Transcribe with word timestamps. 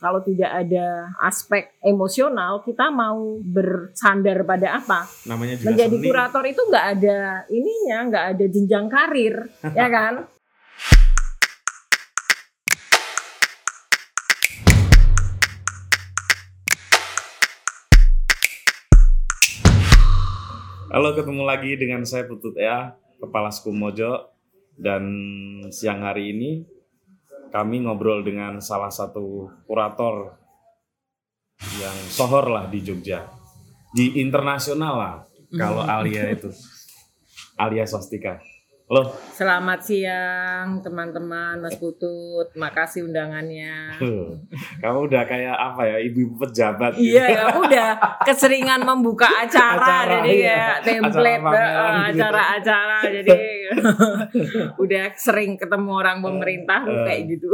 Kalau 0.00 0.24
tidak 0.24 0.48
ada 0.48 1.12
aspek 1.20 1.76
emosional, 1.84 2.64
kita 2.64 2.88
mau 2.88 3.36
bersandar 3.44 4.48
pada 4.48 4.80
apa? 4.80 5.04
Namanya 5.28 5.60
juga 5.60 5.76
Menjadi 5.76 5.96
seni. 6.00 6.06
kurator 6.08 6.44
itu 6.48 6.62
nggak 6.72 6.86
ada 6.96 7.18
ininya, 7.52 7.98
nggak 8.08 8.24
ada 8.32 8.44
jenjang 8.48 8.88
karir, 8.88 9.34
ya 9.76 9.88
kan? 9.92 10.24
Halo, 20.88 21.12
ketemu 21.12 21.44
lagi 21.44 21.76
dengan 21.76 22.08
saya 22.08 22.24
Putut 22.24 22.56
ya, 22.56 22.96
Kepala 23.20 23.52
Suku 23.52 23.68
Mojo. 23.68 24.32
Dan 24.80 25.04
siang 25.68 26.00
hari 26.00 26.32
ini 26.32 26.79
kami 27.50 27.82
ngobrol 27.82 28.22
dengan 28.22 28.62
salah 28.62 28.88
satu 28.90 29.50
kurator 29.66 30.38
yang 31.82 31.96
sohor 32.08 32.46
lah 32.48 32.64
di 32.70 32.80
Jogja. 32.80 33.26
Di 33.90 34.22
internasional 34.22 34.94
lah, 34.94 35.14
kalau 35.50 35.82
Alia 35.82 36.30
itu. 36.30 36.48
Alia 37.58 37.84
Swastika. 37.84 38.38
Halo, 38.90 39.06
Selamat 39.30 39.86
siang 39.86 40.82
teman-teman, 40.82 41.62
Mas 41.62 41.78
Putut. 41.78 42.50
Makasih 42.58 43.06
undangannya. 43.06 43.94
kamu 44.82 44.98
udah 45.06 45.22
kayak 45.30 45.54
apa 45.54 45.82
ya, 45.86 45.96
ibu 46.02 46.34
pejabat. 46.34 46.98
gitu. 46.98 47.14
Iya, 47.14 47.54
aku 47.54 47.70
udah 47.70 47.88
keseringan 48.26 48.82
membuka 48.82 49.30
acara, 49.46 49.78
Acara, 49.78 50.26
jadi 50.26 50.30
iya. 50.34 50.58
kayak 50.82 51.06
template 51.06 51.38
Acara 51.38 51.62
eh, 51.62 51.94
gitu. 51.94 52.18
acara-acara, 52.18 52.96
udah 54.82 55.04
sering 55.14 55.54
ketemu 55.54 55.90
orang 55.92 56.18
pemerintah 56.20 56.82
tuh 56.82 56.94
Eh. 56.94 57.04
kayak 57.04 57.22
gitu. 57.28 57.48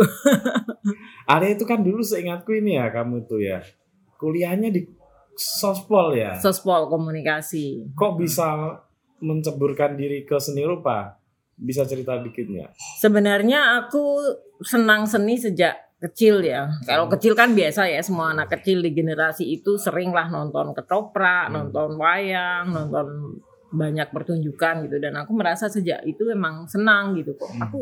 Alia 1.33 1.51
itu 1.53 1.65
kan 1.65 1.81
dulu 1.81 2.01
seingatku 2.01 2.53
ini 2.53 2.77
ya, 2.77 2.89
kamu 2.89 3.25
tuh 3.25 3.39
ya. 3.39 3.61
Kuliahnya 4.17 4.71
di 4.71 4.87
sospol 5.35 6.15
ya. 6.15 6.37
Sospol 6.37 6.89
komunikasi. 6.89 7.93
kok 7.93 8.17
bisa 8.17 8.81
menceburkan 9.19 9.95
diri 9.95 10.23
ke 10.23 10.37
seni 10.37 10.63
rupa? 10.63 11.17
Bisa 11.53 11.85
cerita 11.85 12.17
dikit 12.17 12.47
nggak? 12.47 12.71
Sebenarnya 13.01 13.81
aku 13.81 14.21
senang 14.61 15.05
seni 15.05 15.37
sejak 15.37 15.73
kecil 15.97 16.45
ya. 16.45 16.69
Kalau 16.85 17.09
kecil 17.09 17.33
kan 17.33 17.57
biasa 17.57 17.89
ya 17.89 18.05
semua 18.05 18.29
anak 18.31 18.53
kecil 18.53 18.85
di 18.85 18.93
generasi 18.93 19.49
itu 19.51 19.77
sering 19.77 20.13
lah 20.13 20.29
nonton 20.29 20.73
ketoprak, 20.73 21.49
Hmm. 21.49 21.73
nonton 21.73 21.97
wayang, 21.97 22.69
nonton 22.69 23.41
banyak 23.73 24.09
pertunjukan 24.15 24.87
gitu 24.87 24.97
dan 25.03 25.19
aku 25.19 25.35
merasa 25.35 25.67
sejak 25.67 26.03
itu 26.07 26.29
emang 26.31 26.71
senang 26.71 27.19
gitu 27.19 27.35
kok. 27.35 27.51
Hmm. 27.51 27.67
Aku 27.67 27.81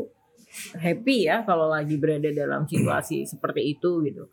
happy 0.79 1.29
ya 1.29 1.43
kalau 1.43 1.67
lagi 1.69 1.99
berada 1.99 2.31
dalam 2.31 2.65
situasi 2.65 3.27
seperti 3.27 3.75
itu 3.77 4.01
gitu. 4.07 4.31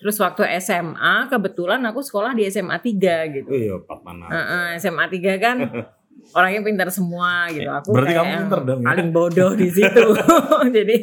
Terus 0.00 0.16
waktu 0.16 0.48
SMA 0.64 1.28
kebetulan 1.28 1.84
aku 1.84 2.00
sekolah 2.00 2.32
di 2.32 2.48
SMA 2.48 2.80
3 2.80 3.36
gitu. 3.36 3.50
Oh 3.52 3.60
iya, 3.60 3.76
Pak 3.76 4.00
Mana. 4.00 4.26
Heeh, 4.32 4.66
SMA 4.80 5.04
3 5.12 5.36
kan 5.36 5.56
orangnya 6.30 6.60
pintar 6.62 6.88
semua 6.94 7.50
gitu. 7.50 7.66
Aku 7.66 7.90
Berarti 7.90 8.14
kayak 8.14 8.20
kamu 8.22 8.30
yang 8.30 8.42
pintar 8.46 8.60
dong 8.62 8.80
ya? 8.80 8.86
Paling 8.92 9.08
bodoh 9.10 9.50
di 9.58 9.68
situ. 9.68 10.04
Jadi 10.76 10.96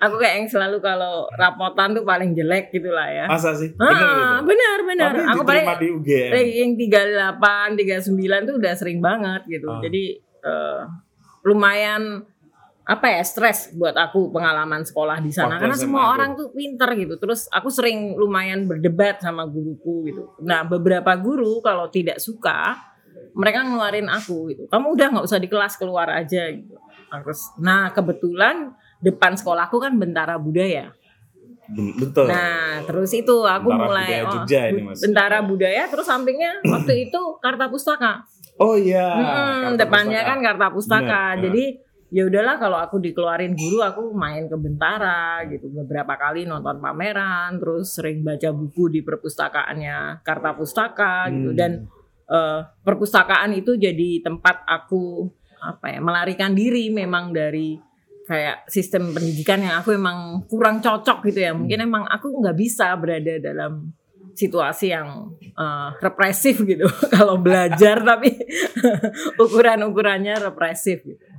aku 0.00 0.14
kayak 0.16 0.34
yang 0.40 0.48
selalu 0.48 0.76
kalau 0.80 1.28
rapotan 1.36 1.92
tuh 1.92 2.04
paling 2.04 2.32
jelek 2.32 2.72
gitu 2.72 2.90
lah 2.90 3.08
ya. 3.08 3.24
Masa 3.28 3.52
sih? 3.54 3.70
Ah, 3.76 3.90
gitu? 3.92 4.14
benar 4.48 4.78
benar. 4.86 5.10
Tapi 5.12 5.30
Aku 5.36 5.42
paling 5.44 5.66
di 5.80 5.88
UGM. 5.92 6.30
ranking 6.32 6.70
38, 6.90 8.10
39 8.10 8.48
tuh 8.48 8.54
udah 8.56 8.72
sering 8.74 8.98
banget 8.98 9.42
gitu. 9.48 9.68
Ah. 9.68 9.80
Jadi 9.84 10.02
eh, 10.22 10.80
lumayan 11.44 12.24
apa 12.90 13.06
ya 13.06 13.22
stres 13.22 13.70
buat 13.78 13.94
aku 13.94 14.34
pengalaman 14.34 14.82
sekolah 14.82 15.22
di 15.22 15.30
sana 15.30 15.54
Waktu 15.54 15.62
karena 15.62 15.76
semua 15.78 16.10
orang 16.10 16.34
tuh 16.34 16.50
pinter 16.50 16.90
gitu. 16.98 17.14
Terus 17.22 17.46
aku 17.52 17.70
sering 17.70 18.18
lumayan 18.18 18.66
berdebat 18.66 19.22
sama 19.22 19.46
guruku 19.46 20.10
gitu. 20.10 20.34
Nah 20.42 20.66
beberapa 20.66 21.14
guru 21.14 21.62
kalau 21.62 21.86
tidak 21.86 22.18
suka 22.18 22.89
mereka 23.32 23.62
ngeluarin 23.62 24.06
aku 24.06 24.48
gitu. 24.48 24.66
Kamu 24.66 24.86
udah 24.90 25.06
nggak 25.10 25.24
usah 25.24 25.36
di 25.36 25.46
kelas 25.46 25.74
keluar 25.74 26.08
aja 26.08 26.48
gitu. 26.48 26.74
Terus, 27.10 27.40
nah 27.56 27.90
kebetulan 27.90 28.70
depan 28.98 29.34
sekolahku 29.34 29.76
kan 29.76 29.94
Bentara 29.94 30.36
Budaya. 30.36 30.94
Betul. 31.70 32.26
Nah, 32.26 32.82
terus 32.82 33.10
itu 33.12 33.36
aku 33.40 33.68
Bentara 33.68 33.86
mulai 33.86 34.06
Budaya 34.06 34.22
oh, 34.22 34.32
Jogja 34.32 34.60
ini, 34.66 34.74
bu- 34.76 34.86
Mas. 34.86 34.98
Bentara 35.00 35.38
budaya 35.40 35.82
terus 35.86 36.02
sampingnya 36.04 36.52
waktu 36.64 36.94
itu 37.06 37.20
Karta 37.38 37.66
Pustaka. 37.66 38.12
oh 38.56 38.74
iya. 38.74 39.06
Hmm, 39.08 39.74
depannya 39.74 40.18
Pustaka. 40.18 40.30
kan 40.32 40.38
Karta 40.40 40.66
Pustaka. 40.68 41.22
Bener. 41.32 41.42
Jadi 41.46 41.64
ya 42.10 42.22
udahlah 42.26 42.58
kalau 42.58 42.74
aku 42.76 42.98
dikeluarin 42.98 43.54
guru 43.54 43.80
aku 43.80 44.10
main 44.10 44.44
ke 44.44 44.56
Bentara 44.56 45.46
gitu 45.46 45.70
beberapa 45.72 46.10
kali 46.12 46.42
nonton 46.42 46.78
pameran 46.78 47.54
terus 47.56 47.94
sering 47.94 48.20
baca 48.20 48.50
buku 48.50 48.90
di 48.90 49.00
perpustakaannya 49.00 50.20
Karta 50.20 50.50
Pustaka 50.52 51.30
gitu 51.30 51.50
Hmm. 51.50 51.58
dan 51.58 51.72
eh, 52.30 52.60
perpustakaan 52.86 53.50
itu 53.58 53.74
jadi 53.76 54.22
tempat 54.22 54.62
aku 54.64 55.26
apa 55.60 55.92
ya 55.92 56.00
melarikan 56.00 56.56
diri 56.56 56.88
memang 56.88 57.36
dari 57.36 57.76
kayak 58.24 58.70
sistem 58.70 59.10
pendidikan 59.10 59.60
yang 59.60 59.82
aku 59.82 59.90
emang 59.92 60.46
kurang 60.46 60.78
cocok 60.78 61.26
gitu 61.26 61.40
ya. 61.42 61.52
Mungkin 61.52 61.82
emang 61.82 62.06
aku 62.06 62.30
nggak 62.30 62.56
bisa 62.56 62.94
berada 62.94 63.42
dalam 63.42 63.90
situasi 64.38 64.94
yang 64.94 65.34
eh, 65.42 65.88
represif 65.98 66.62
gitu. 66.62 66.86
Kalau 67.14 67.42
belajar 67.42 68.00
tapi 68.00 68.30
ukuran-ukurannya 69.42 70.38
represif 70.46 71.02
gitu. 71.02 71.29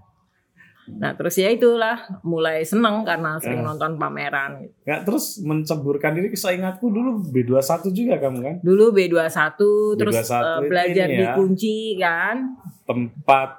Nah 0.97 1.13
terus 1.13 1.38
ya 1.38 1.47
itulah 1.47 1.96
mulai 2.22 2.66
seneng 2.66 3.06
karena 3.06 3.38
sering 3.38 3.62
Eh. 3.62 3.66
nonton 3.66 3.96
pameran. 3.96 4.66
Gitu. 4.66 4.74
Nggak, 4.84 5.02
terus 5.07 5.25
menceburkan 5.40 6.12
diri. 6.12 6.28
Seingatku 6.31 6.90
dulu 6.90 7.22
B21 7.29 7.94
juga 7.94 8.16
kamu 8.18 8.38
kan? 8.41 8.56
Dulu 8.59 8.85
B21 8.91 9.59
terus 9.96 10.13
B21 10.18 10.25
eh, 10.25 10.41
itu 10.41 10.68
belajar 10.68 11.07
ya. 11.07 11.31
kunci 11.38 11.75
kan. 11.96 12.35
Tempat 12.84 13.50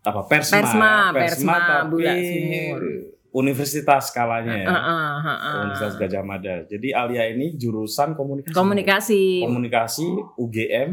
apa 0.00 0.20
Persma. 0.24 0.54
Persma, 0.56 0.92
ya? 0.94 1.12
Persma, 1.12 1.56
tapi 1.58 2.04
Sumur. 2.06 2.82
Universitas 3.28 4.08
skalanya 4.08 4.56
ya. 4.56 4.66
Heeh, 4.66 5.10
heeh. 5.20 5.54
Universitas 5.68 5.94
Gajah 5.96 6.24
Mada. 6.24 6.54
Jadi 6.64 6.88
Alia 6.90 7.28
ini 7.28 7.54
jurusan 7.54 8.16
komunikasi. 8.16 8.54
Komunikasi. 8.56 9.22
Komunikasi 9.44 10.06
UGM 10.40 10.90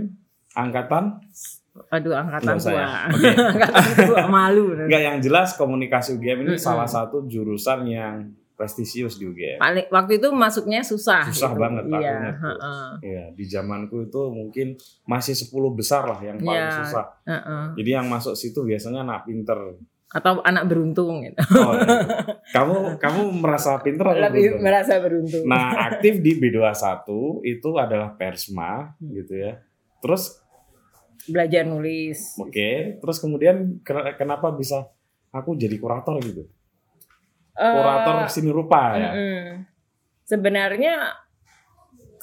angkatan 0.52 1.24
Aduh 1.90 2.16
angkatan 2.16 2.56
Nggak 2.56 2.72
ya? 2.72 2.88
Oke. 3.10 3.30
angkatan 3.52 3.84
tua 4.06 4.26
malu. 4.26 4.66
enggak 4.74 5.02
yang 5.04 5.18
jelas 5.20 5.54
komunikasi 5.54 6.16
UGM 6.16 6.40
ini 6.44 6.54
salah 6.56 6.88
satu 6.88 7.24
jurusan 7.26 7.84
yang 7.86 8.16
prestisius 8.56 9.20
di 9.20 9.28
UGM. 9.28 9.60
Paling 9.60 9.86
waktu 9.90 10.16
itu 10.16 10.32
masuknya 10.32 10.80
susah. 10.80 11.28
Susah 11.28 11.52
gitu. 11.52 11.60
banget, 11.60 11.84
Iya. 11.92 12.32
heeh, 12.32 12.88
Iya, 13.04 13.24
di 13.32 13.44
zamanku 13.44 14.08
itu 14.08 14.22
mungkin 14.32 14.80
masih 15.04 15.36
10 15.36 15.52
besar 15.72 16.04
lah 16.06 16.20
yang 16.20 16.40
paling 16.40 16.64
Iya. 16.64 16.80
susah. 16.82 17.06
heeh. 17.26 17.64
Jadi 17.76 17.90
yang 17.92 18.08
masuk 18.08 18.32
situ 18.34 18.64
biasanya 18.64 19.04
anak 19.04 19.28
pinter. 19.28 19.60
Atau 20.08 20.40
anak 20.40 20.64
beruntung 20.66 21.20
gitu. 21.20 21.36
Oh, 21.52 21.76
iya. 21.76 22.00
kamu 22.56 22.76
kamu 22.96 23.22
merasa 23.36 23.76
pinter 23.78 24.08
atau 24.08 24.24
Lebih 24.24 24.32
beruntung? 24.56 24.64
merasa 24.64 24.94
beruntung. 24.98 25.44
Nah, 25.44 25.66
aktif 25.92 26.24
di 26.24 26.32
B21 26.40 27.04
itu 27.44 27.70
adalah 27.76 28.16
Persma 28.16 28.96
Hmm. 28.96 29.12
gitu 29.12 29.36
ya. 29.36 29.60
Terus 30.00 30.40
belajar 31.30 31.64
nulis. 31.66 32.38
oke, 32.38 33.00
terus 33.02 33.18
kemudian 33.20 33.82
ken- 33.82 34.16
kenapa 34.18 34.52
bisa 34.54 34.90
aku 35.34 35.58
jadi 35.58 35.76
kurator 35.78 36.18
gitu? 36.22 36.46
Kurator 37.56 38.28
seni 38.28 38.52
rupa 38.52 39.00
ya. 39.00 39.12
mm-mm. 39.16 39.44
Sebenarnya 40.26 41.16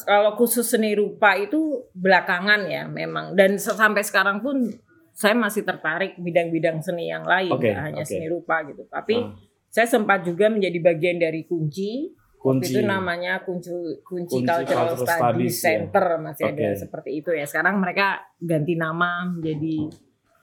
kalau 0.02 0.34
khusus 0.34 0.66
seni 0.66 0.92
rupa 0.98 1.38
itu 1.38 1.86
belakangan 1.94 2.66
ya 2.66 2.84
memang 2.90 3.38
dan 3.38 3.56
sampai 3.56 4.02
sekarang 4.02 4.42
pun 4.42 4.66
saya 5.12 5.36
masih 5.36 5.62
tertarik 5.62 6.16
bidang-bidang 6.18 6.80
seni 6.82 7.12
yang 7.12 7.22
lain 7.22 7.52
nggak 7.52 7.80
hanya 7.84 8.02
oke. 8.02 8.10
seni 8.10 8.26
rupa 8.26 8.64
gitu. 8.66 8.88
Tapi 8.88 9.16
Ah, 9.22 9.36
saya 9.72 9.86
sempat 9.88 10.24
juga 10.24 10.52
menjadi 10.52 10.78
bagian 10.80 11.16
dari 11.20 11.44
kunci. 11.48 12.12
Waktu 12.42 12.58
kunci. 12.58 12.72
itu 12.72 12.80
namanya 12.82 13.32
kunci 13.40 13.70
kunci, 14.02 14.34
Kunci 14.36 14.44
Cultural, 14.44 14.66
Cultural 14.90 14.98
Studies, 14.98 15.14
Studies, 15.16 15.54
ya. 15.54 15.62
Center 15.64 16.04
masih 16.18 16.44
ada 16.44 16.62
Oke. 16.64 16.74
seperti 16.76 17.10
itu 17.14 17.30
ya. 17.30 17.44
Sekarang 17.44 17.78
mereka 17.78 18.06
ganti 18.36 18.74
nama 18.74 19.10
menjadi 19.24 19.76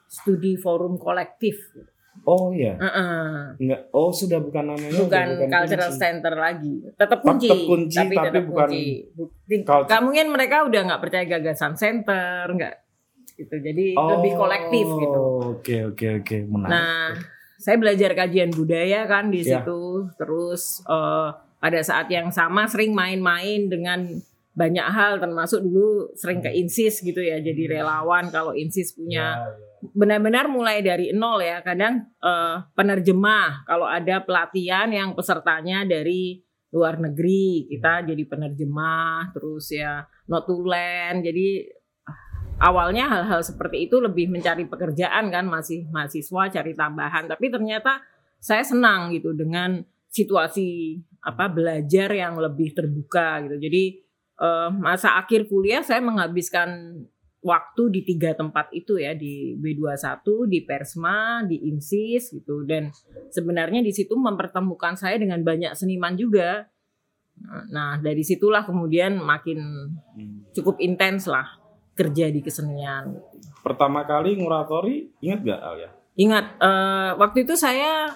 Studi 0.06 0.56
Forum 0.56 0.96
Kolektif. 0.96 1.60
Oh 2.22 2.50
iya. 2.50 2.76
Heeh. 2.76 3.60
Enggak. 3.60 3.82
Oh, 3.92 4.10
sudah 4.10 4.40
bukan 4.40 4.64
namanya 4.66 4.92
udah 4.92 5.08
bukan 5.08 5.28
cultural 5.50 5.88
kunci. 5.88 6.00
center 6.00 6.34
lagi 6.34 6.74
tetap 6.94 7.20
kunci, 7.20 7.48
Tetap 7.48 7.60
kunci, 7.66 7.98
tapi, 7.98 8.14
tapi 8.14 8.28
tetap 8.28 8.44
bukan 8.46 8.70
kunci 8.70 10.00
mungkin 10.02 10.26
mereka 10.30 10.56
udah 10.64 10.82
nggak 10.86 11.02
percaya 11.02 11.26
gagasan 11.26 11.74
center 11.76 12.44
nggak 12.50 12.76
gitu 13.36 13.56
jadi 13.56 13.86
lebih 13.96 14.32
kolektif 14.36 14.88
gitu 14.90 15.20
Oh, 15.20 15.56
Oke, 15.56 15.84
oke, 15.86 16.08
oke. 16.20 16.38
Menarik. 16.44 16.68
nah 16.70 17.16
saya 17.56 17.76
belajar 17.76 18.12
kajian 18.14 18.52
budaya 18.52 19.04
kan 19.04 19.28
di 19.28 19.40
Ya. 19.42 19.64
situ 19.64 19.80
terus 20.16 20.84
eh, 20.84 21.30
pada 21.60 21.80
saat 21.84 22.08
yang 22.08 22.32
sama 22.32 22.66
sering 22.66 22.96
main-main 22.96 23.68
dengan 23.68 24.20
banyak 24.56 24.88
hal 24.92 25.24
termasuk 25.24 25.64
dulu 25.64 26.12
sering 26.20 26.44
ke 26.44 26.52
insis 26.52 27.00
gitu 27.00 27.24
ya 27.24 27.40
jadi 27.40 27.80
relawan 27.80 28.28
kalau 28.28 28.52
insis 28.52 28.92
punya. 28.92 29.40
Ya, 29.40 29.46
ya. 29.46 29.88
benar-benar 29.96 30.52
mulai 30.52 30.84
dari 30.84 31.16
nol 31.16 31.40
ya. 31.40 31.64
Kadang 31.64 32.12
eh, 32.20 32.56
penerjemah. 32.76 33.64
Kalau 33.64 33.88
ada 33.88 34.20
pelatihan 34.24 34.92
yang 34.92 35.16
pesertanya 35.16 35.88
dari 35.88 36.44
luar 36.70 37.02
negeri 37.02 37.66
kita 37.66 38.06
jadi 38.06 38.24
penerjemah 38.30 39.34
terus 39.34 39.74
ya 39.74 40.06
notulen 40.30 41.26
jadi 41.26 41.66
awalnya 42.62 43.10
hal-hal 43.10 43.42
seperti 43.42 43.90
itu 43.90 43.98
lebih 43.98 44.30
mencari 44.30 44.70
pekerjaan 44.70 45.34
kan 45.34 45.48
masih 45.48 45.88
mahasiswa 45.90 46.52
cari 46.52 46.76
tambahan. 46.76 47.26
Tapi 47.32 47.48
ternyata 47.48 48.04
saya 48.40 48.64
senang 48.64 49.16
gitu 49.16 49.32
dengan 49.36 49.82
situasi 50.12 51.00
apa 51.20 51.46
belajar 51.52 52.10
yang 52.12 52.40
lebih 52.40 52.72
terbuka 52.72 53.44
gitu. 53.48 53.58
Jadi 53.60 53.84
eh, 54.40 54.70
masa 54.74 55.20
akhir 55.20 55.52
kuliah 55.52 55.84
saya 55.84 56.00
menghabiskan 56.00 57.02
waktu 57.40 57.84
di 57.96 58.02
tiga 58.04 58.36
tempat 58.36 58.68
itu 58.76 59.00
ya 59.00 59.16
di 59.16 59.56
B21 59.56 60.28
di 60.52 60.60
Persma 60.64 61.44
di 61.48 61.68
Insis 61.72 62.32
gitu. 62.32 62.64
Dan 62.68 62.92
sebenarnya 63.32 63.84
di 63.84 63.92
situ 63.92 64.16
mempertemukan 64.16 65.00
saya 65.00 65.20
dengan 65.20 65.40
banyak 65.44 65.76
seniman 65.76 66.16
juga. 66.20 66.68
Nah 67.72 67.96
dari 68.04 68.24
situlah 68.24 68.68
kemudian 68.68 69.20
makin 69.20 69.92
cukup 70.52 70.80
intens 70.84 71.28
lah 71.28 71.48
kerja 71.96 72.32
di 72.32 72.40
kesenian. 72.44 73.16
Pertama 73.60 74.08
kali 74.08 74.40
nguratori, 74.40 75.20
ingat 75.20 75.40
gak 75.44 75.60
Alia? 75.60 75.92
ingat 76.20 76.46
eh, 76.60 77.12
waktu 77.16 77.48
itu 77.48 77.56
saya 77.56 78.12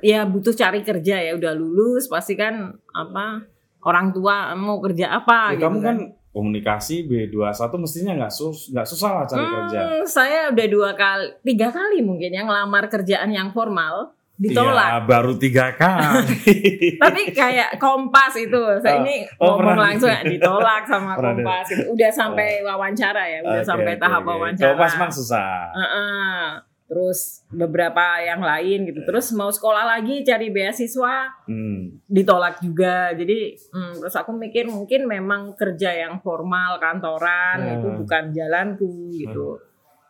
ya 0.00 0.24
butuh 0.24 0.52
cari 0.52 0.80
kerja 0.80 1.20
ya 1.20 1.32
udah 1.34 1.52
lulus 1.52 2.08
pasti 2.08 2.32
kan 2.32 2.54
apa 2.88 3.44
orang 3.82 4.08
tua 4.10 4.54
mau 4.54 4.80
kerja 4.80 5.12
apa 5.12 5.52
Ya, 5.52 5.58
gitu 5.58 5.64
kamu 5.66 5.78
kan 5.82 5.96
komunikasi 6.32 7.04
B21 7.04 7.60
mestinya 7.76 8.12
nggak 8.16 8.32
sus 8.32 8.72
nggak 8.72 8.88
susah 8.88 9.10
lah 9.12 9.24
cari 9.28 9.44
kerja. 9.44 9.80
Hmm, 9.84 10.04
saya 10.08 10.48
udah 10.48 10.66
dua 10.66 10.90
kali, 10.96 11.28
tiga 11.44 11.68
kali 11.68 12.00
mungkin 12.00 12.32
yang 12.32 12.48
ngelamar 12.48 12.88
kerjaan 12.88 13.28
yang 13.28 13.52
formal 13.52 14.16
ditolak. 14.40 14.88
Iya, 14.88 14.98
baru 15.04 15.32
tiga 15.36 15.76
kali. 15.76 16.40
Tapi 17.04 17.22
kayak 17.30 17.76
Kompas 17.76 18.32
itu, 18.34 18.58
saya 18.80 18.96
Oh, 18.96 19.04
ini 19.04 19.28
oh, 19.38 19.54
ngomong 19.54 19.60
pernah. 19.60 19.84
langsung 19.86 20.08
ya, 20.08 20.20
ditolak 20.24 20.82
sama 20.88 21.12
Pernah 21.14 21.36
Kompas. 21.36 21.66
Itu. 21.68 21.82
Udah 21.92 22.10
sampai 22.10 22.48
wawancara 22.64 23.22
ya, 23.28 23.38
udah 23.44 23.60
Oke, 23.60 23.68
sampai 23.68 23.92
oke, 23.92 24.00
tahap 24.00 24.22
oke. 24.24 24.30
wawancara. 24.32 24.64
Kalau 24.64 24.80
pas 24.80 24.94
mang 24.96 25.12
susah. 25.12 25.52
Heeh. 25.76 26.71
Terus 26.92 27.40
beberapa 27.48 28.20
yang 28.20 28.44
lain 28.44 28.84
gitu. 28.84 29.00
Terus 29.02 29.32
mau 29.32 29.48
sekolah 29.48 29.96
lagi 29.96 30.20
cari 30.20 30.52
beasiswa 30.52 31.32
Hmm. 31.48 32.04
ditolak 32.04 32.60
juga. 32.60 33.16
Jadi 33.16 33.56
hmm, 33.72 33.96
terus 33.96 34.12
aku 34.12 34.36
mikir 34.36 34.68
mungkin 34.68 35.08
memang 35.08 35.56
kerja 35.56 35.88
yang 35.88 36.20
formal 36.20 36.76
kantoran 36.76 37.58
Hmm. 37.58 37.74
itu 37.80 37.88
bukan 37.96 38.24
jalanku 38.28 38.92
gitu. 39.10 39.56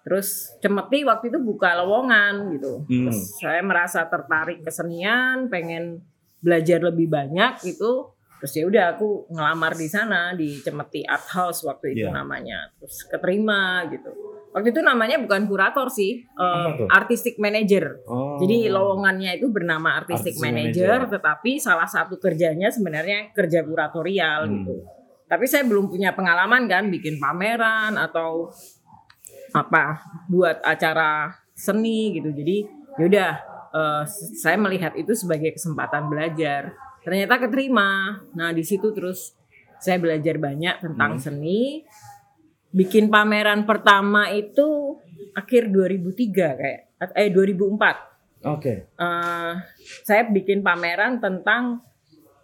Terus 0.02 0.58
cemeti 0.58 1.06
waktu 1.06 1.30
itu 1.30 1.38
buka 1.38 1.78
lowongan 1.78 2.50
gitu. 2.50 2.82
Hmm. 2.82 3.06
Terus 3.06 3.38
saya 3.38 3.62
merasa 3.62 4.02
tertarik 4.04 4.66
kesenian, 4.66 5.46
pengen 5.46 6.02
belajar 6.42 6.82
lebih 6.82 7.06
banyak 7.06 7.62
gitu. 7.62 8.10
Terus 8.42 8.58
ya 8.58 8.66
udah 8.66 8.84
aku 8.98 9.30
ngelamar 9.30 9.78
di 9.78 9.86
sana 9.86 10.34
di 10.34 10.58
Cemeti 10.58 11.06
Art 11.06 11.30
House 11.30 11.62
waktu 11.62 11.94
itu 11.94 12.10
Iya. 12.10 12.18
namanya. 12.18 12.74
Terus 12.74 13.06
keterima 13.06 13.86
gitu. 13.86 14.10
Waktu 14.52 14.68
itu 14.68 14.84
namanya 14.84 15.16
bukan 15.16 15.48
kurator 15.48 15.88
sih, 15.88 16.28
tuh? 16.76 16.84
artistic 16.86 17.40
manager. 17.40 18.04
Oh. 18.04 18.36
Jadi 18.36 18.68
lowongannya 18.68 19.40
itu 19.40 19.48
bernama 19.48 19.96
artistic 19.96 20.36
Artistic 20.36 20.44
manager, 20.44 20.92
manager. 21.00 21.12
tetapi 21.16 21.50
salah 21.56 21.88
satu 21.88 22.20
kerjanya 22.20 22.68
sebenarnya 22.68 23.32
kerja 23.32 23.64
kuratorial 23.64 24.44
Hmm. 24.44 24.52
gitu. 24.60 24.74
Tapi 25.24 25.44
saya 25.48 25.64
belum 25.64 25.88
punya 25.88 26.12
pengalaman 26.12 26.68
kan 26.68 26.92
bikin 26.92 27.16
pameran 27.16 27.96
atau 27.96 28.52
apa 29.52 30.00
buat 30.28 30.60
acara 30.60 31.32
seni 31.52 32.12
gitu. 32.12 32.28
Jadi 32.30 32.68
yaudah 32.96 33.32
eh, 33.72 34.04
saya 34.36 34.60
melihat 34.60 34.92
itu 34.94 35.16
sebagai 35.16 35.56
kesempatan 35.56 36.12
belajar. 36.12 36.76
Ternyata 37.00 37.40
keterima. 37.40 38.20
Nah 38.32 38.52
di 38.52 38.60
situ 38.60 38.92
terus 38.92 39.32
saya 39.80 39.96
belajar 39.96 40.36
banyak 40.36 40.76
tentang 40.78 41.16
Hmm. 41.16 41.22
seni. 41.22 41.80
Bikin 42.72 43.12
pameran 43.12 43.68
pertama 43.68 44.32
itu 44.32 44.96
akhir 45.32 45.68
2003 45.68 46.60
kayak 46.60 46.80
eh 47.12 47.28
2004 47.28 48.48
Oke. 48.48 48.88
eh, 48.90 49.54
saya 50.02 50.22
bikin 50.28 50.60
pameran 50.60 51.20
tentang 51.20 51.84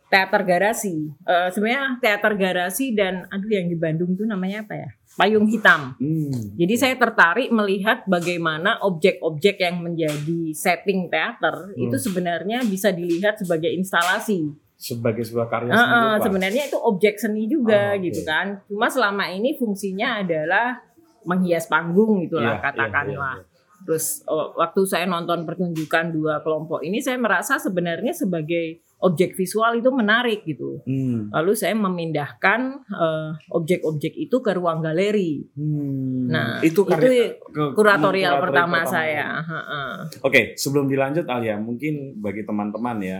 teater 0.09 0.41
garasi. 0.41 1.13
Eh, 1.25 1.49
sebenarnya 1.53 2.01
teater 2.01 2.33
garasi 2.33 2.97
dan 2.97 3.29
aduh 3.29 3.51
yang 3.53 3.69
di 3.69 3.77
Bandung 3.77 4.17
tuh 4.17 4.25
namanya 4.25 4.65
apa 4.65 4.75
ya? 4.77 4.89
Payung 5.19 5.51
hitam. 5.51 5.99
Hmm. 5.99 6.55
Jadi 6.55 6.75
saya 6.79 6.95
tertarik 6.95 7.51
melihat 7.51 8.07
bagaimana 8.07 8.79
objek-objek 8.87 9.59
yang 9.59 9.83
menjadi 9.83 10.55
setting 10.55 11.11
teater 11.11 11.75
Hmm. 11.75 11.85
itu 11.91 11.97
sebenarnya 11.99 12.63
bisa 12.65 12.89
dilihat 12.95 13.37
sebagai 13.37 13.69
instalasi. 13.75 14.49
Sebagai 14.79 15.21
sebuah 15.21 15.47
karya 15.47 15.75
seni 15.75 15.83
eh, 15.85 15.99
rupa. 16.15 16.23
sebenarnya 16.23 16.63
itu 16.65 16.79
objek 16.79 17.15
seni 17.19 17.45
juga 17.45 17.91
Oh, 17.91 17.99
oke. 17.99 18.05
gitu 18.05 18.21
kan. 18.23 18.47
Cuma 18.65 18.87
selama 18.87 19.27
ini 19.27 19.53
fungsinya 19.53 20.23
adalah 20.23 20.79
menghias 21.23 21.67
panggung 21.67 22.23
gitulah 22.23 22.57
iya, 22.57 22.63
katakanlah. 22.63 23.37
iya, 23.37 23.43
iya. 23.43 23.57
Terus 23.81 24.23
oh, 24.25 24.55
waktu 24.55 24.81
saya 24.85 25.05
nonton 25.05 25.43
pertunjukan 25.43 26.11
dua 26.11 26.41
kelompok 26.41 26.81
ini 26.81 26.99
saya 26.99 27.15
merasa 27.15 27.59
sebenarnya 27.59 28.11
sebagai 28.13 28.79
objek 28.99 29.35
visual 29.35 29.75
itu 29.75 29.87
menarik 29.89 30.43
gitu. 30.43 30.83
Hmm. 30.83 31.31
Lalu 31.33 31.53
saya 31.55 31.75
memindahkan 31.75 32.61
eh, 32.89 33.31
objek-objek 33.49 34.15
itu 34.17 34.37
ke 34.37 34.51
ruang 34.53 34.79
galeri. 34.79 35.43
Hmm. 35.55 36.27
Nah, 36.27 36.59
itu, 36.61 36.83
karya, 36.83 37.31
itu 37.31 37.39
ke- 37.45 37.75
Kuratorial 37.75 38.39
pertama, 38.41 38.83
pertama. 38.83 38.91
saya. 38.91 39.39
Heeh. 39.41 39.93
Oke, 40.21 40.41
sebelum 40.55 40.87
dilanjut 40.87 41.27
Alia, 41.27 41.55
mungkin 41.57 42.19
bagi 42.19 42.43
teman-teman 42.43 42.99
ya, 43.01 43.19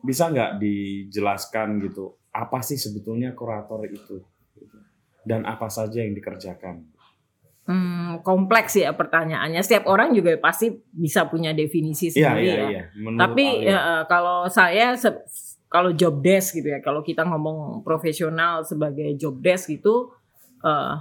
bisa 0.00 0.30
nggak 0.30 0.62
dijelaskan 0.62 1.82
gitu, 1.82 2.14
apa 2.30 2.62
sih 2.62 2.78
sebetulnya 2.78 3.34
kurator 3.34 3.82
itu? 3.84 4.22
Dan 5.22 5.44
apa 5.44 5.68
saja 5.68 6.00
yang 6.00 6.16
dikerjakan? 6.16 6.88
Hmm, 7.68 8.24
kompleks 8.24 8.80
ya 8.80 8.96
pertanyaannya. 8.96 9.60
Setiap 9.60 9.92
orang 9.92 10.16
juga 10.16 10.32
pasti 10.40 10.72
bisa 10.88 11.28
punya 11.28 11.52
definisi 11.52 12.08
Iya, 12.08 12.32
sendiri 12.32 12.40
iya, 12.48 12.56
ya. 12.56 12.68
iya. 12.72 12.82
Tapi 13.12 13.44
Alia. 13.44 13.68
ya, 13.68 13.78
eh, 13.78 14.02
kalau 14.08 14.48
saya 14.48 14.96
kalau 15.68 15.92
job 15.92 16.24
desk 16.24 16.56
gitu 16.56 16.72
ya, 16.72 16.80
kalau 16.80 17.04
kita 17.04 17.28
ngomong 17.28 17.84
profesional 17.84 18.64
sebagai 18.64 19.12
job 19.20 19.36
desk 19.44 19.68
gitu, 19.68 20.08
eh, 20.64 20.94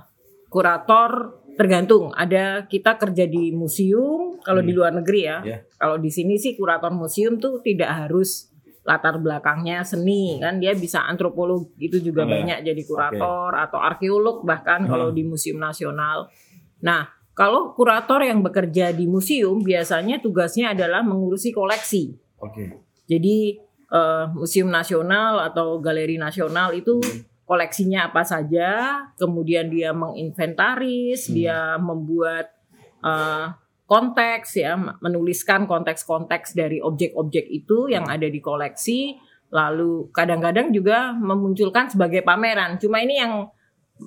kurator 0.51 1.39
tergantung. 1.55 2.11
Ada 2.11 2.67
kita 2.67 2.99
kerja 2.99 3.23
di 3.25 3.55
museum 3.55 4.35
kalau 4.43 4.59
di 4.59 4.75
Hmm. 4.75 4.79
luar 4.83 4.91
negeri 4.91 5.21
ya. 5.23 5.37
Ya. 5.47 5.57
Kalau 5.79 5.95
di 5.95 6.11
sini 6.11 6.35
sih 6.35 6.59
kurator 6.59 6.91
museum 6.91 7.39
tuh 7.39 7.63
tidak 7.63 7.95
harus 7.95 8.51
latar 8.87 9.19
belakangnya 9.19 9.83
seni 9.83 10.39
kan 10.39 10.63
dia 10.63 10.71
bisa 10.71 11.03
antropolog 11.03 11.67
itu 11.75 11.99
juga 11.99 12.23
ya. 12.23 12.39
banyak 12.39 12.59
jadi 12.63 12.81
kurator 12.87 13.51
atau 13.51 13.83
arkeolog 13.83 14.47
bahkan 14.47 14.87
kalau 14.87 15.11
Hmm. 15.11 15.17
di 15.19 15.23
museum 15.27 15.59
nasional. 15.59 16.31
Nah, 16.79 17.03
kalau 17.35 17.75
kurator 17.75 18.23
yang 18.23 18.39
bekerja 18.39 18.95
di 18.95 19.03
museum 19.03 19.59
biasanya 19.59 20.23
tugasnya 20.23 20.71
adalah 20.71 21.03
mengurusi 21.03 21.51
koleksi. 21.51 22.15
Oke. 22.39 22.79
Jadi 23.05 23.59
eh, 23.87 24.25
museum 24.31 24.67
nasional 24.67 25.39
atau 25.43 25.79
galeri 25.79 26.15
nasional 26.15 26.71
itu 26.71 26.99
koleksinya 27.43 28.11
apa 28.11 28.23
saja, 28.23 28.99
kemudian 29.15 29.67
dia 29.67 29.91
menginventaris, 29.91 31.27
Hmm. 31.27 31.33
dia 31.35 31.59
membuat 31.77 32.51
eh, 32.97 33.45
konteks 33.87 34.59
ya, 34.59 34.75
menuliskan 34.75 35.63
konteks-konteks 35.63 36.53
dari 36.53 36.83
objek-objek 36.83 37.47
itu 37.47 37.87
yang 37.87 38.03
ada 38.03 38.27
di 38.27 38.43
koleksi, 38.43 39.15
lalu 39.47 40.11
kadang-kadang 40.11 40.75
juga 40.75 41.15
memunculkan 41.15 41.87
sebagai 41.87 42.19
pameran. 42.21 42.75
Cuma 42.77 42.99
ini 42.99 43.15
yang 43.15 43.47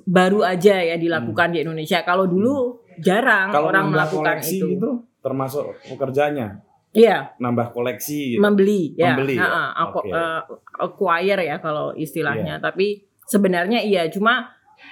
baru 0.04 0.44
aja 0.44 0.84
ya 0.84 1.00
dilakukan 1.00 1.56
di 1.56 1.64
Indonesia. 1.64 2.04
Kalau 2.04 2.28
dulu 2.28 2.84
jarang 3.00 3.48
Kalau 3.48 3.72
orang 3.72 3.88
melakukan 3.88 4.44
itu. 4.44 4.76
itu 4.76 4.90
termasuk 5.24 5.64
pekerjaannya, 5.88 6.60
Iya, 6.90 7.32
nambah 7.38 7.70
koleksi 7.72 8.36
gitu. 8.36 8.40
membeli 8.42 8.92
ya, 8.98 9.14
Membeli 9.14 9.38
ya? 9.38 9.46
Ha-ha, 9.46 9.64
aku- 9.88 10.04
Oke. 10.04 10.10
Iya. 10.10 10.20
eh, 10.20 10.40
acquire 10.76 11.42
ya 11.46 11.56
kalau 11.62 11.94
istilahnya. 11.96 12.60
Tapi 12.60 13.06
sebenarnya 13.24 13.80
iya, 13.80 14.10
cuma 14.12 14.50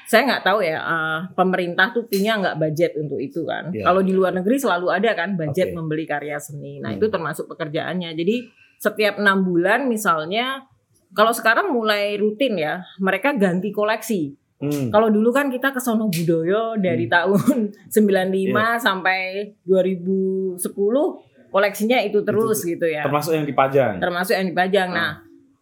saya 0.08 0.24
nggak 0.24 0.40
tahu 0.42 0.58
ya 0.60 0.80
eh, 0.80 1.18
pemerintah 1.32 1.92
tuh 1.92 2.08
punya 2.08 2.40
nggak 2.40 2.56
budget 2.56 2.96
untuk 2.96 3.20
itu 3.20 3.44
kan. 3.44 3.68
Iya. 3.68 3.84
Kalau 3.84 4.00
di 4.00 4.10
luar 4.10 4.32
negeri 4.32 4.56
selalu 4.56 4.88
ada 4.88 5.12
kan 5.12 5.36
budget 5.36 5.70
Oke. 5.70 5.76
membeli 5.76 6.04
karya 6.04 6.40
seni. 6.40 6.80
Nah 6.80 6.90
Hmm. 6.90 6.96
itu 6.96 7.06
termasuk 7.06 7.44
pekerjaannya. 7.46 8.12
Jadi 8.12 8.48
setiap 8.78 9.18
enam 9.18 9.42
bulan 9.42 9.84
misalnya, 9.84 10.64
kalau 11.10 11.30
sekarang 11.30 11.68
mulai 11.68 12.14
rutin 12.14 12.56
ya, 12.56 12.80
mereka 12.96 13.34
ganti 13.34 13.68
koleksi. 13.68 14.32
Hmm. 14.58 14.88
Kalau 14.88 15.06
dulu 15.08 15.30
kan 15.30 15.46
kita 15.48 15.70
ke 15.70 15.78
sono 15.78 16.08
Budoyo 16.08 16.74
dari 16.74 17.06
tahun 17.06 17.68
95 17.94 18.50
Iya. 18.50 18.80
sampai 18.80 19.20
2010 19.62 20.58
koleksinya 21.48 21.98
itu 22.00 22.20
terus 22.20 22.60
gitu 22.60 22.84
ya 22.84 23.02
Termasuk 23.02 23.32
yang 23.32 23.46
dipajang. 23.46 23.92
termasuk 23.98 24.34
yang 24.34 24.46
dipajang. 24.46 24.88
Ah. 24.90 24.96
Nah, 24.96 25.12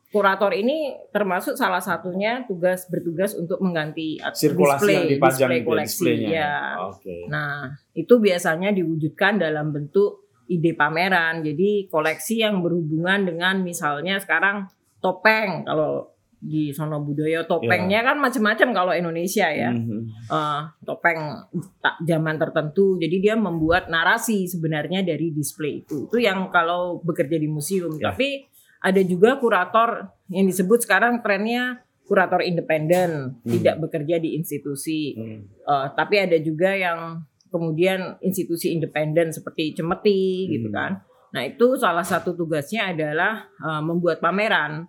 kurator 0.09 0.51
ini 0.51 0.77
termasuk 1.09 1.55
salah 1.55 1.79
satunya 1.79 2.45
tugas 2.45 2.87
bertugas 2.87 3.33
untuk 3.33 3.59
mengganti 3.59 4.17
at- 4.17 4.33
Sirkulasi 4.33 4.79
display, 4.79 4.95
yang 4.95 5.07
dipajang 5.11 5.37
display 5.51 5.61
koleksi. 5.63 5.93
displaynya. 5.93 6.29
ya. 6.31 6.55
Oke. 6.87 7.17
Nah, 7.27 7.57
itu 7.93 8.15
biasanya 8.17 8.71
diwujudkan 8.71 9.37
dalam 9.37 9.71
bentuk 9.71 10.25
ide 10.47 10.73
pameran. 10.73 11.43
Jadi 11.43 11.87
koleksi 11.87 12.39
yang 12.39 12.61
berhubungan 12.61 13.25
dengan 13.25 13.61
misalnya 13.61 14.17
sekarang 14.17 14.71
topeng 14.99 15.65
kalau 15.65 16.07
di 16.37 16.69
sono 16.69 17.01
budaya 17.01 17.43
topengnya 17.43 18.05
kan 18.05 18.21
macam-macam 18.21 18.69
kalau 18.71 18.93
Indonesia 18.93 19.49
ya 19.49 19.73
Mhm. 19.73 20.01
Eh, 20.27 20.61
topeng 20.85 21.43
tak 21.81 21.97
zaman 22.01 22.37
tertentu 22.37 22.95
jadi 22.95 23.17
dia 23.19 23.35
membuat 23.35 23.89
narasi 23.89 24.45
sebenarnya 24.45 25.01
dari 25.01 25.33
display 25.33 25.81
itu 25.81 26.07
itu 26.07 26.19
yang 26.19 26.47
kalau 26.49 27.01
bekerja 27.01 27.35
di 27.35 27.49
museum 27.49 27.97
Ya. 27.97 28.13
tapi 28.13 28.47
ada 28.87 29.03
juga 29.03 29.43
kurator 29.43 30.15
yang 30.31 30.47
disebut 30.47 30.87
sekarang 30.87 31.19
trennya 31.19 31.83
kurator 32.07 32.39
independen 32.39 33.35
Hmm. 33.43 33.51
tidak 33.51 33.83
bekerja 33.83 34.23
di 34.23 34.39
institusi 34.39 35.19
Hmm. 35.19 35.43
Eh, 35.51 35.87
tapi 35.99 36.23
ada 36.23 36.39
juga 36.39 36.71
yang 36.71 37.19
kemudian 37.51 38.15
institusi 38.23 38.71
independen 38.71 39.35
seperti 39.35 39.75
Cemeti 39.75 40.47
gitu 40.55 40.71
Hmm. 40.71 40.77
kan. 40.77 40.93
Nah 41.35 41.43
itu 41.43 41.75
salah 41.75 42.07
satu 42.07 42.39
tugasnya 42.39 42.95
adalah 42.95 43.51
eh, 43.59 43.83
membuat 43.83 44.23
pameran. 44.23 44.87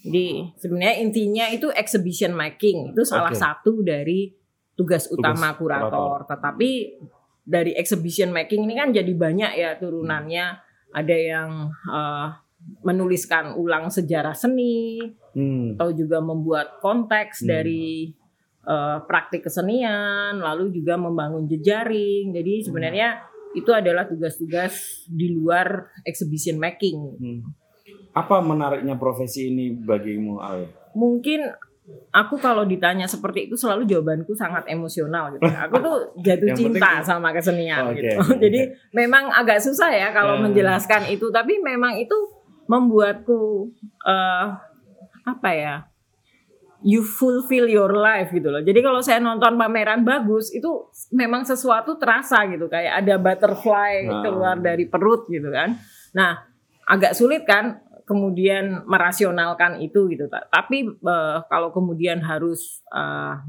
Jadi 0.00 0.56
sebenarnya 0.56 0.96
intinya 1.02 1.44
itu 1.50 1.68
exhibition 1.74 2.32
making 2.32 2.94
itu 2.96 3.02
salah 3.04 3.34
Oke. 3.34 3.42
satu 3.42 3.82
dari 3.84 4.32
tugas 4.78 5.10
Tugas 5.10 5.12
utama 5.12 5.52
kurator. 5.58 6.24
Tetapi 6.24 6.70
dari 7.44 7.74
exhibition 7.76 8.30
making 8.32 8.64
ini 8.64 8.74
kan 8.78 8.94
jadi 8.94 9.12
banyak 9.12 9.52
ya 9.58 9.70
turunannya. 9.76 10.46
Ada 10.94 11.16
yang 11.18 11.50
eh, 11.68 12.26
menuliskan 12.80 13.54
ulang 13.54 13.88
sejarah 13.88 14.32
seni, 14.32 15.00
Hmm. 15.30 15.78
atau 15.78 15.92
juga 15.92 16.18
membuat 16.18 16.78
konteks 16.78 17.44
Hmm. 17.44 17.48
dari 17.48 18.14
eh, 18.60 18.98
praktik 19.08 19.48
kesenian, 19.48 20.36
lalu 20.36 20.68
juga 20.70 20.94
membangun 20.94 21.48
jejaring. 21.48 22.28
Jadi 22.30 22.60
sebenarnya 22.60 23.24
itu 23.50 23.72
adalah 23.72 24.04
tugas-tugas 24.04 24.76
di 25.08 25.32
luar 25.32 25.88
exhibition 26.04 26.60
making. 26.60 26.98
Hmm. 27.16 27.40
Apa 28.12 28.44
menariknya 28.44 29.00
profesi 29.00 29.48
ini 29.48 29.72
bagimu, 29.72 30.44
Al? 30.44 30.68
Mungkin 30.92 31.40
aku 32.12 32.36
kalau 32.36 32.62
ditanya 32.62 33.08
seperti 33.08 33.48
itu 33.48 33.56
selalu 33.56 33.88
jawabanku 33.88 34.36
sangat 34.36 34.68
emosional 34.68 35.32
gitu. 35.32 35.48
Aku 35.48 35.80
tuh 35.80 35.96
jatuh 36.20 36.52
cinta 36.52 37.00
penting- 37.00 37.08
sama 37.08 37.32
kesenian 37.32 37.90
Oke. 37.90 37.96
gitu. 37.96 38.18
Jadi 38.44 38.60
memang 38.92 39.32
agak 39.32 39.58
susah 39.58 39.88
ya 39.88 40.12
kalau 40.12 40.36
Ya. 40.36 40.42
menjelaskan 40.44 41.08
itu, 41.08 41.32
tapi 41.32 41.58
memang 41.58 41.96
itu 41.96 42.14
membuatku 42.70 43.66
eh 44.06 44.46
apa 45.26 45.50
ya? 45.50 45.74
You 46.80 47.04
fulfill 47.04 47.68
your 47.68 47.92
life 47.92 48.32
gitu 48.32 48.48
loh. 48.48 48.64
Jadi 48.64 48.80
kalau 48.80 49.04
saya 49.04 49.20
nonton 49.20 49.60
pameran 49.60 50.00
bagus 50.00 50.48
itu 50.48 50.88
memang 51.12 51.44
sesuatu 51.44 52.00
terasa 52.00 52.48
gitu 52.48 52.72
kayak 52.72 53.04
ada 53.04 53.20
butterfly 53.20 54.08
Nah. 54.08 54.22
keluar 54.24 54.56
dari 54.56 54.88
perut 54.88 55.28
gitu 55.28 55.52
kan. 55.52 55.76
Nah, 56.16 56.40
agak 56.88 57.12
sulit 57.12 57.44
kan 57.44 57.84
kemudian 58.08 58.88
merasionalkan 58.88 59.76
itu 59.84 60.08
gitu. 60.08 60.24
Ta- 60.32 60.48
Tapi 60.48 60.88
eh, 60.88 61.36
kalau 61.52 61.68
kemudian 61.68 62.24
harus 62.24 62.80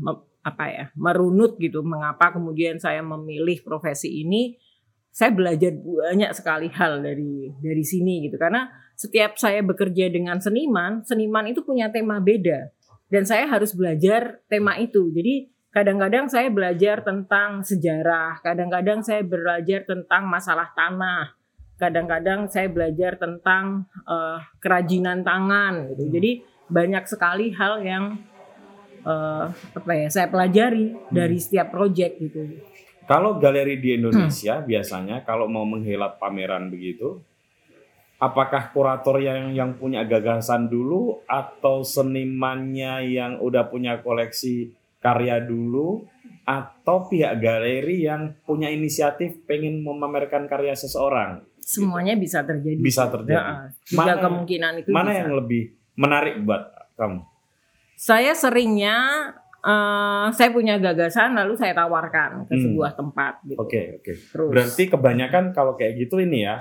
me- 0.04 0.28
apa 0.44 0.66
ya 0.68 0.86
merunut 0.98 1.56
gitu, 1.56 1.86
mengapa 1.88 2.36
kemudian 2.36 2.84
saya 2.84 3.00
memilih 3.00 3.64
profesi 3.64 4.26
ini? 4.28 4.60
Saya 5.08 5.32
belajar 5.32 5.72
banyak 5.76 6.32
sekali 6.36 6.68
hal 6.68 7.00
dari 7.00 7.48
dari 7.64 7.84
sini 7.88 8.28
gitu. 8.28 8.36
Karena 8.36 8.68
setiap 9.02 9.34
saya 9.42 9.66
bekerja 9.66 10.14
dengan 10.14 10.38
seniman, 10.38 11.02
seniman 11.02 11.50
itu 11.50 11.66
punya 11.66 11.90
tema 11.90 12.22
beda 12.22 12.70
dan 13.10 13.26
saya 13.26 13.50
harus 13.50 13.74
belajar 13.74 14.46
tema 14.46 14.78
itu. 14.78 15.10
Jadi 15.10 15.50
kadang-kadang 15.74 16.30
saya 16.30 16.54
belajar 16.54 17.02
tentang 17.02 17.66
sejarah, 17.66 18.46
kadang-kadang 18.46 19.02
saya 19.02 19.26
belajar 19.26 19.90
tentang 19.90 20.30
masalah 20.30 20.70
tanah, 20.78 21.34
kadang-kadang 21.82 22.46
saya 22.46 22.70
belajar 22.70 23.18
tentang 23.18 23.90
eh, 24.06 24.38
kerajinan 24.62 25.26
tangan 25.26 25.98
gitu. 25.98 26.06
Jadi 26.14 26.32
banyak 26.70 27.04
sekali 27.10 27.50
hal 27.58 27.82
yang 27.82 28.22
eh, 29.02 29.46
apa 29.50 29.92
ya 29.98 30.14
saya 30.14 30.30
pelajari 30.30 30.94
dari 31.10 31.42
setiap 31.42 31.74
proyek 31.74 32.22
gitu. 32.22 32.70
Kalau 33.10 33.42
galeri 33.42 33.82
di 33.82 33.98
Indonesia 33.98 34.62
biasanya 34.62 35.26
kalau 35.26 35.50
mau 35.50 35.66
menghelat 35.66 36.22
pameran 36.22 36.70
begitu, 36.70 37.20
apakah 38.22 38.70
kurator 38.70 39.18
yang 39.18 39.50
yang 39.52 39.74
punya 39.74 40.06
gagasan 40.06 40.70
dulu 40.70 41.26
atau 41.26 41.82
senimannya 41.82 43.10
yang 43.10 43.42
udah 43.42 43.66
punya 43.66 43.98
koleksi 43.98 44.70
karya 45.02 45.42
dulu 45.42 46.06
atau 46.42 47.10
pihak 47.10 47.38
galeri 47.38 48.06
yang 48.06 48.38
punya 48.44 48.70
inisiatif 48.70 49.42
pengen 49.44 49.82
memamerkan 49.82 50.46
karya 50.46 50.78
seseorang? 50.78 51.42
Semuanya 51.58 52.14
bisa 52.14 52.42
terjadi. 52.42 52.78
Bisa 52.78 53.06
terjadi. 53.08 53.38
Ya, 53.38 53.70
Mana- 53.94 54.18
kemungkinan 54.20 54.74
itu 54.80 54.90
Mana 54.90 55.10
bisa. 55.10 55.20
yang 55.20 55.32
lebih 55.36 55.64
menarik 55.96 56.36
buat 56.42 56.64
kamu? 56.96 57.26
Saya 57.96 58.34
seringnya 58.34 58.98
eh, 59.62 60.28
saya 60.34 60.50
punya 60.50 60.82
gagasan 60.82 61.38
lalu 61.38 61.54
saya 61.54 61.78
tawarkan 61.78 62.50
ke 62.50 62.58
Hmm. 62.58 62.64
sebuah 62.66 62.98
tempat 62.98 63.46
gitu. 63.46 63.62
Oke, 63.62 64.02
oke. 64.02 64.14
Terus 64.18 64.50
Berarti 64.50 64.84
kebanyakan 64.90 65.54
kalau 65.54 65.78
kayak 65.78 66.02
gitu 66.02 66.18
ini 66.18 66.50
ya. 66.50 66.58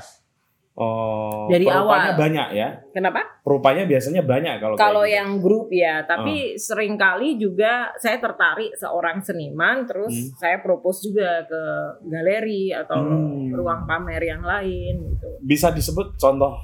Oh, 0.73 1.51
Dari 1.51 1.67
awal. 1.67 2.15
banyak 2.15 2.49
ya. 2.55 2.69
kenapa? 2.91 3.43
Perupanya 3.43 3.85
biasanya 3.85 4.23
banyak 4.23 4.55
kalau 4.57 4.75
Kalau 4.75 5.03
gitu. 5.03 5.13
yang 5.13 5.29
grup 5.37 5.69
ya, 5.69 6.01
Oh. 6.01 6.07
tapi 6.07 6.55
sering 6.57 6.95
kali 6.95 7.37
juga 7.37 7.91
saya 7.97 8.17
tertarik 8.17 8.73
seorang 8.75 9.21
seniman 9.21 9.85
terus 9.85 10.09
Hmm. 10.09 10.31
saya 10.39 10.57
propose 10.59 11.05
juga 11.05 11.43
ke 11.43 11.63
galeri 12.07 12.71
atau 12.71 12.97
Hmm. 12.97 13.51
ruang 13.53 13.85
pamer 13.85 14.23
yang 14.23 14.41
lain 14.41 14.95
gitu. 15.11 15.29
bisa 15.43 15.69
disebut 15.69 16.15
contoh 16.17 16.55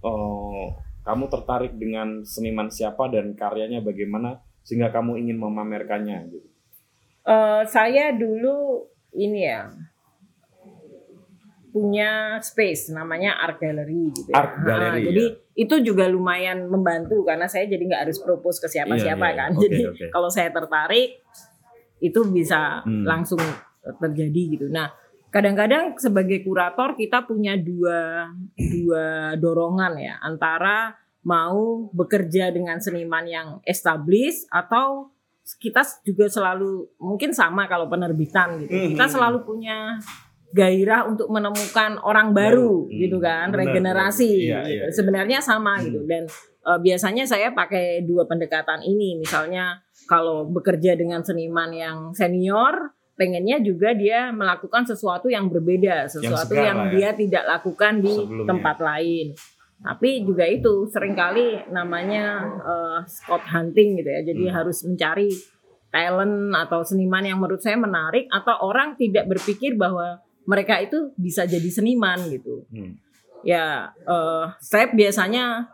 oh, 0.00 0.74
kamu 1.00 1.24
tertarik 1.28 1.72
dengan 1.74 2.22
seniman 2.22 2.68
siapa 2.68 3.06
dan 3.06 3.32
karyanya 3.32 3.80
bagaimana 3.80 4.38
sehingga 4.60 4.90
kamu 4.90 5.18
ingin 5.18 5.38
memamerkannya 5.38 6.18
gitu. 6.28 6.48
Eh, 7.22 7.62
saya 7.64 8.10
dulu 8.12 8.86
ini 9.12 9.40
ya 9.44 9.70
punya 11.72 12.36
space 12.38 12.92
namanya 12.92 13.40
art 13.40 13.56
gallery 13.56 14.12
gitu 14.12 14.28
ya. 14.28 14.36
Art 14.36 14.60
gallery, 14.60 15.00
Ah, 15.00 15.04
jadi 15.08 15.24
itu 15.56 15.74
juga 15.82 16.04
lumayan 16.06 16.68
membantu 16.68 17.24
karena 17.24 17.48
saya 17.48 17.64
jadi 17.64 17.80
nggak 17.80 18.02
harus 18.08 18.20
propose 18.20 18.60
ke 18.60 18.68
siapa-siapa 18.68 19.16
Iya, 19.18 19.32
iya, 19.32 19.40
kan. 19.40 19.50
oke, 19.56 19.62
jadi 19.64 19.78
oke. 19.88 20.04
kalau 20.12 20.28
saya 20.28 20.52
tertarik 20.52 21.24
itu 21.98 22.20
bisa 22.28 22.84
Hmm. 22.84 23.08
langsung 23.08 23.40
terjadi 23.98 24.42
gitu. 24.52 24.66
Nah, 24.68 24.92
kadang-kadang 25.28 25.96
sebagai 25.96 26.44
kurator 26.44 26.92
kita 26.92 27.24
punya 27.24 27.56
dua 27.56 28.28
dua 28.52 29.04
dorongan 29.34 29.96
ya 29.96 30.14
antara 30.20 30.92
mau 31.24 31.88
bekerja 31.90 32.50
dengan 32.50 32.76
seniman 32.78 33.24
yang 33.24 33.48
established 33.64 34.44
atau 34.50 35.08
kita 35.58 35.82
juga 36.02 36.26
selalu 36.28 36.86
mungkin 36.98 37.30
sama 37.32 37.66
kalau 37.66 37.88
penerbitan 37.88 38.60
gitu. 38.62 38.70
Hmm. 38.70 38.88
Kita 38.94 39.06
selalu 39.08 39.42
punya 39.42 39.98
gairah 40.52 41.08
untuk 41.08 41.28
menemukan 41.28 41.96
orang 42.00 42.30
baru 42.30 42.84
Hmm, 42.84 42.92
gitu 42.92 43.16
kan, 43.18 43.48
benar, 43.48 43.60
regenerasi. 43.66 44.30
Iya, 44.46 44.60
gitu. 44.62 44.68
iya, 44.68 44.82
iya. 44.84 44.92
Sebenarnya 44.92 45.38
sama 45.40 45.80
Hmm. 45.80 45.84
gitu 45.88 46.00
dan 46.04 46.24
eh, 46.62 46.78
biasanya 46.78 47.24
saya 47.24 47.50
pakai 47.50 48.04
dua 48.04 48.22
pendekatan 48.24 48.80
ini. 48.80 49.18
Misalnya 49.18 49.80
kalau 50.04 50.44
bekerja 50.46 50.94
dengan 50.94 51.24
seniman 51.24 51.72
yang 51.72 51.98
senior, 52.12 52.92
pengennya 53.12 53.58
juga 53.58 53.92
dia 53.92 54.30
melakukan 54.30 54.84
sesuatu 54.84 55.26
yang 55.26 55.48
berbeda, 55.48 56.06
sesuatu 56.06 56.54
yang, 56.54 56.76
lah 56.76 56.88
ya. 56.88 56.92
dia 56.92 57.10
tidak 57.16 57.44
lakukan 57.48 57.98
di 57.98 58.14
Sebelumnya. 58.14 58.48
tempat 58.48 58.76
lain. 58.78 59.26
Tapi 59.82 60.22
juga 60.22 60.46
itu 60.46 60.86
sering 60.86 61.12
kali 61.12 61.66
namanya 61.68 62.24
eh, 62.62 62.98
spot 63.04 63.42
hunting 63.42 63.98
gitu 63.98 64.08
ya. 64.08 64.20
Jadi 64.22 64.44
Hmm. 64.46 64.54
harus 64.54 64.84
mencari 64.84 65.28
talent 65.90 66.54
atau 66.54 66.80
seniman 66.82 67.20
yang 67.22 67.36
menurut 67.36 67.58
saya 67.58 67.76
menarik 67.76 68.24
atau 68.28 68.54
orang 68.62 68.94
tidak 68.94 69.26
berpikir 69.26 69.74
bahwa 69.74 70.22
mereka 70.44 70.78
itu 70.82 71.14
bisa 71.14 71.46
jadi 71.46 71.68
seniman 71.70 72.18
gitu. 72.28 72.66
Hmm. 72.70 72.98
Ya, 73.42 73.90
eh, 74.06 74.44
saya 74.62 74.90
biasanya 74.90 75.66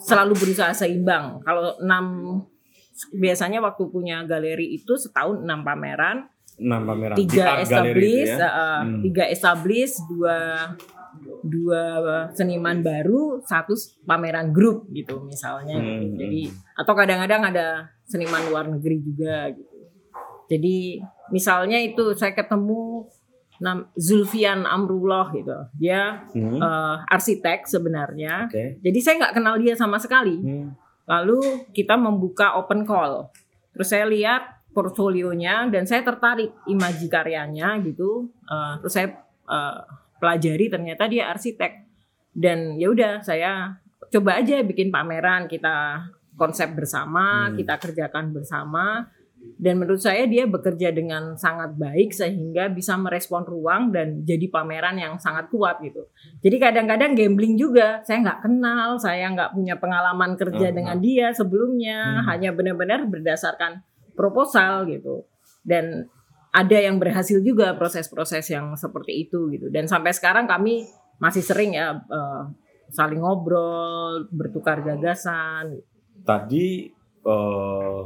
selalu 0.00 0.34
berusaha 0.36 0.72
seimbang. 0.72 1.40
Kalau 1.44 1.76
enam 1.80 2.06
biasanya 3.12 3.60
waktu 3.60 3.84
punya 3.92 4.24
galeri 4.24 4.76
itu 4.76 4.96
setahun 4.96 5.44
enam 5.44 5.60
pameran, 5.62 6.28
Nah, 6.56 6.80
pameran 6.80 7.20
tiga 7.20 7.60
established, 7.60 8.40
ya. 8.40 8.48
eh, 8.48 8.80
Hmm. 8.80 9.00
tiga 9.04 9.24
established, 9.28 10.00
dua 10.08 10.36
dua 11.44 11.82
seniman 12.32 12.80
baru, 12.80 13.40
satu 13.44 13.76
pameran 14.04 14.52
grup 14.56 14.88
gitu 14.92 15.20
misalnya. 15.24 15.76
Hmm, 15.76 15.84
gitu. 15.84 16.04
hmm. 16.08 16.18
Jadi 16.20 16.42
atau 16.76 16.92
kadang-kadang 16.96 17.42
ada 17.52 17.66
seniman 18.08 18.40
luar 18.48 18.64
negeri 18.72 19.04
juga 19.04 19.52
gitu. 19.52 19.76
Jadi 20.46 21.02
misalnya 21.28 21.76
itu 21.82 22.14
saya 22.14 22.32
ketemu 22.32 23.04
Zulfian 23.94 24.64
Amrullah 24.64 25.32
gitu. 25.32 25.56
Dia 25.74 26.26
Hmm. 26.30 26.58
eh, 26.58 26.96
arsitek 27.08 27.64
sebenarnya. 27.64 28.46
Oke. 28.46 28.78
Jadi 28.80 28.98
saya 29.00 29.14
nggak 29.20 29.34
kenal 29.34 29.56
dia 29.56 29.72
sama 29.72 29.96
sekali. 29.96 30.36
Hmm. 30.36 30.76
Lalu 31.06 31.70
kita 31.70 31.94
membuka 31.94 32.54
open 32.54 32.82
call. 32.82 33.30
Terus 33.72 33.88
saya 33.88 34.04
lihat 34.04 34.42
portfolionya 34.70 35.68
dan 35.68 35.84
saya 35.84 36.00
tertarik 36.00 36.52
imaji 36.64 37.06
karyanya 37.06 37.80
gitu. 37.80 38.28
Eh, 38.44 38.74
terus 38.80 38.92
saya 38.92 39.08
eh, 39.46 39.78
pelajari 40.16 40.66
ternyata 40.66 41.06
dia 41.06 41.30
arsitek. 41.30 41.72
Dan 42.30 42.76
ya 42.76 42.90
udah 42.90 43.20
saya 43.20 43.80
coba 44.12 44.36
aja 44.36 44.60
bikin 44.60 44.92
pameran 44.92 45.46
kita 45.46 46.04
konsep 46.36 46.68
bersama, 46.76 47.48
Hmm. 47.48 47.56
kita 47.56 47.80
kerjakan 47.80 48.28
bersama. 48.30 49.08
Dan 49.56 49.80
menurut 49.80 50.04
saya 50.04 50.28
dia 50.28 50.44
bekerja 50.44 50.92
dengan 50.92 51.32
sangat 51.32 51.80
baik 51.80 52.12
sehingga 52.12 52.68
bisa 52.68 52.92
merespon 53.00 53.40
ruang 53.40 53.88
dan 53.88 54.20
jadi 54.20 54.52
pameran 54.52 55.00
yang 55.00 55.16
sangat 55.16 55.48
kuat 55.48 55.80
gitu. 55.80 56.12
Jadi 56.44 56.56
kadang-kadang 56.60 57.16
gambling 57.16 57.56
juga. 57.56 58.04
Saya 58.04 58.20
nggak 58.20 58.44
kenal, 58.44 59.00
saya 59.00 59.32
nggak 59.32 59.56
punya 59.56 59.80
pengalaman 59.80 60.36
kerja 60.36 60.68
Ah, 60.68 60.76
dengan 60.76 60.96
dia 61.00 61.32
sebelumnya. 61.32 62.20
Hmm. 62.20 62.36
Hanya 62.36 62.52
benar-benar 62.52 63.08
berdasarkan 63.08 63.80
proposal 64.12 64.84
gitu. 64.92 65.24
Dan 65.64 66.04
ada 66.52 66.76
yang 66.76 67.00
berhasil 67.00 67.40
juga 67.40 67.72
proses-proses 67.80 68.44
yang 68.52 68.76
seperti 68.76 69.24
itu 69.24 69.48
gitu. 69.56 69.72
Dan 69.72 69.88
sampai 69.88 70.12
sekarang 70.12 70.44
kami 70.44 70.84
masih 71.16 71.40
sering 71.40 71.72
ya 71.72 71.96
eh, 71.96 72.42
saling 72.92 73.24
ngobrol, 73.24 74.28
bertukar 74.28 74.84
gagasan. 74.84 75.80
Tadi 76.28 76.92
eh, 77.24 78.02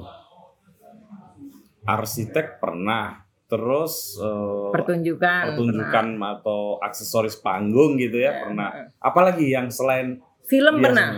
arsitek 1.92 2.58
pernah, 2.58 3.18
terus 3.44 4.14
eh, 4.16 4.70
Pertunjukan. 4.70 5.42
pertunjukan 5.50 6.06
atau 6.16 6.78
aksesoris 6.78 7.34
panggung 7.36 7.96
gitu 7.96 8.16
ya 8.16 8.30
Ya, 8.30 8.40
pernah. 8.40 8.70
eh. 8.76 8.86
Apalagi 8.98 9.46
yang 9.48 9.66
selain 9.68 10.22
Film 10.44 10.76
biasanya? 10.76 10.86
pernah. 10.86 11.10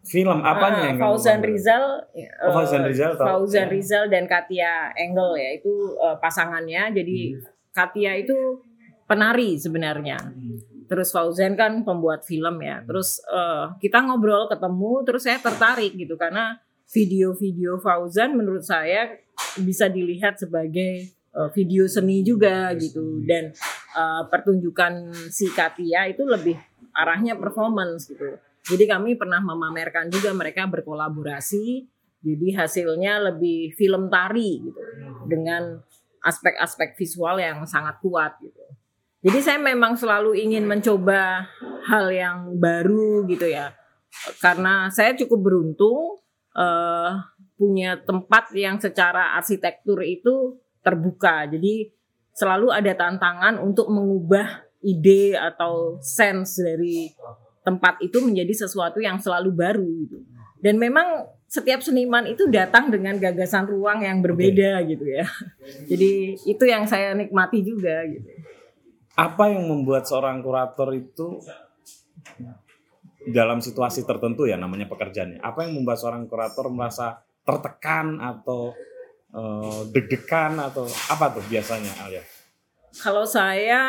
Film 0.00 0.38
apanya 0.40 0.80
Ah, 0.80 0.86
yang 0.88 0.98
Fauzan? 0.98 1.38
Rizal, 1.40 1.84
Oh, 2.40 2.52
Fauzan 2.52 2.82
Rizal 2.82 3.12
tahu. 3.14 3.26
Fauzan 3.44 3.66
Ya. 3.66 3.70
Rizal 3.70 4.04
dan 4.06 4.24
Katia 4.24 4.72
Engel 4.94 5.36
ya 5.36 5.50
itu 5.52 5.72
eh, 5.94 6.16
pasangannya. 6.16 6.90
Jadi 6.90 7.18
Hmm. 7.30 7.44
Katia 7.70 8.12
itu 8.16 8.34
penari 9.04 9.54
sebenarnya. 9.54 10.16
Terus 10.86 11.10
Fauzan 11.10 11.54
kan 11.54 11.84
pembuat 11.84 12.24
film 12.24 12.58
ya. 12.60 12.82
Terus 12.82 13.20
eh, 13.22 13.64
kita 13.78 14.02
ngobrol 14.02 14.48
ketemu, 14.48 14.92
terus 15.04 15.22
saya 15.22 15.38
tertarik 15.38 15.94
gitu 15.94 16.16
karena 16.16 16.58
video-video 16.90 17.78
Fauzan 17.78 18.34
menurut 18.34 18.62
saya 18.62 19.06
bisa 19.58 19.90
dilihat 19.90 20.38
sebagai 20.38 21.10
eh, 21.10 21.48
video 21.56 21.90
seni 21.90 22.22
juga 22.22 22.70
gitu 22.78 23.24
dan 23.26 23.50
eh, 23.96 24.22
pertunjukan 24.30 25.10
si 25.30 25.50
Katia 25.50 26.06
itu 26.06 26.22
lebih 26.22 26.54
arahnya 26.94 27.38
performance 27.38 28.10
gitu. 28.10 28.38
Jadi 28.70 28.84
kami 28.86 29.16
pernah 29.16 29.40
memamerkan 29.40 30.12
juga 30.12 30.30
mereka 30.36 30.68
berkolaborasi. 30.68 31.88
Jadi 32.20 32.52
hasilnya 32.52 33.32
lebih 33.32 33.72
film 33.72 34.12
tari 34.12 34.60
gitu 34.60 34.82
dengan 35.24 35.80
aspek-aspek 36.20 36.92
visual 37.00 37.40
yang 37.40 37.64
sangat 37.64 37.96
kuat 38.04 38.36
gitu. 38.44 38.60
Jadi 39.24 39.38
saya 39.40 39.58
memang 39.60 39.96
selalu 39.96 40.36
ingin 40.36 40.68
mencoba 40.68 41.48
hal 41.88 42.06
yang 42.12 42.60
baru 42.60 43.24
gitu 43.24 43.48
ya. 43.48 43.72
Karena 44.44 44.92
saya 44.92 45.16
cukup 45.16 45.40
beruntung 45.48 46.20
eh, 46.52 47.10
punya 47.60 48.00
tempat 48.00 48.48
yang 48.56 48.80
secara 48.80 49.36
arsitektur 49.36 50.00
itu 50.00 50.56
terbuka. 50.80 51.44
Jadi 51.44 51.92
selalu 52.32 52.72
ada 52.72 52.96
tantangan 52.96 53.60
untuk 53.60 53.92
mengubah 53.92 54.64
ide 54.80 55.36
atau 55.36 56.00
sense 56.00 56.64
dari 56.64 57.12
tempat 57.60 58.00
itu 58.00 58.24
menjadi 58.24 58.64
sesuatu 58.64 58.96
yang 59.04 59.20
selalu 59.20 59.52
baru 59.52 59.84
gitu. 60.08 60.24
Dan 60.64 60.80
memang 60.80 61.28
setiap 61.44 61.84
seniman 61.84 62.24
itu 62.24 62.48
datang 62.48 62.88
dengan 62.88 63.20
gagasan 63.20 63.68
ruang 63.68 64.00
yang 64.00 64.24
berbeda 64.24 64.80
gitu 64.88 65.04
ya. 65.04 65.28
Jadi 65.84 66.40
itu 66.48 66.64
yang 66.64 66.88
saya 66.88 67.12
nikmati 67.12 67.60
juga 67.60 68.08
gitu. 68.08 68.24
Apa 69.20 69.52
yang 69.52 69.68
membuat 69.68 70.08
seorang 70.08 70.40
kurator 70.40 70.96
itu 70.96 71.44
dalam 73.28 73.60
situasi 73.60 74.08
tertentu 74.08 74.48
ya 74.48 74.56
namanya 74.56 74.88
pekerjaannya. 74.88 75.44
Apa 75.44 75.68
yang 75.68 75.76
membuat 75.76 76.00
seorang 76.00 76.24
kurator 76.24 76.72
merasa 76.72 77.20
tertekan 77.50 78.18
atau 78.18 78.70
eh, 79.30 79.80
deg-degan 79.90 80.58
atau 80.58 80.86
apa 80.86 81.34
tuh 81.34 81.42
biasanya 81.46 81.90
Alia? 82.02 82.22
Kalau 82.90 83.22
saya 83.22 83.80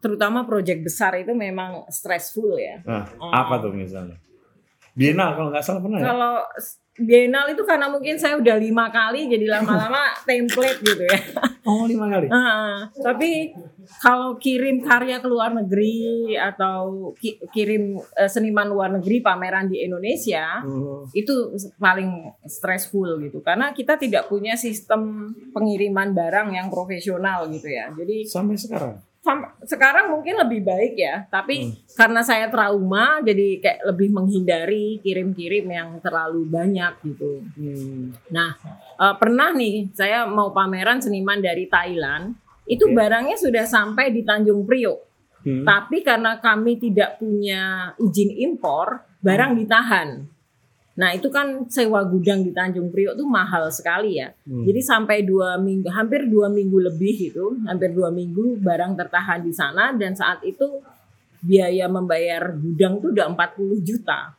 terutama 0.00 0.48
proyek 0.48 0.80
besar 0.80 1.12
itu 1.20 1.36
memang 1.36 1.84
stressful 1.92 2.56
ya. 2.56 2.80
Nah, 2.88 3.04
Oh. 3.20 3.28
apa 3.28 3.60
tuh 3.60 3.76
misalnya? 3.76 4.16
Bienal 4.96 5.36
kalau 5.36 5.48
nggak 5.52 5.60
salah 5.60 5.80
pernah 5.80 5.98
ya? 6.00 6.04
Kalau 6.06 6.34
Bienal 6.96 7.44
itu 7.46 7.60
karena 7.60 7.92
mungkin 7.92 8.16
saya 8.16 8.40
udah 8.40 8.56
lima 8.56 8.88
kali 8.88 9.28
jadi 9.28 9.44
lama-lama 9.50 10.16
template 10.24 10.80
gitu 10.80 11.04
ya. 11.04 11.20
Oh 11.62 11.84
lima 11.84 12.08
kali. 12.08 12.24
Ah, 12.26 12.88
tapi 12.96 13.52
kalau 14.00 14.40
kirim 14.40 14.80
karya 14.80 15.20
ke 15.20 15.28
luar 15.28 15.52
negeri 15.52 16.32
atau 16.32 17.12
ki- 17.12 17.36
kirim 17.52 18.00
eh, 18.00 18.24
seniman 18.26 18.64
luar 18.64 18.88
negeri 18.90 19.20
pameran 19.20 19.68
di 19.68 19.84
Indonesia 19.84 20.64
Oh. 20.64 21.04
itu 21.12 21.52
paling 21.76 22.08
stressful 22.42 23.20
gitu 23.20 23.44
karena 23.44 23.70
kita 23.70 24.00
tidak 24.00 24.24
punya 24.26 24.56
sistem 24.56 25.20
pengiriman 25.52 26.16
barang 26.16 26.48
yang 26.50 26.72
profesional 26.72 27.44
gitu 27.46 27.68
ya. 27.68 27.92
Jadi 27.92 28.24
Sampai 28.24 28.56
sekarang. 28.56 28.96
Sekarang 29.66 30.14
mungkin 30.14 30.38
lebih 30.38 30.62
baik 30.62 30.94
ya, 30.94 31.26
tapi 31.26 31.66
Hmm. 31.66 31.74
karena 31.98 32.20
saya 32.22 32.46
trauma 32.46 33.18
jadi 33.24 33.58
kayak 33.58 33.80
lebih 33.90 34.08
menghindari 34.14 35.02
kirim-kirim 35.02 35.66
yang 35.66 35.88
terlalu 35.98 36.46
banyak 36.46 36.92
gitu. 37.02 37.42
Hmm. 37.58 38.14
Nah, 38.30 38.54
eh, 39.00 39.14
pernah 39.18 39.50
nih 39.50 39.90
saya 39.96 40.28
mau 40.30 40.54
pameran 40.54 41.02
seniman 41.02 41.42
dari 41.42 41.66
Thailand, 41.66 42.38
itu 42.66 42.86
Oke. 42.86 42.94
barangnya 42.94 43.38
sudah 43.38 43.64
sampai 43.66 44.10
di 44.10 44.22
Tanjung 44.26 44.66
Priok. 44.66 45.00
Hmm. 45.46 45.62
Tapi 45.62 46.02
karena 46.02 46.42
kami 46.42 46.74
tidak 46.78 47.22
punya 47.22 47.94
izin 48.02 48.34
impor, 48.34 49.06
barang 49.22 49.54
ditahan. 49.54 50.35
Nah, 50.96 51.12
itu 51.12 51.28
kan 51.28 51.68
sewa 51.68 52.00
gudang 52.08 52.40
di 52.40 52.56
Tanjung 52.56 52.88
Priok 52.88 53.20
tuh 53.20 53.28
mahal 53.28 53.68
sekali 53.68 54.16
ya. 54.16 54.32
Hmm. 54.48 54.64
Jadi 54.64 54.80
sampai 54.80 55.28
dua 55.28 55.60
minggu, 55.60 55.92
hampir 55.92 56.24
dua 56.24 56.48
minggu 56.48 56.88
lebih 56.88 57.14
gitu, 57.30 57.52
hampir 57.68 57.92
dua 57.92 58.08
minggu 58.08 58.56
barang 58.64 58.96
tertahan 58.96 59.44
di 59.44 59.52
sana 59.52 59.92
dan 59.92 60.16
saat 60.16 60.40
itu 60.40 60.80
biaya 61.44 61.84
membayar 61.86 62.48
gudang 62.56 62.96
tuh 63.04 63.12
udah 63.12 63.28
40 63.28 63.84
juta. 63.84 64.32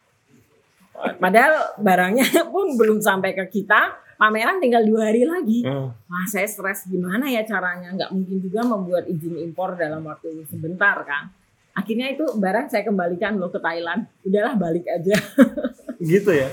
Padahal 0.98 1.78
barangnya 1.78 2.26
pun 2.54 2.74
belum 2.74 3.06
sampai 3.06 3.38
ke 3.38 3.46
kita, 3.62 3.94
pameran 4.18 4.58
tinggal 4.58 4.82
dua 4.82 5.14
hari 5.14 5.30
lagi. 5.30 5.62
Ah. 5.62 5.94
Wah 5.94 6.26
saya 6.26 6.50
stres 6.50 6.90
gimana 6.90 7.30
ya 7.30 7.46
caranya, 7.46 7.94
nggak 7.94 8.10
mungkin 8.10 8.42
juga 8.42 8.66
membuat 8.66 9.06
izin 9.06 9.38
impor 9.46 9.78
dalam 9.78 10.02
waktu 10.10 10.42
sebentar 10.50 11.06
kan. 11.06 11.30
Akhirnya 11.78 12.10
itu 12.10 12.26
barang 12.34 12.74
saya 12.74 12.82
kembalikan 12.82 13.38
loh 13.38 13.54
ke 13.54 13.62
Thailand, 13.62 14.10
udahlah 14.26 14.58
balik 14.58 14.90
aja. 14.90 15.14
Gitu 15.98 16.32
ya. 16.32 16.50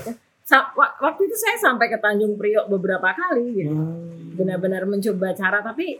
Waktu 0.75 1.21
itu 1.23 1.35
saya 1.35 1.57
sampai 1.59 1.87
ke 1.87 1.97
Tanjung 1.97 2.37
Priok 2.37 2.69
beberapa 2.69 3.09
kali 3.09 3.45
gitu 3.55 3.73
Hmm. 3.73 4.35
benar-benar 4.35 4.83
mencoba 4.83 5.31
cara 5.31 5.59
tapi 5.59 5.97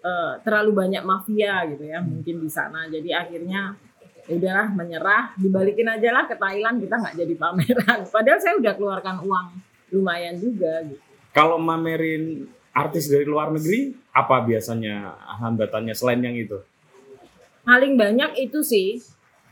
eh, 0.00 0.32
terlalu 0.40 0.72
banyak 0.74 1.02
mafia 1.02 1.62
gitu 1.66 1.84
ya 1.84 2.00
mungkin 2.00 2.40
di 2.40 2.48
sana 2.48 2.88
jadi 2.88 3.22
akhirnya 3.22 3.76
ya 4.24 4.32
udahlah 4.32 4.68
menyerah 4.68 5.36
dibalikin 5.36 5.84
aja 5.86 6.10
lah 6.10 6.24
ke 6.24 6.34
Thailand 6.34 6.80
kita 6.80 6.96
nggak 6.96 7.14
jadi 7.14 7.34
pameran 7.34 7.98
padahal 8.14 8.40
saya 8.40 8.56
udah 8.56 8.72
keluarkan 8.72 9.16
uang 9.20 9.46
lumayan 9.90 10.34
juga 10.36 10.80
gitu 10.82 11.00
Kalau 11.30 11.56
mamerin 11.56 12.48
artis 12.70 13.06
dari 13.06 13.22
luar 13.24 13.50
negeri, 13.50 13.90
apa 14.10 14.38
biasanya 14.40 15.12
hambatannya 15.38 15.92
selain 15.92 16.18
yang 16.20 16.34
itu? 16.34 16.58
paling 17.60 17.94
banyak 17.94 18.38
itu 18.40 18.60
sih. 18.60 19.00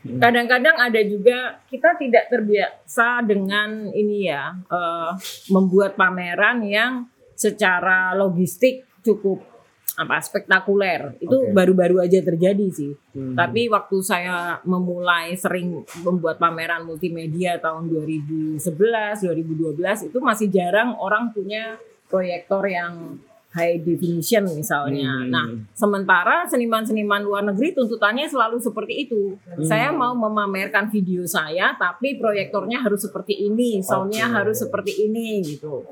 Kadang-kadang 0.03 0.77
ada 0.79 1.01
juga 1.07 1.62
kita 1.71 1.95
tidak 1.99 2.27
terbiasa 2.31 3.23
dengan 3.23 3.91
ini 3.95 4.27
ya 4.27 4.55
eh, 4.67 5.11
membuat 5.51 5.95
pameran 5.95 6.67
yang 6.67 7.07
secara 7.38 8.15
logistik 8.15 8.87
cukup 9.03 9.53
apa 9.93 10.25
spektakuler. 10.25 11.21
Itu 11.21 11.53
baru-baru 11.53 12.01
aja 12.01 12.25
terjadi 12.25 12.67
sih. 12.73 12.93
Hmm. 13.12 13.37
Tapi 13.37 13.69
waktu 13.69 13.97
saya 14.01 14.57
memulai 14.65 15.37
sering 15.37 15.85
membuat 16.01 16.41
pameran 16.41 16.88
multimedia 16.88 17.61
tahun 17.61 17.93
2011, 17.93 18.57
2012 18.62 20.09
itu 20.09 20.19
masih 20.23 20.49
jarang 20.49 20.97
orang 20.97 21.29
punya 21.37 21.77
proyektor 22.09 22.65
yang 22.65 23.21
high 23.53 23.77
definition 23.85 24.49
misalnya. 24.57 25.12
Hmm. 25.12 25.29
Nah, 25.29 25.47
sementara 25.77 26.49
seniman-seniman 26.49 27.21
luar 27.21 27.45
negeri 27.45 27.77
tuntutannya 27.77 28.25
selalu 28.25 28.59
seperti 28.59 29.09
itu. 29.09 29.37
Hmm. 29.45 29.65
Saya 29.65 29.93
mau 29.93 30.17
memamerkan 30.17 30.88
video 30.88 31.29
saya 31.29 31.77
tapi 31.77 32.17
proyektornya 32.17 32.81
harus 32.81 33.05
seperti 33.05 33.45
ini, 33.45 33.85
soundnya 33.85 34.33
Oke. 34.33 34.35
harus 34.41 34.57
seperti 34.57 34.93
ini 35.05 35.45
gitu. 35.45 35.85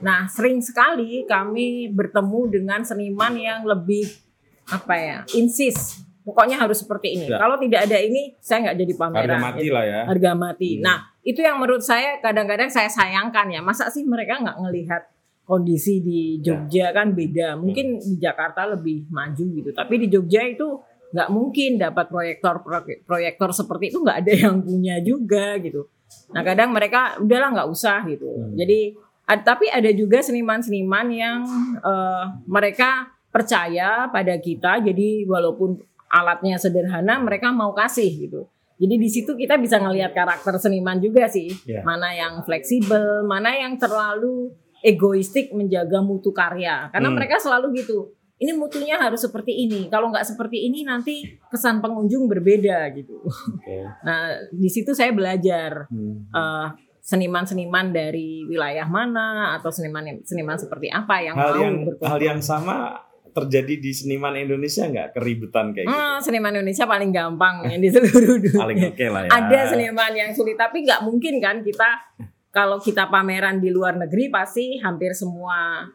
Nah, 0.00 0.30
sering 0.30 0.62
sekali 0.64 1.26
kami 1.28 1.92
bertemu 1.92 2.40
dengan 2.48 2.80
seniman 2.86 3.34
yang 3.36 3.66
lebih 3.66 4.06
apa 4.70 4.94
ya, 4.96 5.18
insist. 5.34 6.06
Pokoknya 6.20 6.62
harus 6.62 6.78
seperti 6.78 7.18
ini. 7.18 7.26
Ya. 7.26 7.42
Kalau 7.42 7.58
tidak 7.58 7.90
ada 7.90 7.98
ini, 7.98 8.38
saya 8.38 8.70
nggak 8.70 8.76
jadi 8.86 8.92
pameran. 8.94 9.24
Harga 9.26 9.38
mati 9.40 9.64
gitu. 9.66 9.74
lah 9.74 9.84
ya. 9.84 10.00
Harga 10.06 10.32
mati. 10.38 10.70
Hmm. 10.78 10.82
Nah, 10.86 10.98
itu 11.26 11.40
yang 11.42 11.58
menurut 11.58 11.82
saya 11.82 12.22
kadang-kadang 12.22 12.70
saya 12.70 12.86
sayangkan 12.86 13.50
ya. 13.50 13.60
Masa 13.60 13.90
sih 13.90 14.06
mereka 14.06 14.38
nggak 14.38 14.56
ngelihat 14.62 15.02
kondisi 15.50 15.98
di 15.98 16.38
Jogja 16.38 16.94
kan 16.94 17.10
beda. 17.10 17.58
Mungkin 17.58 17.98
di 17.98 18.14
Jakarta 18.22 18.70
lebih 18.70 19.10
maju 19.10 19.44
gitu. 19.50 19.74
Tapi 19.74 19.94
di 19.98 20.06
Jogja 20.06 20.46
itu 20.46 20.78
nggak 21.10 21.28
mungkin 21.34 21.74
dapat 21.74 22.06
proyektor 22.06 22.62
proyektor 23.02 23.50
seperti 23.50 23.90
itu 23.90 23.98
nggak 23.98 24.18
ada 24.22 24.32
yang 24.46 24.62
punya 24.62 25.02
juga 25.02 25.58
gitu. 25.58 25.90
Nah 26.30 26.46
kadang 26.46 26.70
mereka 26.70 27.18
udahlah 27.18 27.50
nggak 27.50 27.68
usah 27.70 28.06
gitu. 28.06 28.30
Hmm. 28.30 28.54
Jadi 28.54 28.94
ad- 29.26 29.42
tapi 29.42 29.66
ada 29.66 29.90
juga 29.90 30.22
seniman-seniman 30.22 31.06
yang 31.10 31.42
eh, 31.82 32.24
mereka 32.46 33.10
percaya 33.34 34.06
pada 34.06 34.38
kita. 34.38 34.78
Jadi 34.86 35.26
walaupun 35.26 35.82
alatnya 36.10 36.58
sederhana, 36.58 37.18
mereka 37.18 37.50
mau 37.50 37.74
kasih 37.74 38.10
gitu. 38.26 38.46
Jadi 38.80 38.94
di 38.96 39.08
situ 39.12 39.36
kita 39.36 39.60
bisa 39.60 39.76
ngelihat 39.76 40.16
karakter 40.16 40.56
seniman 40.56 40.96
juga 40.98 41.28
sih. 41.28 41.52
Iya. 41.68 41.84
Mana 41.84 42.16
yang 42.16 42.40
fleksibel, 42.48 43.28
mana 43.28 43.52
yang 43.52 43.76
terlalu 43.76 44.56
egoistik 44.82 45.50
menjaga 45.50 46.00
mutu 46.00 46.30
karya. 46.30 46.88
Karena 46.88 47.08
Hmm. 47.08 47.16
mereka 47.16 47.36
selalu 47.36 47.76
gitu. 47.76 48.10
Ini 48.36 48.52
mutunya 48.52 48.96
harus 48.96 49.20
seperti 49.20 49.52
ini. 49.60 49.86
Kalau 49.86 50.08
nggak 50.08 50.24
seperti 50.24 50.64
ini 50.64 50.80
nanti 50.80 51.20
kesan 51.46 51.78
pengunjung 51.78 52.24
berbeda 52.26 52.88
gitu. 52.90 53.20
Oke. 53.20 53.84
Nah 54.00 54.20
di 54.48 54.66
situ 54.66 54.90
saya 54.90 55.12
belajar 55.12 55.84
Hmm. 55.86 56.24
eh, 56.26 56.66
seniman-seniman 57.00 57.90
dari 57.90 58.44
wilayah 58.44 58.84
mana 58.86 59.26
atau 59.54 59.68
seniman 59.68 60.20
seniman 60.22 60.54
seperti 60.54 60.88
apa 60.88 61.20
yang 61.20 61.34
hal 61.34 61.50
mau 61.50 61.58
yang 61.58 61.76
berkumpul. 61.82 62.06
hal 62.06 62.20
yang 62.22 62.40
sama 62.40 62.92
terjadi 63.30 63.78
di 63.78 63.90
seniman 63.90 64.34
Indonesia 64.34 64.84
nggak 64.84 65.14
keributan 65.14 65.70
kayak 65.70 65.86
gitu 65.86 65.96
Hmm, 65.96 66.18
seniman 66.18 66.52
Indonesia 66.52 66.84
paling 66.84 67.10
gampang 67.10 67.62
ya 67.64 67.76
di 67.76 67.88
seluruh 67.88 68.36
dunia. 68.38 68.58
paling 68.58 68.78
oke 68.86 69.06
lah 69.06 69.22
ya 69.22 69.30
Ada 69.30 69.60
seniman 69.70 70.12
yang 70.12 70.30
sulit 70.30 70.56
tapi 70.56 70.82
nggak 70.82 71.00
mungkin 71.02 71.34
kan 71.38 71.56
kita 71.60 71.88
kalau 72.50 72.82
kita 72.82 73.06
pameran 73.06 73.62
di 73.62 73.70
luar 73.70 73.94
negeri 73.94 74.30
pasti 74.30 74.78
hampir 74.82 75.14
semua 75.14 75.86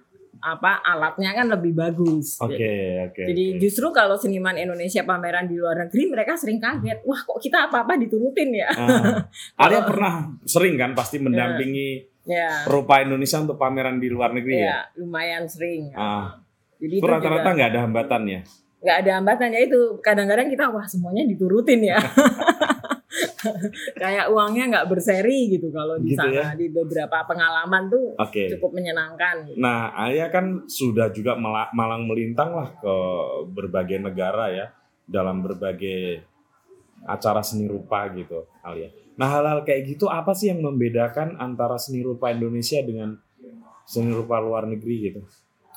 apa 0.45 0.77
alatnya 0.83 1.31
kan 1.33 1.47
lebih 1.49 1.73
bagus. 1.73 2.37
oke 2.37 2.71
oke 3.09 3.23
Jadi 3.27 3.43
oke. 3.55 3.59
justru 3.59 3.89
kalau 3.89 4.13
seniman 4.19 4.53
Indonesia 4.55 5.01
pameran 5.01 5.49
di 5.49 5.57
luar 5.57 5.87
negeri 5.87 6.11
mereka 6.11 6.37
sering 6.37 6.61
kaget. 6.61 7.01
Wah 7.03 7.17
kok 7.17 7.39
kita 7.41 7.67
apa-apa 7.71 7.97
diturutin 7.97 8.53
ya? 8.53 8.69
Ah. 8.71 9.25
Arya 9.65 9.81
pernah 9.83 10.31
sering 10.45 10.75
kan 10.77 10.93
pasti 10.93 11.19
mendampingi 11.21 12.13
Ya, 12.25 12.65
rupa 12.65 13.05
Indonesia 13.05 13.37
untuk 13.37 13.61
pameran 13.61 14.01
di 14.01 14.09
luar 14.09 14.33
negeri 14.33 14.57
ya, 14.57 14.65
ya 14.65 14.77
lumayan 14.97 15.45
sering. 15.45 15.93
Ah. 15.93 16.41
Jadi 16.81 16.97
itu 16.97 17.05
rata-rata 17.05 17.53
nggak 17.53 17.69
ada 17.69 17.79
hambatan 17.85 18.21
ya 18.25 18.41
nggak 18.85 18.97
ada 19.01 19.11
hambatan 19.17 19.49
ya 19.49 19.59
itu 19.65 19.97
kadang-kadang 19.97 20.45
kita 20.45 20.69
wah 20.69 20.85
semuanya 20.85 21.25
diturutin 21.25 21.81
ya. 21.89 21.97
Kayak 24.01 24.27
uangnya 24.27 24.63
nggak 24.67 24.87
berseri 24.87 25.49
gitu 25.49 25.69
kalau 25.69 25.95
di 25.95 26.11
Gitu 26.11 26.19
sana 26.19 26.53
di 26.53 26.67
beberapa 26.67 27.23
pengalaman 27.23 27.87
tuh 27.87 28.13
oke 28.13 28.43
cukup 28.57 28.71
menyenangkan. 28.73 29.35
gitu. 29.45 29.57
Nah, 29.57 29.93
Arya 29.95 30.27
kan 30.27 30.65
sudah 30.65 31.09
juga 31.09 31.35
malang 31.71 32.03
melintang 32.03 32.51
lah 32.51 32.69
ke 32.73 32.95
berbagai 33.49 33.99
negara 33.99 34.49
ya 34.49 34.67
dalam 35.03 35.39
berbagai 35.39 36.25
acara 37.03 37.39
seni 37.39 37.65
rupa 37.65 38.09
gitu, 38.11 38.49
Alia. 38.59 38.89
Nah, 39.15 39.29
hal-hal 39.29 39.61
kayak 39.61 39.85
gitu 39.87 40.05
apa 40.05 40.33
sih 40.33 40.49
yang 40.49 40.59
membedakan 40.59 41.37
antara 41.37 41.77
seni 41.77 42.01
rupa 42.01 42.29
Indonesia 42.29 42.81
dengan 42.81 43.15
seni 43.85 44.09
rupa 44.09 44.41
luar 44.41 44.65
negeri 44.65 44.95
gitu? 45.05 45.21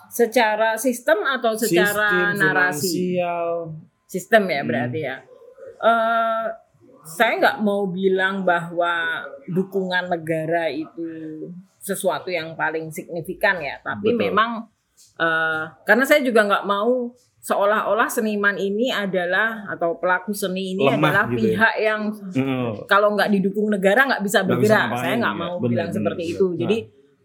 Secara 0.09 0.75
sistem 0.75 1.21
atau 1.23 1.53
secara 1.53 2.33
Sistem 2.33 2.41
narasi? 2.41 2.89
finansial. 2.89 3.51
Sistem 4.05 4.43
ya 4.49 4.59
Hmm. 4.59 4.67
berarti 4.67 5.01
ya. 5.01 5.17
Eh 5.79 6.47
saya 7.09 7.33
nggak 7.41 7.59
mau 7.61 7.89
bilang 7.89 8.45
bahwa 8.45 9.25
dukungan 9.49 10.07
negara 10.07 10.69
itu 10.69 11.09
sesuatu 11.79 12.29
yang 12.29 12.53
paling 12.53 12.93
signifikan 12.93 13.57
ya, 13.59 13.81
tapi 13.81 14.13
Betul. 14.13 14.29
memang 14.29 14.51
eh 15.17 15.63
karena 15.83 16.05
saya 16.05 16.21
juga 16.21 16.43
nggak 16.45 16.65
mau 16.65 17.09
seolah-olah 17.39 18.11
seniman 18.11 18.59
ini 18.59 18.91
adalah 18.91 19.63
atau 19.71 19.95
pelaku 19.97 20.35
seni 20.35 20.75
ini 20.75 20.85
Lemah 20.85 20.99
adalah 21.01 21.25
gitu 21.25 21.33
ya. 21.33 21.39
pihak 21.55 21.75
yang 21.81 22.03
Mm. 22.35 22.71
kalau 22.85 23.15
nggak 23.15 23.31
didukung 23.31 23.71
negara 23.71 24.05
nggak 24.05 24.21
bisa 24.21 24.43
bisa 24.43 24.51
bergerak. 24.51 24.85
ngapain, 24.91 25.01
saya 25.01 25.15
nggak 25.17 25.35
ya. 25.35 25.41
mau 25.41 25.55
Benar, 25.57 25.71
bilang 25.71 25.89
benar 25.89 25.97
seperti 25.97 26.23
juga. 26.27 26.35
itu. 26.35 26.47
Nah. 26.47 26.59
Jadi 26.61 26.79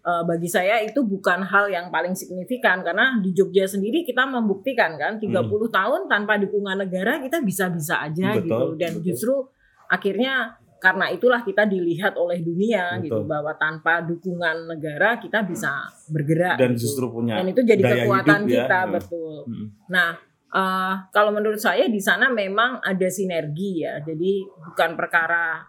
eh, 0.04 0.24
bagi 0.24 0.48
saya 0.48 0.76
itu 0.80 1.00
bukan 1.02 1.40
hal 1.42 1.66
yang 1.68 1.88
paling 1.90 2.14
signifikan 2.14 2.84
karena 2.84 3.18
di 3.20 3.32
Jogja 3.32 3.66
sendiri 3.66 4.04
kita 4.04 4.24
membuktikan 4.24 4.94
kan 4.96 5.18
30 5.18 5.50
tahun 5.70 6.02
tanpa 6.06 6.38
dukungan 6.38 6.78
negara 6.78 7.18
kita 7.18 7.42
bisa-bisa 7.42 8.04
aja. 8.04 8.38
Betul, 8.38 8.44
gitu 8.46 8.66
dan 8.78 8.92
betul. 8.94 9.04
justru 9.10 9.34
akhirnya 9.94 10.58
karena 10.82 11.08
itulah 11.16 11.40
kita 11.48 11.64
dilihat 11.64 12.20
oleh 12.20 12.44
dunia 12.44 13.00
Betul. 13.00 13.04
gitu 13.08 13.22
bahwa 13.24 13.56
tanpa 13.56 14.04
dukungan 14.04 14.68
negara 14.68 15.16
kita 15.16 15.40
bisa 15.48 15.88
bergerak 16.12 16.60
Dan 16.60 16.76
gitu. 16.76 16.92
justru 16.92 17.08
punya 17.08 17.40
dan 17.40 17.48
itu 17.48 17.62
jadi 17.64 17.80
daya 17.80 17.96
kekuatan 18.04 18.42
hidup 18.44 18.52
ya. 18.52 18.64
kita 18.68 18.80
Nah. 18.84 18.92
betul. 18.92 19.36
Mm. 19.48 19.68
Nah, 19.88 20.10
eh, 20.52 20.94
kalau 21.16 21.32
menurut 21.32 21.62
saya 21.64 21.88
di 21.88 22.02
sana 22.04 22.28
memang 22.28 22.84
ada 22.84 23.08
sinergi 23.08 23.88
ya. 23.88 24.04
Jadi 24.04 24.44
bukan 24.44 24.92
perkara 25.00 25.64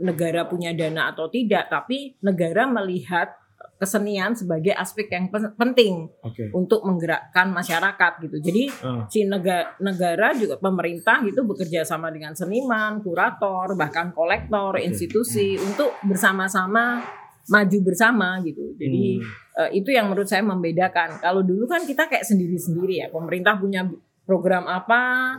negara 0.00 0.44
punya 0.44 0.76
dana 0.76 1.08
atau 1.08 1.32
tidak, 1.32 1.72
tapi 1.72 2.20
negara 2.20 2.68
melihat 2.68 3.39
kesenian 3.80 4.36
sebagai 4.36 4.76
aspek 4.76 5.08
yang 5.08 5.32
pen- 5.32 5.56
penting 5.56 6.04
Oke. 6.20 6.52
untuk 6.52 6.84
menggerakkan 6.84 7.48
masyarakat 7.48 8.12
gitu. 8.20 8.36
Jadi 8.38 8.64
Ah. 8.84 9.08
si 9.08 9.24
negara, 9.24 9.72
negara 9.80 10.36
juga 10.36 10.60
pemerintah 10.60 11.24
gitu 11.24 11.48
bekerja 11.48 11.80
sama 11.82 12.12
dengan 12.12 12.36
seniman, 12.36 13.00
kurator, 13.00 13.72
bahkan 13.74 14.12
kolektor, 14.12 14.76
Oke. 14.76 14.84
institusi 14.84 15.56
untuk 15.56 15.96
bersama-sama 16.04 17.00
maju 17.48 17.78
bersama 17.82 18.36
gitu. 18.44 18.76
Jadi 18.76 19.18
Hmm. 19.18 19.48
Eh, 19.60 19.82
itu 19.82 19.92
yang 19.92 20.08
menurut 20.08 20.24
saya 20.24 20.40
membedakan. 20.40 21.20
Kalau 21.20 21.44
dulu 21.44 21.66
kan 21.66 21.84
kita 21.84 22.08
kayak 22.08 22.24
sendiri-sendiri 22.24 22.96
ya. 22.96 23.06
Pemerintah 23.10 23.60
punya 23.60 23.84
program 24.24 24.64
apa, 24.64 25.36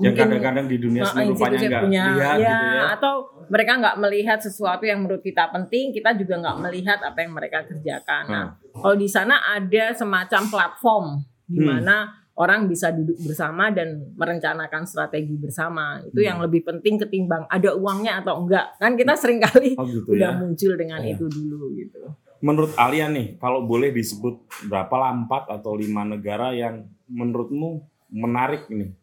yang 0.00 0.14
kadang-kadang 0.16 0.66
di 0.66 0.76
dunia 0.76 1.02
seni 1.04 1.28
rupanya 1.28 1.58
nggak 1.60 1.82
punya, 1.84 2.04
lihat 2.16 2.36
ya, 2.36 2.50
gitu 2.50 2.66
ya. 2.74 2.84
atau 2.96 3.14
mereka 3.46 3.72
nggak 3.78 3.96
melihat 4.00 4.38
sesuatu 4.40 4.84
yang 4.86 4.98
menurut 5.04 5.20
kita 5.20 5.52
penting, 5.52 5.92
kita 5.92 6.10
juga 6.16 6.34
nggak 6.40 6.56
melihat 6.60 6.98
apa 7.02 7.18
yang 7.20 7.32
mereka 7.34 7.58
kerjakan. 7.66 8.24
Nah, 8.26 8.46
kalau 8.72 8.96
di 8.96 9.08
sana 9.10 9.36
ada 9.52 9.92
semacam 9.92 10.42
platform 10.48 11.06
di 11.44 11.58
Hmm. 11.60 11.68
mana 11.82 11.96
orang 12.34 12.64
bisa 12.64 12.88
duduk 12.88 13.20
bersama 13.20 13.68
dan 13.68 14.00
merencanakan 14.16 14.88
strategi 14.88 15.36
bersama. 15.36 16.00
Itu 16.00 16.24
Hmm. 16.24 16.28
yang 16.32 16.38
lebih 16.40 16.64
penting 16.64 16.96
ketimbang 16.96 17.44
ada 17.46 17.76
uangnya 17.76 18.24
atau 18.24 18.40
enggak. 18.40 18.80
Kan 18.80 18.96
kita 18.96 19.12
sering 19.12 19.42
kali 19.44 19.76
Oh 19.76 19.84
gitu 19.84 20.16
udah 20.16 20.32
ya. 20.32 20.38
muncul 20.40 20.72
dengan 20.78 21.04
Iya. 21.04 21.18
itu 21.18 21.24
dulu 21.28 21.74
gitu. 21.76 22.00
Menurut 22.40 22.72
Alia 22.80 23.04
nih, 23.12 23.36
kalau 23.36 23.68
boleh 23.68 23.92
disebut 23.92 24.40
berapa 24.64 24.94
lah 24.96 25.12
empat 25.12 25.52
atau 25.52 25.76
lima 25.76 26.08
negara 26.08 26.56
yang 26.56 26.88
menurutmu 27.04 27.84
menarik 28.08 28.64
nih 28.72 28.96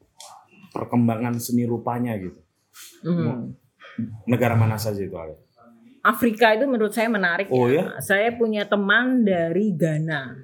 perkembangan 0.74 1.38
seni 1.40 1.68
rupanya 1.68 2.16
gitu? 2.18 2.40
Hmm. 3.04 3.54
Negara 4.30 4.54
mana 4.54 4.78
saja 4.78 5.02
itu 5.02 5.16
Alia? 5.18 5.38
Afrika 6.06 6.56
itu 6.56 6.64
menurut 6.70 6.94
saya 6.96 7.12
menarik 7.12 7.52
Oh 7.52 7.68
ya. 7.68 8.00
Saya 8.00 8.32
punya 8.38 8.64
teman 8.64 9.28
dari 9.28 9.76
Ghana. 9.76 10.40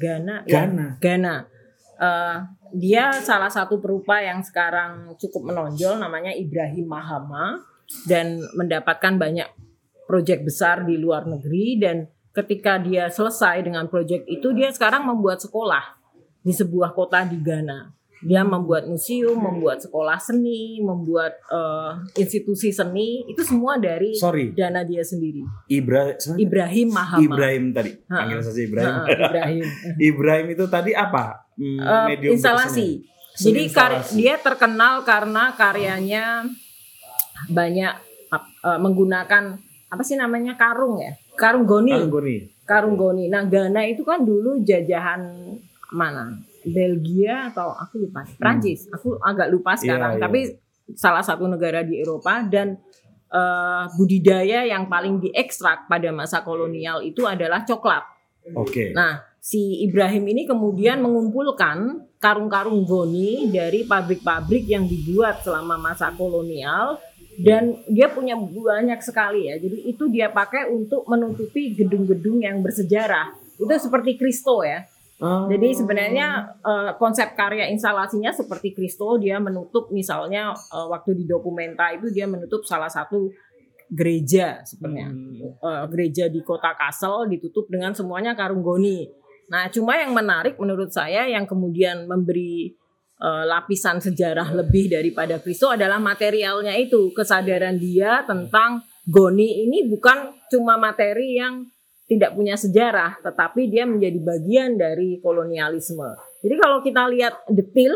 Ghana. 0.00 0.36
ya, 0.48 0.64
Ghana. 0.66 0.86
Ghana. 0.98 1.36
Eh, 1.94 2.38
dia 2.74 3.14
salah 3.22 3.52
satu 3.52 3.78
perupa 3.78 4.18
yang 4.18 4.42
sekarang 4.42 5.14
cukup 5.14 5.54
menonjol 5.54 6.02
namanya 6.02 6.34
Ibrahim 6.34 6.90
Mahama 6.90 7.62
dan 8.10 8.42
mendapatkan 8.58 9.14
banyak 9.14 9.46
proyek 10.10 10.42
besar 10.42 10.82
di 10.82 10.98
luar 10.98 11.24
negeri 11.30 11.78
dan 11.78 12.10
ketika 12.34 12.82
dia 12.82 13.06
selesai 13.06 13.62
dengan 13.62 13.86
proyek 13.86 14.26
itu 14.26 14.50
dia 14.50 14.74
sekarang 14.74 15.06
membuat 15.06 15.38
sekolah 15.38 16.02
di 16.42 16.50
sebuah 16.50 16.92
kota 16.92 17.22
di 17.22 17.38
Ghana. 17.38 17.94
Dia 18.24 18.40
membuat 18.40 18.88
museum, 18.88 19.36
membuat 19.36 19.84
sekolah 19.84 20.16
seni, 20.16 20.80
membuat 20.80 21.36
eh, 21.46 21.92
institusi 22.16 22.72
seni, 22.72 23.20
itu 23.28 23.44
semua 23.44 23.76
dari 23.76 24.16
Sorry, 24.16 24.56
dana 24.56 24.80
dia 24.80 25.04
sendiri. 25.04 25.44
Ibra 25.68 26.16
Ibrahim 26.40 26.88
Mahama. 26.88 27.20
Ibrahim 27.20 27.64
tadi. 27.70 27.92
Panggil 28.08 28.40
saja 28.40 28.60
Ibrahim. 28.64 28.88
Nah, 28.88 29.06
Ibrahim. 29.06 29.64
Ibrahim 30.10 30.46
itu 30.50 30.64
tadi 30.66 30.92
apa? 30.96 31.44
Hmm, 31.54 31.78
Eh, 31.78 32.04
medium 32.10 32.32
instalasi. 32.34 33.04
Jadi 33.34 33.60
instalasi. 33.68 34.14
dia 34.16 34.40
terkenal 34.40 35.04
karena 35.04 35.52
karyanya 35.52 36.48
banyak 37.52 37.92
eh, 38.64 38.78
menggunakan 38.80 39.44
apa 39.90 40.02
sih 40.02 40.16
namanya 40.16 40.56
karung 40.56 40.98
ya? 40.98 41.12
Karung 41.36 41.68
goni. 41.68 41.92
Anggoni. 41.92 42.36
Karung 42.64 42.96
goni. 42.96 43.28
Nah, 43.28 43.44
Ghana 43.44 43.84
itu 43.84 44.00
kan 44.02 44.24
dulu 44.24 44.64
jajahan 44.64 45.20
mana? 45.92 46.32
Belgia 46.66 47.52
atau 47.52 47.72
aku 47.72 48.08
lupa. 48.08 48.24
Prancis. 48.36 48.88
Aku 48.92 49.20
agak 49.20 49.52
lupa 49.52 49.76
sekarang. 49.76 50.16
Hmm. 50.16 50.20
Iya, 50.20 50.20
iya. 50.20 50.24
Tapi 50.28 50.40
salah 50.96 51.24
satu 51.24 51.48
negara 51.48 51.80
di 51.80 52.00
Eropa 52.00 52.44
dan 52.44 52.76
eh, 53.32 53.84
budidaya 53.96 54.68
yang 54.68 54.88
paling 54.88 55.20
diekstrak 55.20 55.88
pada 55.88 56.08
masa 56.12 56.44
kolonial 56.44 57.00
itu 57.04 57.24
adalah 57.24 57.64
coklat. 57.64 58.04
Oke. 58.52 58.92
Nah, 58.92 59.24
si 59.40 59.80
Ibrahim 59.84 60.24
ini 60.36 60.44
kemudian 60.44 61.00
mengumpulkan 61.00 62.04
karung-karung 62.20 62.84
goni 62.84 63.48
dari 63.48 63.84
pabrik-pabrik 63.84 64.68
yang 64.68 64.84
dibuat 64.84 65.44
selama 65.44 65.80
masa 65.80 66.12
kolonial 66.12 67.00
dan 67.40 67.74
dia 67.90 68.12
punya 68.12 68.38
banyak 68.38 69.00
sekali 69.02 69.50
ya. 69.50 69.58
Jadi 69.58 69.90
itu 69.90 70.06
dia 70.12 70.30
pakai 70.30 70.70
untuk 70.70 71.08
menutupi 71.08 71.74
gedung-gedung 71.74 72.44
yang 72.44 72.62
bersejarah. 72.62 73.34
Itu 73.58 73.68
seperti 73.68 74.14
Kristo 74.16 74.62
ya. 74.62 74.86
Oh. 75.24 75.48
Jadi 75.48 75.72
sebenarnya 75.72 76.60
eh, 76.60 76.92
konsep 77.00 77.32
karya 77.32 77.72
instalasinya 77.72 78.28
seperti 78.28 78.76
Kristo 78.76 79.16
dia 79.16 79.40
menutup 79.40 79.88
misalnya 79.88 80.52
eh, 80.52 80.86
waktu 80.92 81.16
di 81.16 81.24
dokumenta 81.24 81.88
itu 81.96 82.12
dia 82.12 82.28
menutup 82.28 82.60
salah 82.68 82.92
satu 82.92 83.32
gereja 83.94 84.64
sebenarnya. 84.64 85.08
Uh, 85.60 85.84
gereja 85.92 86.26
di 86.26 86.40
kota 86.40 86.72
Kassel 86.74 87.28
ditutup 87.30 87.68
dengan 87.68 87.92
semuanya 87.92 88.32
karung 88.32 88.64
goni. 88.64 89.06
Nah, 89.52 89.68
cuma 89.68 90.00
yang 90.00 90.16
menarik 90.16 90.56
menurut 90.56 90.88
saya 90.88 91.28
yang 91.28 91.44
kemudian 91.44 92.08
memberi 92.08 92.72
uh, 93.20 93.44
lapisan 93.44 94.00
sejarah 94.00 94.56
lebih 94.56 94.88
daripada 94.88 95.36
Kristo 95.38 95.70
adalah 95.70 96.00
materialnya 96.00 96.72
itu, 96.80 97.12
kesadaran 97.12 97.76
dia 97.76 98.24
tentang 98.24 98.80
goni 99.04 99.68
ini 99.68 99.84
bukan 99.84 100.32
cuma 100.48 100.80
materi 100.80 101.36
yang 101.36 101.68
tidak 102.04 102.36
punya 102.36 102.54
sejarah, 102.54 103.16
tetapi 103.24 103.72
dia 103.72 103.88
menjadi 103.88 104.18
bagian 104.20 104.76
dari 104.76 105.16
kolonialisme. 105.24 106.20
Jadi 106.44 106.54
kalau 106.60 106.84
kita 106.84 107.08
lihat 107.08 107.34
detil 107.48 107.92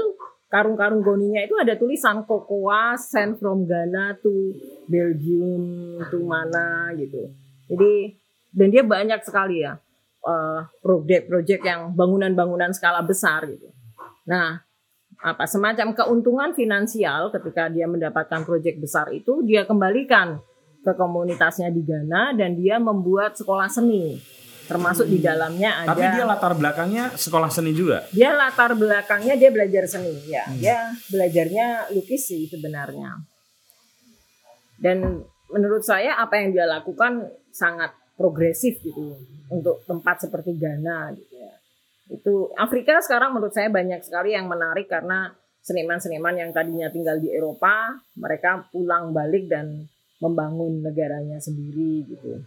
karung-karung 0.49 1.05
goninya 1.05 1.44
itu 1.44 1.53
ada 1.61 1.77
tulisan 1.77 2.25
Cocoa 2.25 2.97
sent 2.97 3.37
from 3.37 3.68
Ghana 3.68 4.16
to 4.25 4.57
Belgium 4.88 6.01
to 6.09 6.25
mana 6.25 6.88
gitu. 6.97 7.29
Jadi 7.68 8.16
dan 8.49 8.73
dia 8.73 8.81
banyak 8.81 9.21
sekali 9.29 9.61
ya 9.61 9.77
uh, 10.25 10.61
proyek-proyek 10.81 11.61
yang 11.61 11.92
bangunan-bangunan 11.92 12.73
skala 12.73 13.05
besar 13.05 13.44
gitu. 13.44 13.68
Nah, 14.25 14.57
apa 15.21 15.44
semacam 15.44 15.92
keuntungan 15.92 16.57
finansial 16.57 17.29
ketika 17.29 17.68
dia 17.68 17.85
mendapatkan 17.85 18.49
proyek 18.49 18.81
besar 18.81 19.12
itu 19.12 19.44
dia 19.44 19.68
kembalikan 19.68 20.40
ke 20.88 20.96
komunitasnya 20.96 21.68
di 21.68 21.85
Ghana 21.85 22.33
dan 22.33 22.57
dia 22.57 22.81
membuat 22.81 23.37
sekolah 23.37 23.68
seni. 23.68 24.16
Termasuk 24.64 25.09
hmm. 25.09 25.12
di 25.12 25.18
dalamnya 25.20 25.70
ada 25.85 25.96
tapi 25.96 26.05
dia 26.12 26.24
latar 26.24 26.53
belakangnya 26.57 27.05
sekolah 27.16 27.48
seni 27.53 27.72
juga? 27.77 28.09
Dia 28.12 28.33
latar 28.33 28.72
belakangnya 28.72 29.37
dia 29.37 29.53
belajar 29.53 29.85
seni 29.85 30.12
ya. 30.29 30.48
Hmm. 30.48 30.57
dia 30.57 30.77
belajarnya 31.12 31.92
lukis 31.92 32.24
sih 32.24 32.48
sebenarnya. 32.48 33.20
Dan 34.81 35.24
menurut 35.53 35.85
saya 35.85 36.16
apa 36.16 36.40
yang 36.40 36.57
dia 36.57 36.64
lakukan 36.64 37.29
sangat 37.53 37.92
progresif 38.16 38.81
gitu 38.81 39.16
untuk 39.53 39.85
tempat 39.85 40.24
seperti 40.24 40.57
Ghana 40.57 41.12
gitu 41.16 41.35
ya. 41.37 41.53
Itu 42.09 42.33
Afrika 42.57 43.01
sekarang 43.05 43.37
menurut 43.37 43.53
saya 43.53 43.68
banyak 43.68 44.01
sekali 44.01 44.33
yang 44.33 44.48
menarik 44.48 44.88
karena 44.88 45.33
seniman-seniman 45.64 46.33
yang 46.33 46.51
tadinya 46.53 46.88
tinggal 46.88 47.20
di 47.20 47.29
Eropa 47.29 47.92
mereka 48.16 48.64
pulang 48.72 49.12
balik 49.12 49.53
dan 49.53 49.85
membangun 50.18 50.83
negaranya 50.83 51.38
sendiri 51.38 52.04
gitu 52.07 52.42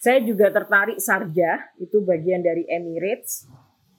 saya 0.00 0.24
juga 0.24 0.48
tertarik 0.48 0.96
Sarja, 0.96 1.60
itu 1.76 2.00
bagian 2.00 2.40
dari 2.40 2.64
Emirates. 2.64 3.44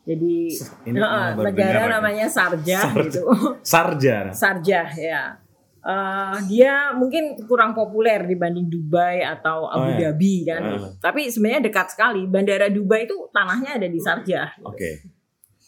Jadi 0.02 0.50
Ini 0.90 0.98
uh, 0.98 1.38
negara 1.38 1.86
namanya 1.86 2.26
Sarja, 2.26 2.90
Sarja 2.90 3.06
gitu. 3.06 3.26
Sarja. 3.62 4.18
Sarja 4.34 4.82
ya. 4.98 5.38
Uh, 5.82 6.42
dia 6.50 6.90
mungkin 6.98 7.38
kurang 7.46 7.78
populer 7.78 8.26
dibanding 8.26 8.66
Dubai 8.66 9.22
atau 9.22 9.70
Abu 9.70 9.94
oh, 9.94 9.94
iya. 9.94 10.10
Dhabi 10.10 10.36
kan. 10.42 10.62
Uh. 10.74 10.90
Tapi 10.98 11.30
sebenarnya 11.30 11.70
dekat 11.70 11.94
sekali. 11.94 12.26
Bandara 12.26 12.74
Dubai 12.74 13.06
itu 13.06 13.30
tanahnya 13.30 13.78
ada 13.78 13.86
di 13.86 14.02
Sarja. 14.02 14.58
Oke. 14.66 14.74
Okay. 14.74 14.94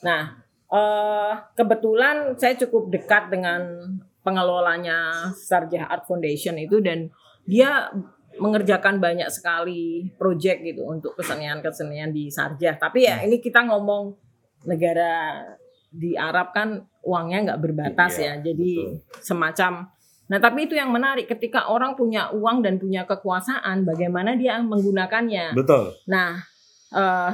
Nah, 0.01 0.33
uh, 0.73 1.45
kebetulan 1.53 2.33
saya 2.41 2.57
cukup 2.57 2.89
dekat 2.89 3.29
dengan 3.29 3.61
pengelolanya 4.25 5.29
Sarja 5.37 5.85
Art 5.85 6.09
Foundation 6.09 6.57
itu 6.57 6.81
dan 6.81 7.13
dia 7.43 7.91
mengerjakan 8.39 8.97
banyak 8.97 9.29
sekali 9.29 10.10
proyek 10.17 10.65
gitu 10.65 10.89
untuk 10.89 11.13
kesenian-kesenian 11.19 12.10
di 12.10 12.34
Sarjah. 12.34 12.82
Tapi 12.82 13.06
ya 13.06 13.21
ini 13.21 13.38
kita 13.38 13.62
ngomong 13.69 14.17
negara 14.65 15.43
di 15.93 16.17
Arab 16.17 16.49
kan 16.56 16.82
uangnya 17.06 17.53
nggak 17.53 17.62
berbatas 17.62 18.17
iya, 18.17 18.39
ya. 18.39 18.49
Jadi 18.51 18.71
betul. 18.82 19.21
semacam 19.21 19.93
Nah, 20.32 20.39
tapi 20.39 20.65
itu 20.65 20.73
yang 20.73 20.89
menarik 20.89 21.27
ketika 21.27 21.67
orang 21.67 21.99
punya 21.99 22.32
uang 22.32 22.63
dan 22.63 22.79
punya 22.79 23.03
kekuasaan, 23.03 23.84
bagaimana 23.84 24.39
dia 24.39 24.56
menggunakannya. 24.63 25.51
Betul. 25.51 25.93
Nah, 26.08 26.39
uh, 26.95 27.32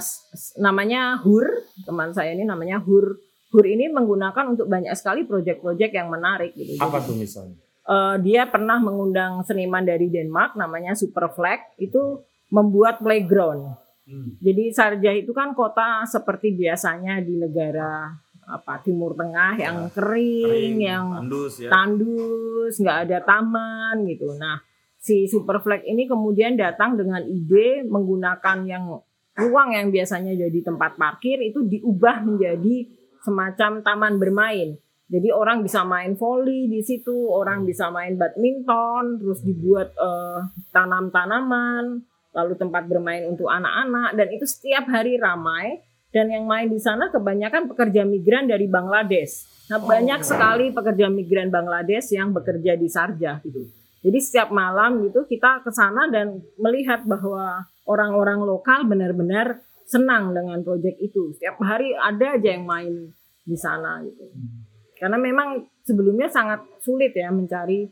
namanya 0.57 1.21
Hur, 1.21 1.47
teman 1.85 2.11
saya 2.11 2.33
ini 2.33 2.49
namanya 2.49 2.81
Hur. 2.81 3.21
Hur 3.49 3.65
ini 3.65 3.89
menggunakan 3.89 4.51
untuk 4.51 4.69
banyak 4.69 4.93
sekali 4.97 5.25
proyek-proyek 5.25 5.95
yang 5.95 6.09
menarik 6.09 6.53
gitu. 6.57 6.77
Apa 6.81 7.01
tuh 7.01 7.17
misalnya? 7.17 7.57
Uh, 7.89 8.15
dia 8.21 8.45
pernah 8.45 8.77
mengundang 8.77 9.41
seniman 9.41 9.81
dari 9.81 10.13
Denmark 10.13 10.53
namanya 10.53 10.93
Superflag 10.93 11.73
itu 11.81 12.21
membuat 12.53 13.01
playground. 13.01 13.73
Hmm. 14.05 14.37
Jadi 14.41 14.73
Sarjah 14.73 15.13
itu 15.17 15.33
kan 15.33 15.53
kota 15.57 16.05
seperti 16.05 16.53
biasanya 16.53 17.21
di 17.21 17.37
negara 17.37 18.09
apa 18.49 18.81
Timur 18.81 19.13
Tengah 19.13 19.61
yang 19.61 19.77
ya, 19.85 19.93
kering, 19.93 20.45
kering, 20.49 20.77
yang 20.81 21.05
tandus, 21.21 21.53
ya. 21.61 21.69
tandus, 21.69 22.73
nggak 22.81 22.97
ada 23.05 23.17
taman 23.21 23.95
gitu. 24.09 24.33
Nah, 24.33 24.57
si 24.97 25.29
Superflag 25.29 25.85
ini 25.85 26.09
kemudian 26.09 26.57
datang 26.57 26.97
dengan 26.97 27.21
ide 27.29 27.85
menggunakan 27.85 28.65
yang 28.65 28.97
ruang 29.37 29.69
yang 29.77 29.93
biasanya 29.93 30.33
jadi 30.33 30.59
tempat 30.65 30.97
parkir 30.97 31.37
itu 31.45 31.61
diubah 31.69 32.25
menjadi 32.25 32.89
semacam 33.21 33.85
taman 33.85 34.13
bermain. 34.17 34.69
Jadi 35.09 35.33
orang 35.33 35.65
bisa 35.65 35.81
main 35.81 36.13
volley 36.13 36.69
di 36.69 36.85
situ, 36.85 37.33
orang 37.33 37.65
bisa 37.65 37.89
main 37.89 38.13
badminton, 38.13 39.17
terus 39.17 39.41
dibuat 39.41 39.89
uh, 39.97 40.45
tanam-tanaman, 40.69 42.05
lalu 42.29 42.53
tempat 42.53 42.85
bermain 42.85 43.25
untuk 43.25 43.49
anak-anak 43.49 44.13
dan 44.13 44.27
itu 44.29 44.45
setiap 44.45 44.85
hari 44.85 45.17
ramai 45.17 45.81
dan 46.13 46.29
yang 46.29 46.45
main 46.45 46.69
di 46.69 46.77
sana 46.77 47.09
kebanyakan 47.09 47.69
pekerja 47.69 48.05
migran 48.05 48.45
dari 48.45 48.69
Bangladesh. 48.69 49.49
Nah, 49.69 49.81
banyak 49.81 50.21
sekali 50.25 50.73
pekerja 50.73 51.09
migran 51.09 51.49
Bangladesh 51.49 52.13
yang 52.13 52.33
bekerja 52.33 52.77
di 52.77 52.85
Sarjah 52.89 53.41
gitu. 53.41 53.65
Jadi 53.99 54.17
setiap 54.21 54.49
malam 54.53 55.03
gitu 55.05 55.27
kita 55.27 55.65
ke 55.65 55.73
sana 55.73 56.07
dan 56.07 56.39
melihat 56.55 57.03
bahwa 57.03 57.67
orang-orang 57.83 58.45
lokal 58.45 58.87
benar-benar 58.87 59.59
senang 59.89 60.31
dengan 60.37 60.61
proyek 60.61 61.01
itu. 61.01 61.35
Setiap 61.35 61.59
hari 61.65 61.93
ada 61.97 62.37
aja 62.37 62.49
yang 62.53 62.65
main 62.65 63.09
di 63.43 63.57
sana 63.57 64.05
gitu. 64.05 64.29
Karena 64.99 65.15
memang 65.15 65.63
sebelumnya 65.87 66.27
sangat 66.27 66.61
sulit 66.83 67.15
ya 67.15 67.31
mencari 67.31 67.87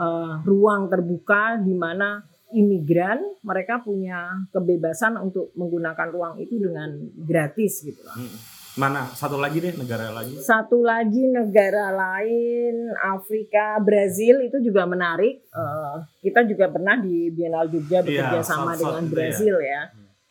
uh, 0.00 0.40
ruang 0.42 0.88
terbuka 0.88 1.60
di 1.60 1.76
mana 1.76 2.24
imigran 2.54 3.20
mereka 3.42 3.82
punya 3.82 4.48
kebebasan 4.54 5.18
untuk 5.18 5.50
menggunakan 5.58 6.08
ruang 6.08 6.34
itu 6.40 6.56
dengan 6.56 6.94
gratis 7.26 7.82
gitu 7.84 8.00
lah. 8.06 8.16
Hmm. 8.16 8.56
Mana 8.76 9.08
satu 9.08 9.40
lagi 9.40 9.56
deh 9.56 9.72
negara 9.72 10.12
lagi? 10.12 10.36
Satu 10.36 10.84
lagi 10.84 11.24
negara 11.32 11.96
lain 11.96 12.92
Afrika, 13.08 13.80
Brazil 13.80 14.44
itu 14.44 14.60
juga 14.60 14.84
menarik. 14.84 15.48
Uh, 15.48 16.04
kita 16.20 16.44
juga 16.44 16.68
pernah 16.68 17.00
di 17.00 17.32
Biennale 17.32 17.72
Jogja 17.72 18.04
bekerja 18.04 18.36
yeah, 18.36 18.44
sama 18.44 18.76
dengan 18.76 19.08
ya. 19.08 19.10
Brazil 19.10 19.56
ya. 19.64 19.64
ya. 19.64 19.82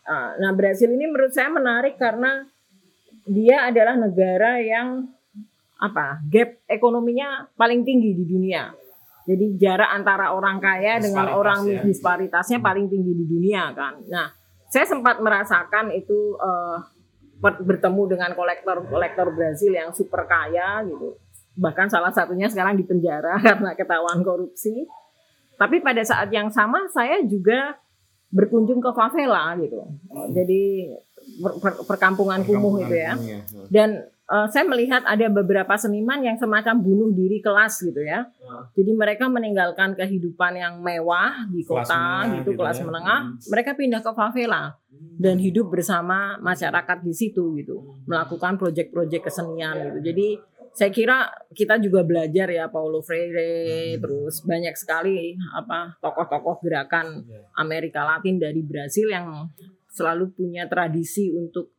Uh, 0.06 0.30
nah 0.46 0.52
Brazil 0.54 0.94
ini 0.94 1.10
menurut 1.10 1.34
saya 1.34 1.50
menarik 1.50 1.98
karena 1.98 2.46
dia 3.26 3.66
adalah 3.66 3.98
negara 3.98 4.62
yang 4.62 5.10
apa 5.90 6.22
gap 6.26 6.66
ekonominya 6.66 7.50
paling 7.54 7.86
tinggi 7.86 8.18
di 8.18 8.26
dunia. 8.26 8.74
Jadi 9.26 9.58
jarak 9.58 9.90
antara 9.90 10.38
orang 10.38 10.62
kaya 10.62 11.02
dengan 11.02 11.34
orang 11.34 11.66
ya. 11.66 11.82
disparitasnya 11.82 12.62
paling 12.62 12.86
tinggi 12.86 13.14
di 13.18 13.26
dunia 13.26 13.74
kan. 13.74 13.98
Nah, 14.06 14.30
saya 14.70 14.86
sempat 14.86 15.18
merasakan 15.18 15.90
itu 15.98 16.38
uh, 16.38 16.78
bertemu 17.42 18.02
dengan 18.06 18.32
kolektor-kolektor 18.38 19.34
Brazil 19.34 19.74
yang 19.74 19.90
super 19.98 20.30
kaya 20.30 20.86
gitu. 20.86 21.18
Bahkan 21.58 21.90
salah 21.90 22.14
satunya 22.14 22.46
sekarang 22.46 22.78
di 22.78 22.86
penjara 22.86 23.40
karena 23.46 23.74
ketahuan 23.74 24.22
korupsi. 24.22 24.86
Tapi 25.58 25.82
pada 25.82 26.06
saat 26.06 26.30
yang 26.30 26.54
sama 26.54 26.86
saya 26.94 27.24
juga 27.26 27.80
berkunjung 28.30 28.78
ke 28.78 28.92
favela 28.92 29.56
gitu. 29.58 29.80
Jadi 30.36 30.92
per, 31.42 31.74
perkampungan 31.88 32.44
kumuh 32.44 32.84
itu 32.84 32.94
ya. 32.94 33.14
Dan 33.72 34.06
uh, 34.30 34.48
saya 34.50 34.66
melihat 34.66 35.06
ada 35.06 35.28
beberapa 35.30 35.74
seniman 35.78 36.22
yang 36.22 36.38
semacam 36.38 36.76
bunuh 36.82 37.10
diri 37.14 37.42
kelas 37.42 37.82
gitu 37.86 38.02
ya. 38.02 38.26
Uh. 38.42 38.66
Jadi 38.74 38.92
mereka 38.94 39.30
meninggalkan 39.30 39.94
kehidupan 39.94 40.58
yang 40.58 40.82
mewah 40.82 41.46
di 41.50 41.62
kota 41.66 42.26
kelas 42.26 42.42
gitu, 42.42 42.52
gitu 42.54 42.60
kelas 42.62 42.78
ya. 42.82 42.84
menengah, 42.86 43.20
hmm. 43.30 43.50
mereka 43.50 43.72
pindah 43.78 44.02
ke 44.02 44.12
favela 44.14 44.64
dan 45.16 45.40
hidup 45.40 45.72
bersama 45.72 46.40
masyarakat 46.40 47.04
di 47.04 47.14
situ 47.16 47.56
gitu, 47.60 48.00
melakukan 48.08 48.60
proyek-proyek 48.60 49.32
kesenian 49.32 49.92
gitu. 49.92 50.00
Jadi 50.12 50.28
saya 50.76 50.92
kira 50.92 51.32
kita 51.56 51.80
juga 51.80 52.04
belajar 52.04 52.52
ya 52.52 52.68
Paulo 52.68 53.00
Freire, 53.00 53.96
hmm. 53.96 54.00
terus 54.04 54.44
banyak 54.44 54.76
sekali 54.76 55.40
apa 55.56 55.96
tokoh-tokoh 56.04 56.60
gerakan 56.60 57.24
iya. 57.24 57.48
Amerika 57.56 58.04
Latin 58.04 58.36
dari 58.36 58.60
Brasil 58.60 59.08
yang 59.08 59.48
selalu 59.88 60.36
punya 60.36 60.68
tradisi 60.68 61.32
untuk 61.32 61.75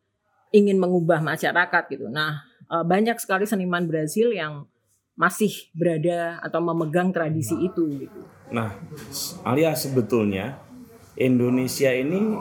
ingin 0.51 0.79
mengubah 0.79 1.19
masyarakat 1.19 1.83
gitu. 1.91 2.07
Nah, 2.07 2.43
eh, 2.71 2.85
banyak 2.85 3.17
sekali 3.19 3.43
seniman 3.43 3.85
Brazil 3.85 4.31
yang 4.31 4.67
masih 5.17 5.49
berada 5.73 6.37
atau 6.45 6.61
memegang 6.61 7.09
tradisi 7.09 7.57
itu 7.57 7.89
gitu. 8.05 8.21
Nah, 8.53 8.77
Alia 9.41 9.73
sebetulnya 9.73 10.61
Indonesia 11.17 11.89
ini 11.89 12.37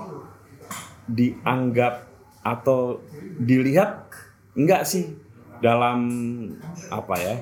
dianggap 1.09 2.05
atau 2.45 3.01
dilihat 3.41 4.07
enggak 4.53 4.85
sih 4.85 5.17
dalam 5.59 5.99
apa 6.93 7.17
ya 7.19 7.37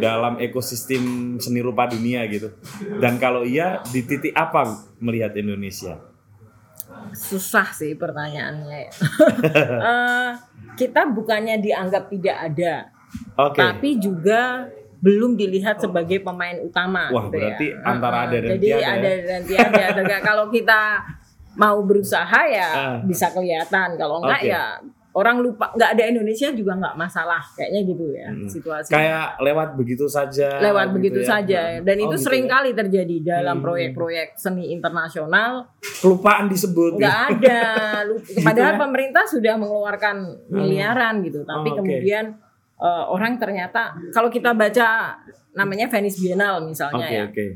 dalam 0.00 0.40
ekosistem 0.42 1.36
seni 1.38 1.62
rupa 1.62 1.86
dunia 1.86 2.26
gitu 2.26 2.50
dan 2.98 3.20
kalau 3.22 3.46
iya 3.46 3.84
di 3.92 4.02
titik 4.02 4.34
apa 4.34 4.66
melihat 4.98 5.36
Indonesia 5.38 6.00
susah 7.10 7.74
sih 7.74 7.92
pertanyaannya 7.94 8.78
ya. 8.78 8.92
Eh, 9.92 10.30
kita 10.72 11.04
bukannya 11.04 11.58
dianggap 11.58 12.08
tidak 12.08 12.36
ada 12.38 12.74
oke 13.36 13.58
tapi 13.58 13.98
juga 13.98 14.70
belum 15.02 15.34
dilihat 15.34 15.82
sebagai 15.82 16.22
pemain 16.22 16.56
utama 16.62 17.10
Wah, 17.10 17.26
gitu 17.26 17.34
berarti 17.34 17.66
ya. 17.74 17.82
antara 17.84 18.16
ada 18.24 18.36
dan 18.38 18.50
jadi 18.56 18.66
tiada 18.70 18.86
ada 18.94 19.10
ya. 19.10 19.20
dan 19.26 19.40
tiada 19.42 20.16
kalau 20.22 20.46
kita 20.48 20.80
mau 21.52 21.76
berusaha 21.84 22.40
ya 22.48 22.68
Ah. 22.72 22.96
bisa 23.04 23.28
kelihatan 23.28 24.00
kalau 24.00 24.24
enggak 24.24 24.40
Oke. 24.40 24.52
ya 24.54 24.64
orang 25.12 25.36
lupa 25.38 25.68
nggak 25.70 25.90
ada 25.92 26.04
Indonesia 26.06 26.48
juga 26.50 26.72
nggak 26.74 26.94
masalah 26.94 27.44
kayaknya 27.52 27.80
gitu 27.84 28.04
ya 28.10 28.28
Hmm. 28.28 28.48
situasi 28.48 28.88
kayak 28.88 29.36
lewat 29.38 29.68
begitu 29.74 30.04
saja 30.06 30.56
lewat 30.58 30.88
gitu 30.88 30.96
begitu 30.96 31.20
ya. 31.20 31.28
saja 31.28 31.60
dan 31.78 31.96
Oh, 31.96 32.02
itu 32.02 32.14
gitu 32.14 32.24
sering 32.24 32.44
ya. 32.44 32.50
kali 32.50 32.70
terjadi 32.72 33.16
dalam 33.22 33.56
Hmm. 33.56 33.64
proyek-proyek 33.64 34.28
seni 34.34 34.72
internasional 34.72 35.68
kelupaan 36.00 36.46
disebut 36.46 36.96
nggak 36.96 37.18
ada 37.30 37.60
Lu- 38.08 38.24
padahal 38.40 38.74
ya? 38.74 38.80
pemerintah 38.80 39.24
sudah 39.24 39.54
mengeluarkan 39.54 40.16
miliaran 40.48 41.20
gitu 41.20 41.42
tapi 41.42 41.68
Oh, 41.68 41.74
oke. 41.74 41.78
kemudian 41.78 42.24
eh, 42.78 43.04
orang 43.06 43.36
ternyata 43.36 43.92
kalau 44.10 44.26
kita 44.26 44.52
baca 44.52 45.14
namanya 45.52 45.86
Venice 45.86 46.18
Biennale 46.18 46.64
misalnya 46.64 47.04
oke 47.04 47.12
ya 47.12 47.24
oke 47.26 47.46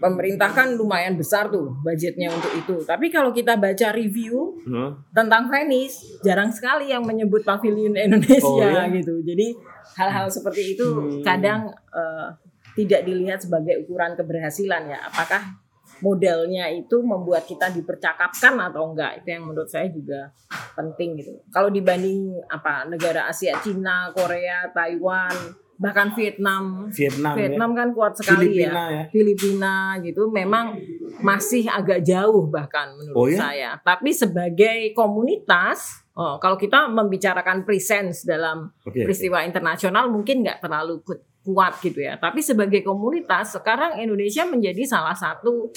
pemerintah 0.00 0.48
kan 0.48 0.72
lumayan 0.72 1.14
besar 1.14 1.46
tuh 1.46 1.76
budgetnya 1.78 2.28
untuk 2.28 2.50
itu 2.50 2.76
tapi 2.82 3.06
kalau 3.06 3.30
kita 3.30 3.54
baca 3.54 3.92
review 3.92 4.56
Huh? 4.62 4.92
tentang 5.12 5.46
Venice 5.46 6.20
jarang 6.20 6.48
sekali 6.48 6.88
yang 6.88 7.02
menyebut 7.02 7.42
pavilion 7.42 7.92
Indonesia 8.08 8.44
Oh, 8.44 8.60
ya? 8.60 8.88
gitu. 8.88 9.20
Jadi 9.20 9.52
hal-hal 9.94 10.26
seperti 10.26 10.74
itu 10.74 10.86
Hmm. 10.86 11.20
kadang 11.20 11.60
eh, 11.90 12.28
tidak 12.72 13.02
dilihat 13.02 13.38
sebagai 13.38 13.82
ukuran 13.82 14.14
keberhasilan 14.14 14.86
ya. 14.86 15.00
Apakah 15.04 15.58
modelnya 15.98 16.70
itu 16.70 17.02
membuat 17.02 17.44
kita 17.44 17.68
dipercakapkan 17.68 18.54
atau 18.62 18.88
enggak? 18.88 19.20
Itu 19.20 19.28
yang 19.30 19.44
menurut 19.44 19.66
saya 19.66 19.90
juga 19.90 20.30
penting 20.72 21.18
gitu. 21.18 21.34
Kalau 21.50 21.68
dibanding 21.68 22.40
apa 22.46 22.86
negara 22.86 23.26
Asia, 23.26 23.58
Cina, 23.58 24.08
Korea, 24.10 24.70
Taiwan, 24.70 25.34
bahkan 25.80 26.12
Vietnam. 26.12 26.92
Vietnam, 26.92 27.34
Vietnam 27.40 27.70
ya. 27.72 27.76
kan 27.80 27.88
kuat 27.96 28.12
sekali 28.12 28.46
Filipina 28.52 28.68
ya. 28.68 28.84
ya. 28.92 29.02
Filipina 29.08 29.74
gitu 30.04 30.22
memang 30.28 30.76
masih 31.24 31.64
agak 31.66 32.04
jauh 32.04 32.44
bahkan 32.52 32.92
menurut 33.00 33.16
Oh, 33.16 33.26
ya? 33.26 33.38
saya. 33.40 33.70
Tapi 33.80 34.12
sebagai 34.12 34.92
komunitas, 34.92 36.04
oh, 36.12 36.36
kalau 36.36 36.60
kita 36.60 36.84
membicarakan 36.86 37.64
presence 37.64 38.28
dalam 38.28 38.68
oke. 38.84 38.92
peristiwa 39.08 39.40
internasional 39.40 40.12
mungkin 40.12 40.44
nggak 40.44 40.60
terlalu 40.60 41.00
ku- 41.00 41.24
kuat 41.40 41.80
gitu 41.80 42.04
ya. 42.04 42.20
Tapi 42.20 42.44
sebagai 42.44 42.84
komunitas 42.84 43.56
sekarang 43.56 43.96
Indonesia 43.96 44.44
menjadi 44.44 44.84
salah 44.84 45.16
satu 45.16 45.72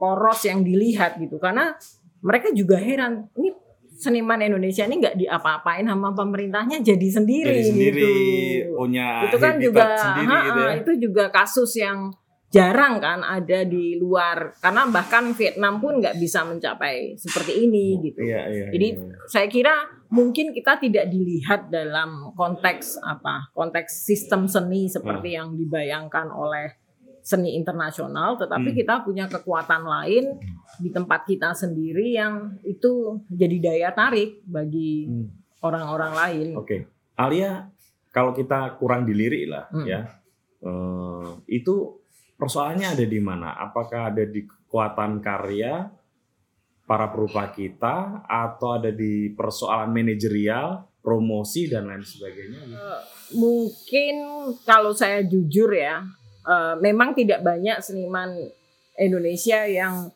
poros 0.00 0.40
yang 0.48 0.64
dilihat 0.64 1.20
gitu 1.20 1.36
karena 1.36 1.76
mereka 2.24 2.48
juga 2.50 2.80
heran 2.80 3.28
ini 3.36 3.52
seniman 4.02 4.42
Indonesia 4.42 4.82
ini 4.82 4.98
nggak 4.98 5.14
diapa-apain 5.14 5.86
sama 5.86 6.10
pemerintahnya 6.10 6.82
jadi 6.82 7.08
sendiri, 7.08 7.54
jadi 7.54 7.62
sendiri 7.70 8.02
gitu 8.02 8.74
punya 8.74 9.06
itu 9.30 9.38
kan 9.38 9.54
juga 9.62 9.94
sendiri 9.94 10.26
ha-ha, 10.34 10.46
gitu 10.50 10.60
ya. 10.60 10.72
itu 10.82 10.92
juga 11.06 11.24
kasus 11.30 11.70
yang 11.78 12.10
jarang 12.52 13.00
kan 13.00 13.24
ada 13.24 13.64
di 13.64 13.96
luar 13.96 14.58
karena 14.60 14.84
bahkan 14.90 15.32
Vietnam 15.32 15.80
pun 15.80 16.02
nggak 16.02 16.18
bisa 16.20 16.44
mencapai 16.44 17.16
seperti 17.16 17.64
ini 17.64 17.96
gitu. 18.02 18.18
iya 18.20 18.44
iya 18.50 18.66
jadi 18.68 18.88
iya. 18.98 19.16
saya 19.30 19.46
kira 19.48 19.72
mungkin 20.12 20.52
kita 20.52 20.76
tidak 20.76 21.08
dilihat 21.08 21.72
dalam 21.72 22.34
konteks 22.36 23.00
apa 23.00 23.48
konteks 23.56 24.04
sistem 24.04 24.44
seni 24.44 24.90
seperti 24.90 25.38
yang 25.38 25.56
dibayangkan 25.56 26.28
oleh 26.28 26.81
seni 27.22 27.54
internasional 27.54 28.34
tetapi 28.34 28.74
Hmm. 28.74 28.78
kita 28.78 28.94
punya 29.00 29.30
kekuatan 29.30 29.82
lain 29.86 30.24
di 30.76 30.90
tempat 30.90 31.22
kita 31.22 31.54
sendiri 31.54 32.12
yang 32.12 32.58
itu 32.62 33.22
jadi 33.30 33.56
daya 33.62 33.90
tarik 33.94 34.42
bagi 34.44 35.06
Hmm. 35.06 35.30
orang-orang 35.62 36.12
lain 36.12 36.46
Oke, 36.58 36.90
Alia, 37.14 37.70
kalau 38.10 38.34
kita 38.34 38.74
kurang 38.76 39.06
dilirik 39.06 39.46
lah 39.46 39.70
Hmm. 39.70 39.86
ya, 39.86 40.00
eh, 40.60 41.28
itu 41.48 42.02
persoalannya 42.34 42.98
ada 42.98 43.04
di 43.06 43.20
mana? 43.22 43.54
Apakah 43.56 44.10
ada 44.10 44.26
di 44.26 44.42
kekuatan 44.42 45.22
karya 45.22 45.86
para 46.82 47.06
perupa 47.08 47.46
kita, 47.48 48.26
atau 48.26 48.74
ada 48.74 48.90
di 48.90 49.30
persoalan 49.30 49.94
manajerial, 49.94 50.82
promosi 50.98 51.70
dan 51.70 51.86
lain 51.86 52.02
sebagainya? 52.02 52.58
Eh, 52.68 53.00
mungkin 53.38 54.14
kalau 54.66 54.90
saya 54.90 55.22
jujur 55.22 55.70
ya, 55.72 56.02
eh, 56.42 56.74
memang 56.78 57.12
tidak 57.12 57.40
banyak 57.40 57.78
seniman 57.78 58.34
Indonesia 58.94 59.64
yang 59.64 60.10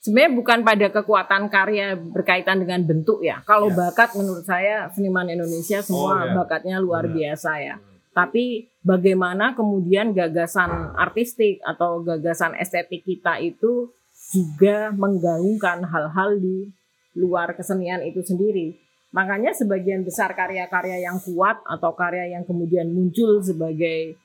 sebenarnya 0.00 0.32
bukan 0.34 0.58
pada 0.62 0.86
kekuatan 0.90 1.46
karya 1.46 1.94
berkaitan 1.94 2.58
dengan 2.58 2.82
bentuk 2.82 3.22
ya. 3.22 3.38
Kalau 3.44 3.70
Ya. 3.70 3.76
bakat 3.86 4.14
menurut 4.14 4.42
saya 4.42 4.90
seniman 4.90 5.28
Indonesia 5.28 5.78
semua 5.78 6.12
Oh, 6.12 6.26
ya. 6.26 6.34
bakatnya 6.34 6.76
luar 6.78 7.06
Benar. 7.06 7.16
biasa 7.16 7.50
ya. 7.60 7.76
Tapi 8.12 8.68
bagaimana 8.82 9.56
kemudian 9.56 10.12
gagasan 10.12 10.68
artistik 10.96 11.62
atau 11.64 12.02
gagasan 12.02 12.52
estetik 12.54 13.02
kita 13.02 13.40
itu 13.40 13.88
juga 14.32 14.92
menggaungkan 14.92 15.80
hal-hal 15.82 16.36
di 16.36 16.68
luar 17.14 17.52
kesenian 17.52 18.04
itu 18.04 18.20
sendiri. 18.20 18.76
Makanya 19.12 19.52
sebagian 19.52 20.04
besar 20.04 20.32
karya-karya 20.32 21.04
yang 21.04 21.20
kuat 21.20 21.60
atau 21.64 21.92
karya 21.92 22.32
yang 22.32 22.44
kemudian 22.44 22.88
muncul 22.88 23.40
sebagai 23.40 24.16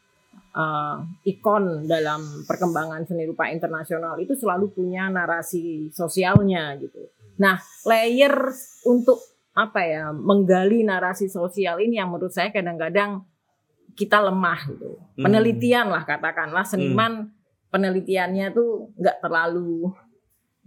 uh, 0.57 1.05
ikon 1.23 1.85
dalam 1.85 2.43
perkembangan 2.49 3.05
seni 3.05 3.29
rupa 3.29 3.53
internasional 3.53 4.17
itu 4.17 4.33
selalu 4.33 4.73
punya 4.73 5.07
narasi 5.13 5.93
sosialnya 5.93 6.73
gitu. 6.81 7.13
Nah, 7.37 7.61
layer 7.85 8.33
untuk 8.89 9.21
apa 9.53 9.81
ya 9.85 10.13
menggali 10.13 10.85
narasi 10.85 11.29
sosial 11.29 11.81
ini 11.81 11.97
yang 12.01 12.09
menurut 12.13 12.33
saya 12.33 12.49
kadang-kadang 12.49 13.25
kita 13.93 14.21
lemah 14.21 14.59
gitu. 14.69 14.97
Hmm. 14.97 15.23
Penelitian 15.29 15.89
lah 15.89 16.05
katakanlah 16.05 16.65
seniman 16.65 17.33
penelitiannya 17.73 18.53
tuh 18.53 18.93
nggak 18.97 19.17
terlalu 19.21 19.89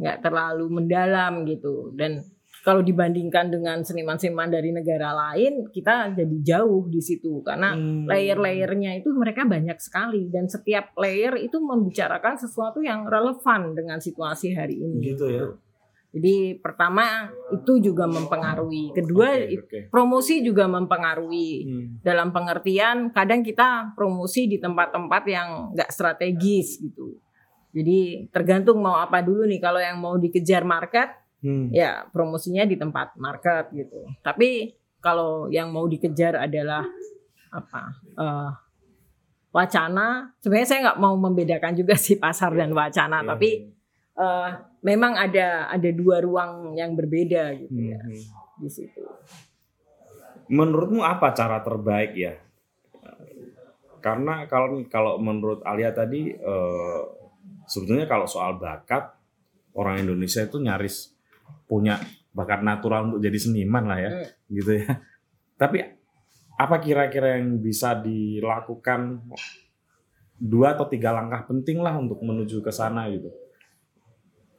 nggak 0.00 0.18
terlalu 0.24 0.66
mendalam 0.72 1.44
gitu 1.44 1.92
dan 1.92 2.24
kalau 2.60 2.84
dibandingkan 2.84 3.48
dengan 3.48 3.80
seniman-seniman 3.80 4.52
dari 4.52 4.68
negara 4.68 5.10
lain 5.12 5.72
kita 5.72 6.12
jadi 6.12 6.36
jauh 6.44 6.86
di 6.86 7.00
situ 7.00 7.40
karena 7.40 7.72
Hmm. 7.72 8.04
layer-layernya 8.04 9.00
itu 9.00 9.08
mereka 9.12 9.48
banyak 9.48 9.80
sekali 9.80 10.28
dan 10.28 10.44
setiap 10.44 10.92
layer 10.94 11.40
itu 11.40 11.56
membicarakan 11.56 12.36
sesuatu 12.36 12.84
yang 12.84 13.08
relevan 13.08 13.72
dengan 13.72 13.96
situasi 13.96 14.52
hari 14.52 14.76
ini. 14.76 15.00
Gitu 15.00 15.26
ya. 15.26 15.46
Jadi 16.10 16.58
pertama 16.58 17.30
itu 17.54 17.78
juga 17.78 18.02
mempengaruhi, 18.10 18.90
kedua 18.90 19.30
it- 19.46 19.62
oke. 19.62 19.80
promosi 19.94 20.42
juga 20.42 20.66
mempengaruhi. 20.66 21.50
Hmm. 21.64 21.86
Dalam 22.02 22.34
pengertian 22.34 23.14
kadang 23.14 23.46
kita 23.46 23.94
promosi 23.94 24.50
di 24.50 24.58
tempat-tempat 24.58 25.22
yang 25.30 25.48
nggak 25.70 25.86
strategis 25.88 26.82
gitu. 26.82 27.14
Jadi 27.70 28.26
tergantung 28.34 28.82
mau 28.82 28.98
apa 28.98 29.22
dulu 29.22 29.46
nih 29.46 29.62
kalau 29.62 29.78
yang 29.78 30.02
mau 30.02 30.18
dikejar 30.18 30.66
market 30.66 31.14
Hmm. 31.40 31.72
ya 31.72 32.04
promosinya 32.12 32.68
di 32.68 32.76
tempat 32.76 33.16
market 33.16 33.72
gitu. 33.72 34.04
Tapi 34.20 34.76
kalau 35.00 35.48
yang 35.48 35.72
mau 35.72 35.88
dikejar 35.88 36.36
adalah 36.36 36.84
apa 37.48 37.82
eh, 38.20 38.50
wacana, 39.50 40.30
sebenarnya 40.38 40.68
saya 40.68 40.80
nggak 40.92 41.00
mau 41.00 41.16
membedakan 41.16 41.72
juga 41.74 41.96
sih 41.96 42.20
pasar 42.20 42.52
dan 42.54 42.70
wacana, 42.76 43.24
Iya, 43.24 43.28
tapi 43.34 43.50
iya. 43.66 44.20
eh, 44.20 44.50
memang 44.84 45.16
ada 45.16 45.72
ada 45.72 45.90
dua 45.90 46.20
ruang 46.20 46.76
yang 46.76 46.92
berbeda 46.92 47.56
gitu 47.56 47.78
ya 47.88 47.98
Hmm. 48.04 48.20
di 48.60 48.68
situ. 48.68 49.00
Menurutmu 50.50 51.00
apa 51.00 51.32
cara 51.32 51.62
terbaik 51.64 52.12
ya? 52.14 52.34
Karena 54.00 54.48
kalau 54.48 54.80
kalau 54.88 55.16
menurut 55.20 55.60
Alia 55.64 55.92
tadi 55.92 56.32
eh, 56.32 57.00
sebetulnya 57.64 58.04
kalau 58.04 58.28
soal 58.28 58.60
bakat 58.60 59.08
orang 59.72 60.02
Indonesia 60.02 60.42
itu 60.42 60.58
nyaris 60.58 61.14
punya 61.66 62.00
bakat 62.30 62.62
natural 62.62 63.10
untuk 63.10 63.20
jadi 63.20 63.38
seniman 63.38 63.84
lah 63.86 63.98
ya, 63.98 64.10
Hmm. 64.10 64.26
gitu 64.50 64.72
ya. 64.80 64.90
Tapi 65.58 65.76
apa 66.54 66.76
kira-kira 66.78 67.36
yang 67.40 67.58
bisa 67.58 67.96
dilakukan 67.96 69.24
dua 70.36 70.72
atau 70.72 70.88
tiga 70.88 71.12
langkah 71.12 71.44
penting 71.44 71.80
lah 71.80 71.96
untuk 71.96 72.20
menuju 72.20 72.60
ke 72.60 72.72
sana 72.72 73.08
gitu? 73.12 73.28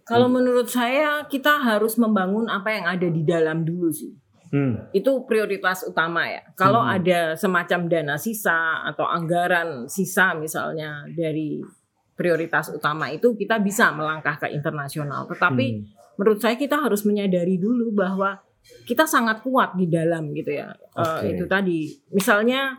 Kalau 0.02 0.28
menurut 0.28 0.68
saya 0.68 1.24
kita 1.30 1.62
harus 1.62 1.96
membangun 1.96 2.50
apa 2.50 2.74
yang 2.74 2.86
ada 2.90 3.08
di 3.08 3.24
dalam 3.24 3.64
dulu 3.64 3.90
sih. 3.94 4.12
Hmm. 4.52 4.92
Itu 4.92 5.24
prioritas 5.24 5.88
utama 5.88 6.28
ya. 6.28 6.44
Kalau 6.60 6.84
Hmm. 6.84 7.00
ada 7.00 7.20
semacam 7.40 7.88
dana 7.88 8.16
sisa 8.20 8.84
atau 8.84 9.08
anggaran 9.08 9.88
sisa 9.88 10.36
misalnya 10.36 11.08
dari 11.08 11.64
prioritas 12.20 12.68
utama 12.70 13.08
itu 13.08 13.32
kita 13.40 13.64
bisa 13.64 13.96
melangkah 13.96 14.36
ke 14.36 14.52
internasional. 14.52 15.24
Tetapi 15.32 15.66
Hmm. 15.72 15.86
Menurut 16.22 16.38
saya 16.38 16.54
kita 16.54 16.78
harus 16.78 17.02
menyadari 17.02 17.58
dulu 17.58 17.90
bahwa 17.98 18.38
kita 18.86 19.10
sangat 19.10 19.42
kuat 19.42 19.74
di 19.74 19.90
dalam 19.90 20.30
gitu 20.38 20.54
ya. 20.54 20.70
Eh, 20.70 21.02
Oke. 21.02 21.26
itu 21.34 21.46
tadi. 21.50 21.90
Misalnya 22.14 22.78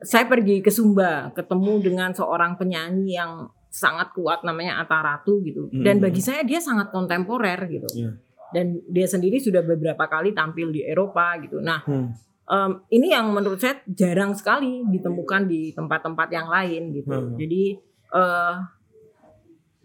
saya 0.00 0.24
pergi 0.24 0.64
ke 0.64 0.72
Sumba, 0.72 1.28
ketemu 1.36 1.84
dengan 1.84 2.16
seorang 2.16 2.56
penyanyi 2.56 3.20
yang 3.20 3.52
sangat 3.68 4.16
kuat 4.16 4.40
namanya 4.48 4.80
Atta 4.80 5.04
Ratu 5.04 5.44
gitu. 5.44 5.68
Dan 5.68 6.00
Hmm. 6.00 6.04
bagi 6.08 6.24
saya 6.24 6.40
dia 6.40 6.56
sangat 6.56 6.88
kontemporer 6.88 7.68
gitu. 7.68 7.88
Iya. 7.92 8.16
Dan 8.48 8.80
dia 8.88 9.04
sendiri 9.04 9.36
sudah 9.36 9.60
beberapa 9.60 10.08
kali 10.08 10.32
tampil 10.32 10.72
di 10.72 10.80
Eropa 10.80 11.36
gitu. 11.44 11.60
Nah, 11.60 11.84
Hmm. 11.84 12.16
em, 12.48 12.72
ini 12.88 13.12
yang 13.12 13.28
menurut 13.28 13.60
saya 13.60 13.76
jarang 13.84 14.32
sekali 14.32 14.88
ditemukan 14.88 15.44
di 15.44 15.74
tempat-tempat 15.76 16.28
yang 16.32 16.48
lain 16.48 16.96
gitu. 16.96 17.12
Hmm. 17.12 17.36
Jadi 17.36 17.92
eh, 18.14 18.56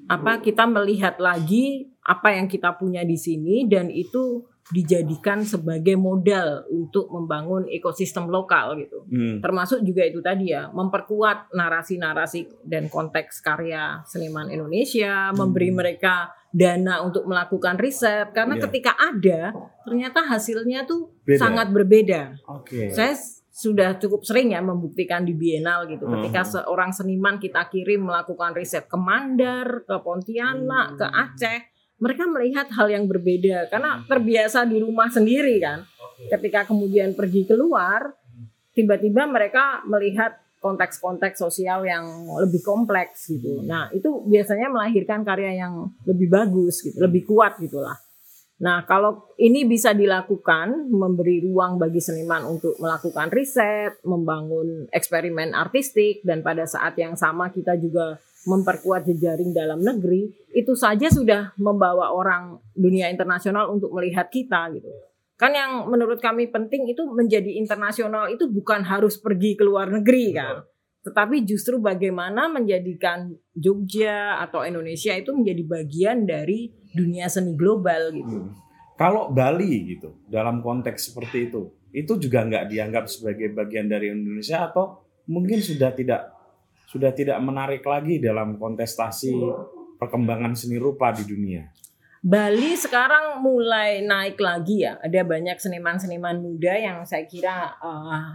apa 0.06 0.38
kita 0.38 0.70
melihat 0.70 1.18
lagi 1.18 1.90
apa 2.10 2.34
yang 2.34 2.50
kita 2.50 2.74
punya 2.74 3.06
di 3.06 3.14
sini 3.14 3.70
dan 3.70 3.86
itu 3.88 4.42
dijadikan 4.70 5.42
sebagai 5.42 5.98
modal 5.98 6.62
untuk 6.70 7.10
membangun 7.10 7.66
ekosistem 7.66 8.30
lokal 8.30 8.78
gitu. 8.78 9.02
Hmm. 9.06 9.42
Termasuk 9.42 9.82
juga 9.82 10.06
itu 10.06 10.22
tadi 10.22 10.54
ya, 10.54 10.70
memperkuat 10.70 11.50
narasi-narasi 11.54 12.66
dan 12.66 12.86
konteks 12.86 13.42
karya 13.42 14.06
seniman 14.06 14.46
Indonesia, 14.48 15.34
memberi 15.34 15.74
mereka 15.74 16.30
dana 16.50 17.02
untuk 17.02 17.26
melakukan 17.26 17.78
riset 17.78 18.30
karena 18.30 18.58
Iya. 18.58 18.64
ketika 18.66 18.92
ada 18.94 19.42
ternyata 19.82 20.20
hasilnya 20.28 20.86
tuh 20.86 21.18
Beda. 21.22 21.42
sangat 21.42 21.68
berbeda. 21.70 22.38
Oke. 22.48 22.90
Saya 22.90 23.14
s- 23.14 23.42
sudah 23.50 23.98
cukup 23.98 24.22
sering 24.22 24.54
ya 24.54 24.62
membuktikan 24.62 25.26
di 25.26 25.34
Bienal 25.34 25.84
gitu. 25.86 26.06
Ketika 26.08 26.46
Mhm. 26.46 26.50
seorang 26.56 26.92
seniman 26.94 27.36
kita 27.38 27.68
kirim 27.68 28.06
melakukan 28.06 28.54
riset 28.54 28.86
ke 28.86 28.96
Mandar, 28.96 29.82
ke 29.84 29.96
Pontianak, 30.00 30.96
ke 30.96 31.04
Hmm. 31.04 31.22
Aceh, 31.26 31.60
mereka 32.00 32.24
melihat 32.26 32.68
hal 32.72 32.88
yang 32.88 33.06
berbeda 33.06 33.68
karena 33.68 34.04
terbiasa 34.08 34.64
di 34.66 34.80
rumah 34.80 35.12
sendiri 35.12 35.60
kan. 35.60 35.84
Ketika 36.32 36.68
kemudian 36.68 37.16
pergi 37.16 37.48
keluar, 37.48 38.12
tiba-tiba 38.76 39.28
mereka 39.28 39.84
melihat 39.88 40.36
konteks-konteks 40.60 41.40
sosial 41.40 41.88
yang 41.88 42.04
lebih 42.44 42.60
kompleks 42.60 43.32
gitu. 43.32 43.64
Nah, 43.64 43.88
itu 43.96 44.28
biasanya 44.28 44.68
melahirkan 44.68 45.24
karya 45.24 45.64
yang 45.64 45.88
lebih 46.04 46.28
bagus 46.28 46.84
gitu, 46.84 47.00
lebih 47.00 47.24
kuat 47.24 47.56
gitulah. 47.64 47.96
Nah, 48.60 48.84
kalau 48.84 49.32
ini 49.40 49.64
bisa 49.64 49.96
dilakukan, 49.96 50.92
memberi 50.92 51.40
ruang 51.48 51.80
bagi 51.80 52.04
seniman 52.04 52.44
untuk 52.44 52.76
melakukan 52.76 53.32
riset, 53.32 54.04
membangun 54.04 54.92
eksperimen 54.92 55.56
artistik, 55.56 56.20
dan 56.28 56.44
pada 56.44 56.68
saat 56.68 57.00
yang 57.00 57.16
sama 57.16 57.56
kita 57.56 57.80
juga 57.80 58.20
memperkuat 58.48 59.04
jejaring 59.04 59.52
dalam 59.52 59.84
negeri, 59.84 60.32
itu 60.56 60.72
saja 60.78 61.12
sudah 61.12 61.52
membawa 61.60 62.16
orang 62.16 62.60
dunia 62.72 63.12
internasional 63.12 63.68
untuk 63.72 63.92
melihat 63.92 64.32
kita 64.32 64.72
gitu. 64.72 64.88
Kan 65.40 65.56
yang 65.56 65.88
menurut 65.88 66.20
kami 66.20 66.52
penting 66.52 66.88
itu 66.92 67.04
menjadi 67.08 67.56
internasional 67.56 68.28
itu 68.28 68.48
bukan 68.52 68.84
harus 68.84 69.16
pergi 69.20 69.56
ke 69.56 69.64
luar 69.64 69.88
negeri 69.88 70.36
kan. 70.36 70.64
Tetapi 71.00 71.48
justru 71.48 71.80
bagaimana 71.80 72.52
menjadikan 72.52 73.32
Jogja 73.56 74.44
atau 74.44 74.68
Indonesia 74.68 75.16
itu 75.16 75.32
menjadi 75.32 75.64
bagian 75.64 76.28
dari 76.28 76.76
dunia 76.92 77.32
seni 77.32 77.56
global 77.56 78.12
gitu. 78.12 78.36
Hmm. 78.36 78.52
Kalau 79.00 79.32
Bali 79.32 79.96
gitu, 79.96 80.28
dalam 80.28 80.60
konteks 80.60 81.16
seperti 81.16 81.48
itu, 81.48 81.72
itu 81.96 82.20
juga 82.20 82.44
nggak 82.44 82.68
dianggap 82.68 83.08
sebagai 83.08 83.56
bagian 83.56 83.88
dari 83.88 84.12
Indonesia 84.12 84.68
atau 84.68 85.08
mungkin 85.32 85.64
sudah 85.64 85.96
tidak 85.96 86.36
sudah 86.90 87.14
tidak 87.14 87.38
menarik 87.38 87.86
lagi 87.86 88.18
dalam 88.18 88.58
kontestasi 88.58 89.38
perkembangan 90.02 90.58
seni 90.58 90.82
rupa 90.82 91.14
di 91.14 91.22
dunia. 91.22 91.70
Bali 92.20 92.74
sekarang 92.74 93.46
mulai 93.46 94.02
naik 94.02 94.42
lagi 94.42 94.84
ya. 94.84 94.98
Ada 94.98 95.22
banyak 95.22 95.56
seniman-seniman 95.62 96.42
muda 96.42 96.74
yang 96.74 96.98
saya 97.06 97.30
kira 97.30 97.78
eh, 97.78 98.26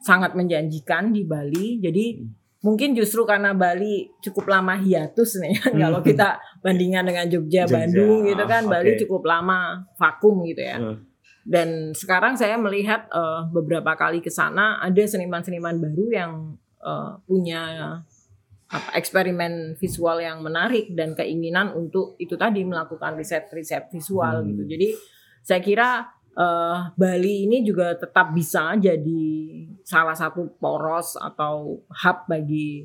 sangat 0.00 0.38
menjanjikan 0.38 1.10
di 1.10 1.26
Bali. 1.26 1.82
Jadi 1.82 2.22
mungkin 2.62 2.94
justru 2.94 3.26
karena 3.26 3.52
Bali 3.52 4.06
cukup 4.22 4.54
lama 4.54 4.78
hiatus 4.78 5.42
nih. 5.42 5.58
Kalau 5.82 5.98
kita 6.00 6.38
bandingkan 6.62 7.04
dengan 7.10 7.26
Jogja, 7.26 7.66
Jogja, 7.66 7.74
Bandung 7.74 8.22
gitu 8.22 8.44
kan, 8.46 8.62
oke. 8.64 8.72
Bali 8.72 8.90
cukup 9.02 9.22
lama 9.26 9.82
vakum 9.98 10.46
gitu 10.46 10.62
ya. 10.62 10.78
Hmm. 10.78 11.02
Dan 11.42 11.90
sekarang 11.90 12.38
saya 12.38 12.54
melihat 12.54 13.10
eh, 13.10 13.40
beberapa 13.50 13.98
kali 13.98 14.22
ke 14.22 14.30
sana 14.30 14.78
ada 14.78 15.02
seniman-seniman 15.02 15.76
baru 15.82 16.06
yang 16.14 16.32
eh, 16.86 17.10
punya 17.26 17.62
apa, 18.66 18.98
eksperimen 18.98 19.74
visual 19.78 20.18
yang 20.22 20.42
menarik 20.42 20.90
dan 20.94 21.14
keinginan 21.14 21.74
untuk 21.74 22.14
itu 22.18 22.34
tadi 22.34 22.62
melakukan 22.62 23.14
riset-riset 23.18 23.90
visual 23.90 24.42
Hmm. 24.42 24.46
gitu. 24.54 24.62
Jadi 24.70 24.88
saya 25.42 25.60
kira 25.62 25.90
eh, 26.36 26.78
Bali 26.94 27.48
ini 27.48 27.64
juga 27.64 27.96
tetap 27.96 28.30
bisa 28.36 28.76
jadi 28.76 29.24
salah 29.82 30.12
satu 30.14 30.52
poros 30.60 31.16
atau 31.16 31.80
hub 31.88 32.18
bagi 32.28 32.84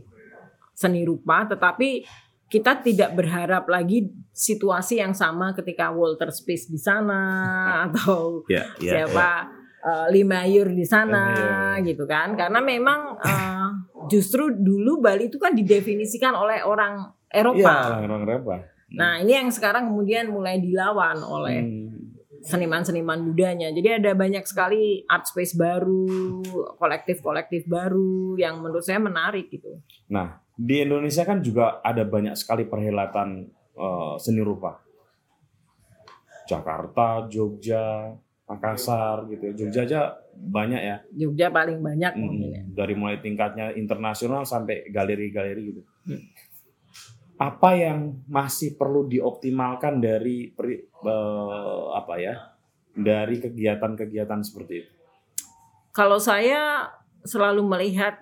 seni 0.71 1.03
rupa, 1.03 1.43
tetapi 1.45 2.05
kita 2.51 2.83
tidak 2.83 3.15
berharap 3.15 3.63
lagi 3.71 4.11
situasi 4.35 4.99
yang 4.99 5.15
sama 5.15 5.55
ketika 5.55 5.87
Walter 5.91 6.31
Space 6.31 6.67
di 6.67 6.75
sana 6.79 7.19
atau 7.87 8.43
Ya, 8.47 8.67
siapa 8.75 9.47
eh, 9.47 9.60
Lima 10.07 10.45
Yur 10.45 10.69
di 10.69 10.83
sana 10.83 11.33
Iya. 11.75 11.83
gitu 11.83 12.05
kan 12.05 12.33
karena 12.33 12.59
memang 12.59 13.17
eh, 13.17 13.67
justru 14.07 14.49
dulu 14.51 14.99
Bali 14.99 15.27
itu 15.27 15.37
kan 15.37 15.51
didefinisikan 15.51 16.33
oleh 16.33 16.61
orang 16.61 17.01
Eropa 17.27 17.97
orang 17.97 18.23
Eropa. 18.23 18.55
nah 18.91 19.17
ini 19.17 19.33
yang 19.33 19.49
sekarang 19.49 19.87
kemudian 19.87 20.29
mulai 20.29 20.57
dilawan 20.57 21.17
oleh 21.17 21.59
Hmm. 21.59 21.89
seniman-seniman 22.41 23.21
mudanya 23.21 23.69
jadi 23.69 23.97
ada 23.97 24.11
banyak 24.13 24.41
sekali 24.43 25.05
art 25.05 25.25
space 25.25 25.53
baru 25.53 26.41
kolektif-kolektif 26.75 27.65
baru 27.65 28.33
yang 28.35 28.57
menurut 28.57 28.81
saya 28.81 28.97
menarik 28.97 29.47
gitu 29.47 29.77
Nah, 30.09 30.27
di 30.51 30.81
Indonesia 30.81 31.21
kan 31.21 31.39
juga 31.39 31.79
ada 31.79 32.03
banyak 32.03 32.33
sekali 32.33 32.65
perhelatan 32.65 33.45
eh, 33.71 34.13
seni 34.17 34.41
rupa. 34.41 34.75
Jakarta, 36.43 37.25
Jogja, 37.27 38.11
Makassar 38.51 39.23
gitu 39.27 39.43
ya. 39.47 39.53
Jogja 39.55 39.81
aja 39.81 40.01
banyak 40.33 40.81
ya. 40.81 40.97
Jogja 41.15 41.47
paling 41.47 41.79
banyak 41.79 42.11
Mm, 42.11 42.19
mungkin 42.19 42.47
ya. 42.49 42.61
Dari 42.67 42.93
mulai 42.93 43.17
tingkatnya 43.17 43.71
internasional 43.71 44.43
sampai 44.43 44.87
galeri-galeri 44.87 45.61
gitu. 45.65 45.81
Hmm. 46.05 46.19
Apa 47.37 47.73
yang 47.73 48.21
masih 48.27 48.75
perlu 48.75 49.07
dioptimalkan 49.07 49.97
dari 49.97 50.51
eh, 50.51 50.79
apa 51.91 52.13
ya? 52.17 52.35
Dari 52.91 53.39
kegiatan-kegiatan 53.39 54.43
seperti 54.43 54.73
itu. 54.77 54.91
Kalau 55.91 56.19
saya 56.19 56.91
selalu 57.23 57.63
melihat 57.63 58.19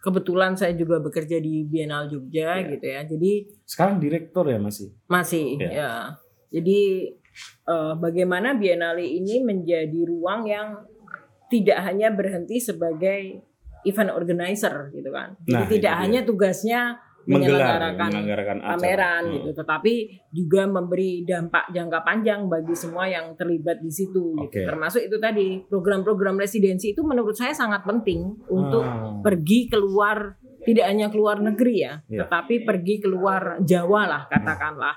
kebetulan 0.00 0.52
saya 0.52 0.74
juga 0.74 0.98
bekerja 0.98 1.38
di 1.38 1.64
Biennale 1.64 2.10
Jogja 2.10 2.60
Ya. 2.60 2.68
gitu 2.68 2.86
ya. 2.86 3.00
Jadi 3.02 3.32
Sekarang 3.64 3.96
direktur 3.98 4.44
ya 4.46 4.58
masih. 4.58 4.92
masih 5.06 5.56
Ya. 5.56 5.70
ya. 5.72 5.92
Jadi 6.52 6.80
eh, 7.64 7.92
bagaimana 7.94 8.54
Biennale 8.54 9.02
ini 9.02 9.40
menjadi 9.40 10.00
ruang 10.02 10.44
yang 10.44 10.68
tidak 11.46 11.78
hanya 11.82 12.08
berhenti 12.08 12.56
sebagai 12.56 13.44
event 13.82 14.10
organizer 14.10 14.88
gitu 14.90 15.10
kan. 15.10 15.34
Jadi 15.42 15.52
Nah, 15.52 15.66
tidak 15.66 15.92
itu 15.92 15.98
dia. 15.98 16.00
hanya 16.00 16.20
tugasnya 16.22 16.80
menyelenggarakan 17.22 18.58
pameran 18.58 19.22
Hmm. 19.22 19.34
gitu, 19.38 19.50
tetapi 19.54 19.92
juga 20.30 20.62
memberi 20.66 21.22
dampak 21.22 21.70
jangka 21.70 22.02
panjang 22.02 22.46
bagi 22.46 22.74
semua 22.74 23.06
yang 23.06 23.34
terlibat 23.34 23.78
di 23.78 23.90
situ. 23.90 24.34
Gitu. 24.34 24.42
Oke. 24.42 24.62
Termasuk 24.66 25.02
itu 25.02 25.16
tadi 25.18 25.62
program-program 25.62 26.34
residensi 26.34 26.90
itu 26.90 27.02
menurut 27.02 27.34
saya 27.34 27.54
sangat 27.54 27.82
penting 27.82 28.26
untuk 28.48 28.82
Ah. 28.82 29.22
pergi 29.22 29.70
keluar 29.70 30.34
tidak 30.62 30.86
hanya 30.86 31.10
keluar 31.10 31.38
negeri 31.38 31.82
ya, 31.82 31.98
Iya. 32.06 32.26
tetapi 32.26 32.62
pergi 32.62 33.02
keluar 33.02 33.58
Jawa 33.60 34.02
lah 34.06 34.22
katakanlah 34.26 34.94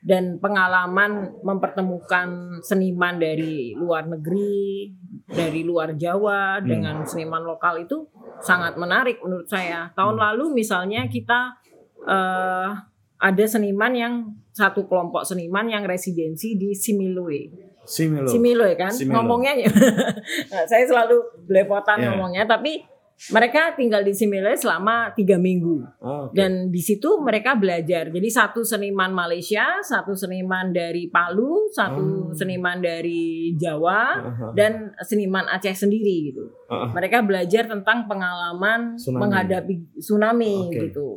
dan 0.00 0.38
pengalaman 0.38 1.34
mempertemukan 1.42 2.28
seniman 2.60 3.16
dari 3.16 3.74
luar 3.74 4.06
negeri, 4.06 4.94
dari 5.26 5.62
luar 5.62 5.94
Jawa 5.94 6.58
Hmm. 6.58 6.64
dengan 6.64 6.96
seniman 7.02 7.42
lokal 7.42 7.82
itu 7.82 8.06
sangat 8.38 8.74
menarik 8.74 9.18
menurut 9.18 9.46
saya. 9.46 9.90
Tahun 9.92 10.14
Hmm. 10.14 10.24
lalu 10.24 10.44
misalnya 10.54 11.06
kita 11.06 11.58
eh, 12.00 12.70
ada 13.18 13.44
seniman 13.44 13.90
yang 13.90 14.14
satu 14.48 14.86
kelompok 14.86 15.26
seniman 15.26 15.66
yang 15.66 15.82
residensi 15.82 16.54
di 16.54 16.70
Similoe. 16.70 17.50
Similo. 17.82 18.28
Similoe 18.28 18.72
kan 18.76 18.92
Similo. 18.94 19.18
ngomongnya 19.18 19.58
Nah, 20.52 20.62
saya 20.64 20.84
selalu 20.84 21.18
belepotan 21.44 21.98
Iya. 21.98 22.06
ngomongnya 22.12 22.44
tapi 22.46 22.86
mereka 23.28 23.74
tinggal 23.74 24.00
di 24.00 24.14
Similoe 24.14 24.54
selama 24.54 25.10
tiga 25.10 25.34
minggu 25.36 25.82
Oh, 25.98 26.26
oke. 26.26 26.34
dan 26.34 26.70
di 26.70 26.78
situ 26.78 27.18
mereka 27.18 27.54
belajar 27.54 28.08
jadi 28.08 28.28
satu 28.28 28.62
seniman 28.62 29.10
Malaysia 29.10 29.82
satu 29.82 30.14
seniman 30.14 30.70
dari 30.70 31.10
Palu 31.10 31.66
satu 31.68 32.30
Hmm. 32.30 32.32
seniman 32.32 32.78
dari 32.78 33.52
Jawa 33.54 34.02
Aha. 34.22 34.46
dan 34.54 34.94
seniman 35.00 35.44
Aceh 35.46 35.74
sendiri 35.74 36.30
gitu 36.30 36.46
Ah, 36.66 36.86
ah. 36.86 36.88
mereka 36.90 37.20
belajar 37.20 37.66
tentang 37.66 38.06
pengalaman 38.06 38.94
Tsunami. 38.94 39.20
menghadapi 39.20 39.74
tsunami 39.96 40.54
Oke. 40.70 40.78
gitu 40.88 41.08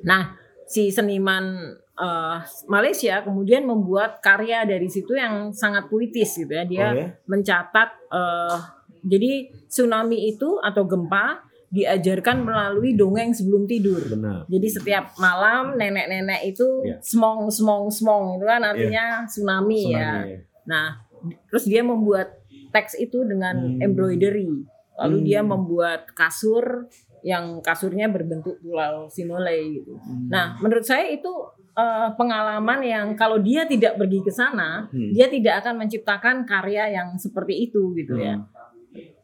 nah 0.00 0.32
si 0.64 0.88
seniman 0.88 1.74
uh, 1.98 2.40
Malaysia 2.64 3.20
kemudian 3.20 3.66
membuat 3.66 4.22
karya 4.22 4.64
dari 4.64 4.86
situ 4.86 5.12
yang 5.12 5.50
sangat 5.50 5.90
puitis 5.90 6.30
gitu 6.38 6.48
ya. 6.48 6.64
Dia 6.64 6.86
Oh, 6.86 6.92
ya? 6.94 7.08
mencatat 7.26 7.88
uh, 8.08 8.56
jadi 9.02 9.48
tsunami 9.66 10.30
itu 10.30 10.60
atau 10.60 10.84
gempa 10.84 11.44
diajarkan 11.70 12.42
melalui 12.42 12.98
dongeng 12.98 13.30
sebelum 13.30 13.62
tidur. 13.64 14.02
Benar. 14.02 14.42
Jadi 14.50 14.68
setiap 14.68 15.14
malam 15.22 15.78
nenek-nenek 15.78 16.42
itu 16.50 16.66
Iya. 16.82 16.98
smong 16.98 17.46
smong 17.46 17.86
smong 17.88 18.42
itu 18.42 18.44
kan 18.44 18.62
artinya 18.66 19.22
tsunami, 19.24 19.94
ya. 19.94 20.26
Tsunami. 20.26 20.34
Nah, 20.66 20.86
terus 21.46 21.64
dia 21.70 21.86
membuat 21.86 22.42
teks 22.74 22.98
itu 22.98 23.22
dengan 23.22 23.54
Hmm. 23.78 23.86
embroidery. 23.86 24.50
Lalu 24.98 25.16
Hmm. 25.22 25.26
dia 25.26 25.40
membuat 25.46 26.10
kasur 26.10 26.90
yang 27.22 27.60
kasurnya 27.62 28.10
berbentuk 28.10 28.58
pulau 28.58 29.06
Sinolei 29.06 29.78
gitu. 29.78 29.94
Hmm. 29.94 30.26
Nah, 30.26 30.58
menurut 30.58 30.82
saya 30.82 31.06
itu 31.06 31.30
eh, 31.70 32.10
pengalaman 32.18 32.82
yang 32.82 33.14
kalau 33.14 33.38
dia 33.38 33.62
tidak 33.64 33.94
pergi 33.94 34.20
ke 34.20 34.28
sana, 34.28 34.90
Hmm. 34.90 35.14
dia 35.14 35.30
tidak 35.30 35.62
akan 35.64 35.78
menciptakan 35.80 36.42
karya 36.42 36.92
yang 36.92 37.14
seperti 37.14 37.70
itu 37.70 37.94
gitu 37.94 38.18
ya. 38.18 38.36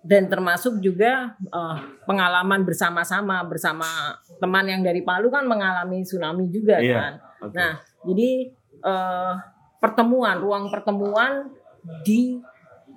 Dan 0.06 0.30
termasuk 0.30 0.78
juga 0.78 1.34
eh, 1.34 1.76
pengalaman 2.06 2.62
bersama-sama 2.62 3.42
bersama 3.42 4.14
teman 4.38 4.62
yang 4.64 4.86
dari 4.86 5.02
Palu 5.02 5.26
kan 5.28 5.42
mengalami 5.44 6.06
tsunami 6.06 6.46
juga 6.46 6.78
Iya. 6.78 6.94
kan. 6.94 7.12
Oke. 7.42 7.54
Nah, 7.58 7.72
jadi 8.06 8.30
eh, 8.86 9.32
pertemuan, 9.82 10.38
ruang 10.38 10.70
pertemuan 10.70 11.50
di 12.06 12.38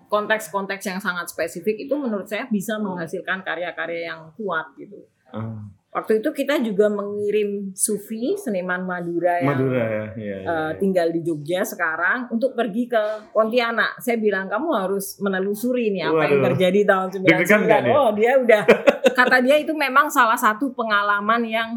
konteks-konteks 0.10 0.84
yang 0.90 0.98
sangat 0.98 1.30
spesifik 1.30 1.86
itu 1.86 1.94
menurut 1.94 2.26
saya 2.26 2.50
bisa 2.50 2.82
menghasilkan 2.82 3.46
karya-karya 3.46 4.10
yang 4.10 4.34
kuat 4.34 4.66
gitu. 4.74 4.98
Ah, 5.30 5.62
Waktu 5.90 6.22
itu 6.22 6.30
kita 6.30 6.62
juga 6.62 6.86
mengirim 6.86 7.74
Sufi, 7.74 8.38
seniman 8.38 8.86
Madura 8.86 9.42
yang 9.42 9.50
Madura 9.50 9.82
ya. 9.82 10.06
Iya, 10.14 10.38
eh, 10.38 10.42
iya. 10.46 10.66
tinggal 10.78 11.10
di 11.10 11.26
Jogja 11.26 11.66
sekarang 11.66 12.30
untuk 12.30 12.54
pergi 12.54 12.86
ke 12.86 13.34
Pontianak. 13.34 13.98
Saya 13.98 14.22
bilang 14.22 14.46
kamu 14.46 14.70
harus 14.70 15.18
menelusuri 15.18 15.90
nih 15.90 16.06
apa 16.06 16.30
yang 16.30 16.46
Waduh. 16.46 16.48
terjadi 16.54 16.80
tahun 16.86 17.08
Deg-degan 17.26 17.60
nggak 17.66 17.82
99. 17.82 17.90
dia? 17.90 17.94
Oh, 17.98 18.10
dia 18.14 18.32
udah 18.38 18.64
kata 19.18 19.38
dia 19.42 19.56
itu 19.58 19.74
memang 19.74 20.14
salah 20.14 20.38
satu 20.38 20.70
pengalaman 20.78 21.42
yang 21.50 21.70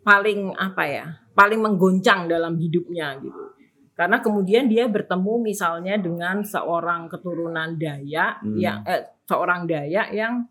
paling 0.00 0.56
apa 0.56 0.84
ya? 0.88 1.06
paling 1.32 1.64
menggoncang 1.64 2.28
dalam 2.28 2.60
hidupnya 2.60 3.16
gitu. 3.16 3.56
Karena 3.92 4.20
kemudian 4.20 4.68
dia 4.68 4.84
bertemu 4.84 5.40
misalnya 5.40 5.96
dengan 5.96 6.40
seorang 6.44 7.08
keturunan 7.08 7.76
Dayak 7.76 8.40
Hmm. 8.40 8.56
yang 8.56 8.80
eh, 8.84 9.00
seorang 9.24 9.64
Dayak 9.64 10.12
yang 10.12 10.44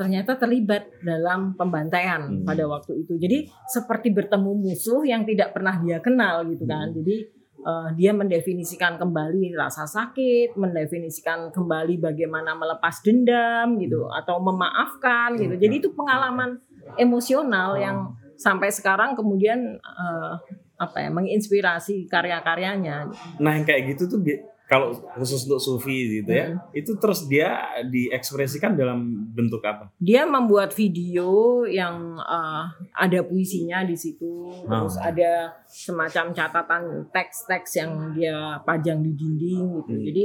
ternyata 0.00 0.40
terlibat 0.40 0.88
dalam 1.04 1.52
pembantaian 1.60 2.24
Hmm. 2.24 2.48
pada 2.48 2.64
waktu 2.64 3.04
itu. 3.04 3.20
Jadi 3.20 3.52
seperti 3.68 4.08
bertemu 4.16 4.56
musuh 4.56 5.04
yang 5.04 5.28
tidak 5.28 5.52
pernah 5.52 5.76
dia 5.76 6.00
kenal 6.00 6.48
gitu 6.48 6.64
kan. 6.64 6.88
Hmm. 6.88 6.96
Jadi 7.04 7.16
eh, 7.60 7.88
dia 8.00 8.16
mendefinisikan 8.16 8.96
kembali 8.96 9.52
rasa 9.52 9.84
sakit, 9.84 10.56
mendefinisikan 10.56 11.52
kembali 11.52 12.00
bagaimana 12.00 12.56
melepas 12.56 13.04
dendam 13.04 13.76
gitu 13.76 14.08
atau 14.08 14.40
memaafkan 14.40 15.36
gitu. 15.36 15.60
Hmm. 15.60 15.62
Jadi 15.68 15.74
itu 15.84 15.92
pengalaman 15.92 16.56
emosional 16.96 17.76
yang 17.76 18.16
sampai 18.40 18.72
sekarang 18.72 19.12
kemudian 19.12 19.76
eh, 19.76 20.32
apa 20.80 20.96
ya 20.96 21.12
menginspirasi 21.12 22.08
karya-karyanya. 22.08 23.12
Nah 23.36 23.52
yang 23.52 23.68
kayak 23.68 23.92
gitu 23.92 24.08
tuh 24.08 24.24
kalau 24.70 24.94
khusus 25.18 25.50
untuk 25.50 25.58
sufi 25.58 26.22
gitu 26.22 26.30
ya, 26.30 26.54
Hmm. 26.54 26.62
itu 26.70 26.94
terus 26.94 27.26
dia 27.26 27.58
diekspresikan 27.82 28.78
dalam 28.78 29.02
bentuk 29.34 29.58
apa? 29.66 29.90
Dia 29.98 30.22
membuat 30.22 30.70
video 30.72 31.66
yang 31.66 32.14
eh, 32.16 32.64
ada 32.94 33.20
puisinya 33.26 33.82
di 33.82 33.98
situ, 33.98 34.46
terus 34.62 34.94
Oh. 34.94 35.02
ada 35.02 35.50
semacam 35.66 36.30
catatan 36.30 36.82
teks-teks 37.10 37.70
yang 37.76 38.14
dia 38.14 38.62
pajang 38.62 39.02
di 39.02 39.10
dinding 39.10 39.82
gitu. 39.82 39.90
Hmm. 39.90 40.04
Jadi 40.06 40.24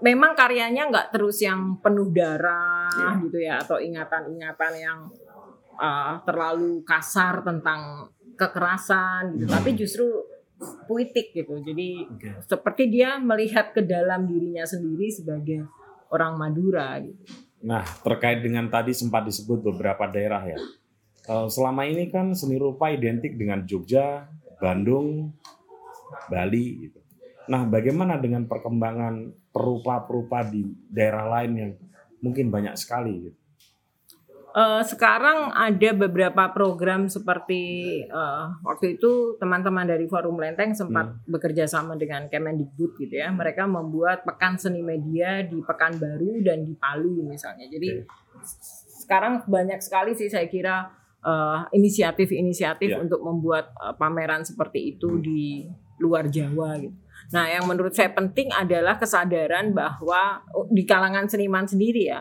memang 0.00 0.38
karyanya 0.38 0.86
nggak 0.86 1.10
terus 1.10 1.42
yang 1.42 1.74
penuh 1.82 2.14
darah 2.14 2.86
Iya. 2.94 3.26
gitu 3.26 3.38
ya 3.40 3.54
atau 3.58 3.82
ingatan-ingatan 3.82 4.72
yang 4.78 4.98
eh, 5.74 6.14
terlalu 6.22 6.86
kasar 6.86 7.42
tentang 7.42 8.06
kekerasan 8.38 9.34
gitu, 9.34 9.50
Hmm. 9.50 9.54
tapi 9.58 9.74
justru 9.74 10.06
puitik 10.86 11.34
gitu. 11.34 11.60
Jadi 11.60 12.06
Oke. 12.08 12.30
seperti 12.46 12.90
dia 12.90 13.18
melihat 13.18 13.74
ke 13.74 13.82
dalam 13.82 14.26
dirinya 14.28 14.64
sendiri 14.64 15.10
sebagai 15.10 15.66
orang 16.12 16.38
Madura 16.38 16.98
gitu. 17.02 17.22
Nah 17.64 17.82
terkait 18.04 18.44
dengan 18.44 18.68
tadi 18.68 18.92
sempat 18.92 19.24
disebut 19.24 19.64
beberapa 19.64 20.06
daerah 20.06 20.44
ya. 20.44 20.58
Eh, 21.24 21.48
selama 21.48 21.88
ini 21.88 22.12
kan 22.12 22.36
seni 22.36 22.60
rupa 22.60 22.92
identik 22.92 23.34
dengan 23.34 23.64
Jogja, 23.64 24.28
Bandung, 24.60 25.32
Bali 26.28 26.88
gitu. 26.88 27.00
Nah 27.48 27.64
bagaimana 27.68 28.20
dengan 28.20 28.44
perkembangan 28.44 29.32
perupa-perupa 29.52 30.44
di 30.48 30.64
daerah 30.88 31.28
lain 31.40 31.52
yang 31.56 31.72
mungkin 32.20 32.48
banyak 32.52 32.76
sekali 32.76 33.32
gitu? 33.32 33.43
Eh, 34.54 34.82
sekarang 34.86 35.50
ada 35.50 35.90
beberapa 35.98 36.46
program 36.54 37.10
seperti 37.10 37.62
eh, 38.06 38.44
waktu 38.62 38.94
itu 38.94 39.34
teman-teman 39.34 39.82
dari 39.82 40.06
Forum 40.06 40.38
Lenteng 40.38 40.70
sempat 40.70 41.10
Hmm. 41.10 41.18
bekerja 41.26 41.66
sama 41.66 41.98
dengan 41.98 42.30
Kemendikbud 42.30 42.94
gitu 42.94 43.18
ya. 43.18 43.34
Mereka 43.34 43.66
membuat 43.66 44.22
pekan 44.22 44.54
seni 44.54 44.78
media 44.78 45.42
di 45.42 45.58
Pekanbaru 45.58 46.38
dan 46.46 46.62
di 46.62 46.70
Palu 46.78 47.26
misalnya. 47.26 47.66
Jadi 47.66 48.06
sekarang 49.02 49.42
banyak 49.44 49.82
sekali 49.82 50.14
sih 50.14 50.30
saya 50.30 50.46
kira 50.46 50.86
eh, 51.24 51.60
inisiatif-inisiatif 51.74 52.94
Ya. 52.94 53.02
untuk 53.02 53.26
membuat 53.26 53.74
eh, 53.74 53.94
pameran 53.98 54.46
seperti 54.46 54.94
itu 54.94 55.08
Hmm. 55.08 55.18
di 55.18 55.66
luar 55.98 56.30
Jawa 56.30 56.78
gitu. 56.78 56.94
Nah, 57.32 57.48
yang 57.48 57.64
menurut 57.64 57.90
saya 57.90 58.12
penting 58.12 58.52
adalah 58.52 59.00
kesadaran 59.00 59.72
bahwa 59.72 60.44
oh, 60.52 60.68
di 60.68 60.84
kalangan 60.84 61.24
seniman 61.24 61.64
sendiri 61.64 62.06
ya, 62.06 62.20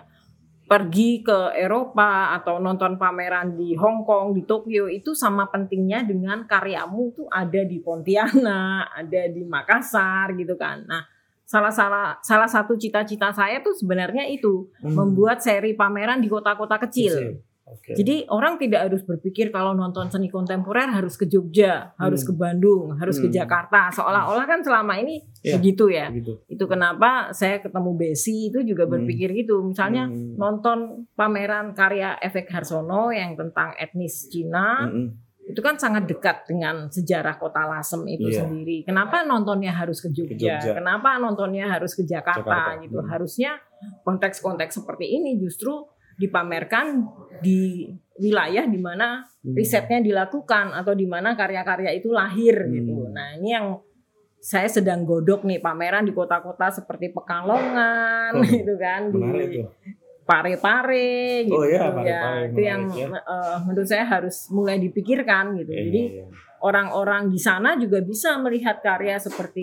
pergi 0.74 1.22
ke 1.22 1.54
Eropa 1.54 2.34
atau 2.34 2.58
nonton 2.58 2.98
pameran 2.98 3.54
di 3.54 3.78
Hong 3.78 4.02
Kong, 4.02 4.34
di 4.34 4.42
Tokyo 4.42 4.90
itu 4.90 5.14
sama 5.14 5.46
pentingnya 5.54 6.02
dengan 6.02 6.50
karyamu 6.50 7.14
tuh 7.14 7.30
ada 7.30 7.62
di 7.62 7.78
Pontianak, 7.78 8.90
ada 9.06 9.22
di 9.30 9.46
Makassar 9.46 10.34
gitu 10.34 10.58
kan. 10.58 10.82
Nah, 10.90 11.06
salah 11.46 11.70
salah 11.70 12.18
salah 12.26 12.50
satu 12.50 12.74
cita-cita 12.74 13.30
saya 13.30 13.62
tuh 13.62 13.78
sebenarnya 13.78 14.26
itu 14.26 14.66
Hmm. 14.82 14.98
membuat 14.98 15.46
seri 15.46 15.78
pameran 15.78 16.18
di 16.18 16.26
kota-kota 16.26 16.82
kecil. 16.82 17.38
Oke. 17.64 17.96
Jadi 17.96 18.28
orang 18.28 18.60
tidak 18.60 18.92
harus 18.92 19.08
berpikir 19.08 19.48
kalau 19.48 19.72
nonton 19.72 20.12
seni 20.12 20.28
kontemporer 20.28 20.92
harus 20.92 21.16
ke 21.16 21.24
Jogja, 21.24 21.96
harus 21.96 22.20
Hmm. 22.22 22.28
ke 22.28 22.34
Bandung, 22.36 22.84
harus 23.00 23.16
ke 23.18 23.32
Hmm. 23.32 23.36
Jakarta. 23.40 23.88
Seolah-olah 23.88 24.44
kan 24.44 24.60
selama 24.60 25.00
ini 25.00 25.24
Iya. 25.40 25.56
begitu 25.56 25.88
ya. 25.88 26.12
Gitu. 26.12 26.44
Itu 26.52 26.68
kenapa 26.68 27.32
saya 27.32 27.64
ketemu 27.64 27.96
Besi 27.96 28.52
itu 28.52 28.60
juga 28.62 28.84
Hmm. 28.84 29.00
berpikir 29.00 29.32
gitu. 29.34 29.64
Misalnya 29.64 30.12
Hmm. 30.12 30.36
nonton 30.36 31.08
pameran 31.16 31.72
karya 31.72 32.20
Efek 32.20 32.52
Harsono 32.52 33.16
yang 33.16 33.40
tentang 33.40 33.72
etnis 33.80 34.28
Cina 34.28 34.84
Mm-mm. 34.84 35.16
itu 35.44 35.60
kan 35.60 35.80
sangat 35.80 36.04
dekat 36.04 36.44
dengan 36.44 36.92
sejarah 36.92 37.40
kota 37.40 37.64
Lasem 37.64 38.04
itu 38.08 38.28
Iya. 38.28 38.44
sendiri. 38.44 38.84
Kenapa 38.84 39.24
nontonnya 39.24 39.72
harus 39.72 40.04
ke 40.04 40.12
Jogja? 40.12 40.60
Jogja. 40.60 40.72
Kenapa 40.76 41.16
nontonnya 41.16 41.72
harus 41.72 41.96
ke 41.96 42.04
Jakarta, 42.04 42.44
Jakarta. 42.44 42.84
gitu? 42.84 43.00
Hmm. 43.00 43.08
Harusnya 43.08 43.56
konteks-konteks 44.04 44.80
seperti 44.80 45.16
ini 45.16 45.36
justru 45.38 45.84
dipamerkan 46.18 47.08
di 47.40 47.90
wilayah 48.16 48.66
di 48.66 48.78
mana 48.78 49.26
Hmm. 49.44 49.60
risetnya 49.60 50.00
dilakukan 50.00 50.72
atau 50.72 50.96
di 50.96 51.04
mana 51.04 51.36
karya-karya 51.36 51.92
itu 52.00 52.16
lahir 52.16 52.64
Hmm. 52.64 52.72
gitu. 52.72 52.96
Nah, 53.12 53.36
ini 53.36 53.50
yang 53.52 53.76
saya 54.40 54.68
sedang 54.68 55.04
godok 55.04 55.44
nih 55.44 55.60
pameran 55.60 56.04
di 56.04 56.12
kota-kota 56.12 56.72
seperti 56.72 57.12
Pekalongan 57.12 58.32
Oh, 58.36 58.44
gitu 58.44 58.76
kan 58.76 59.12
di. 59.12 59.60
Pare-pare 60.24 61.44
gitu 61.44 61.60
Oh 61.60 61.68
iya, 61.68 61.84
ya. 61.84 61.92
Pare-Pare, 61.92 62.48
itu 62.48 62.62
yang 62.64 62.82
menarik 62.88 63.12
eh, 63.28 63.58
menurut 63.68 63.88
saya 63.92 64.06
harus 64.08 64.48
mulai 64.56 64.80
dipikirkan 64.80 65.60
gitu. 65.60 65.72
Iya, 65.76 65.84
Jadi 65.84 66.02
iya, 66.08 66.24
iya. 66.24 66.26
orang-orang 66.64 67.28
di 67.28 67.36
sana 67.36 67.76
juga 67.76 68.00
bisa 68.00 68.40
melihat 68.40 68.80
karya 68.80 69.20
seperti 69.20 69.60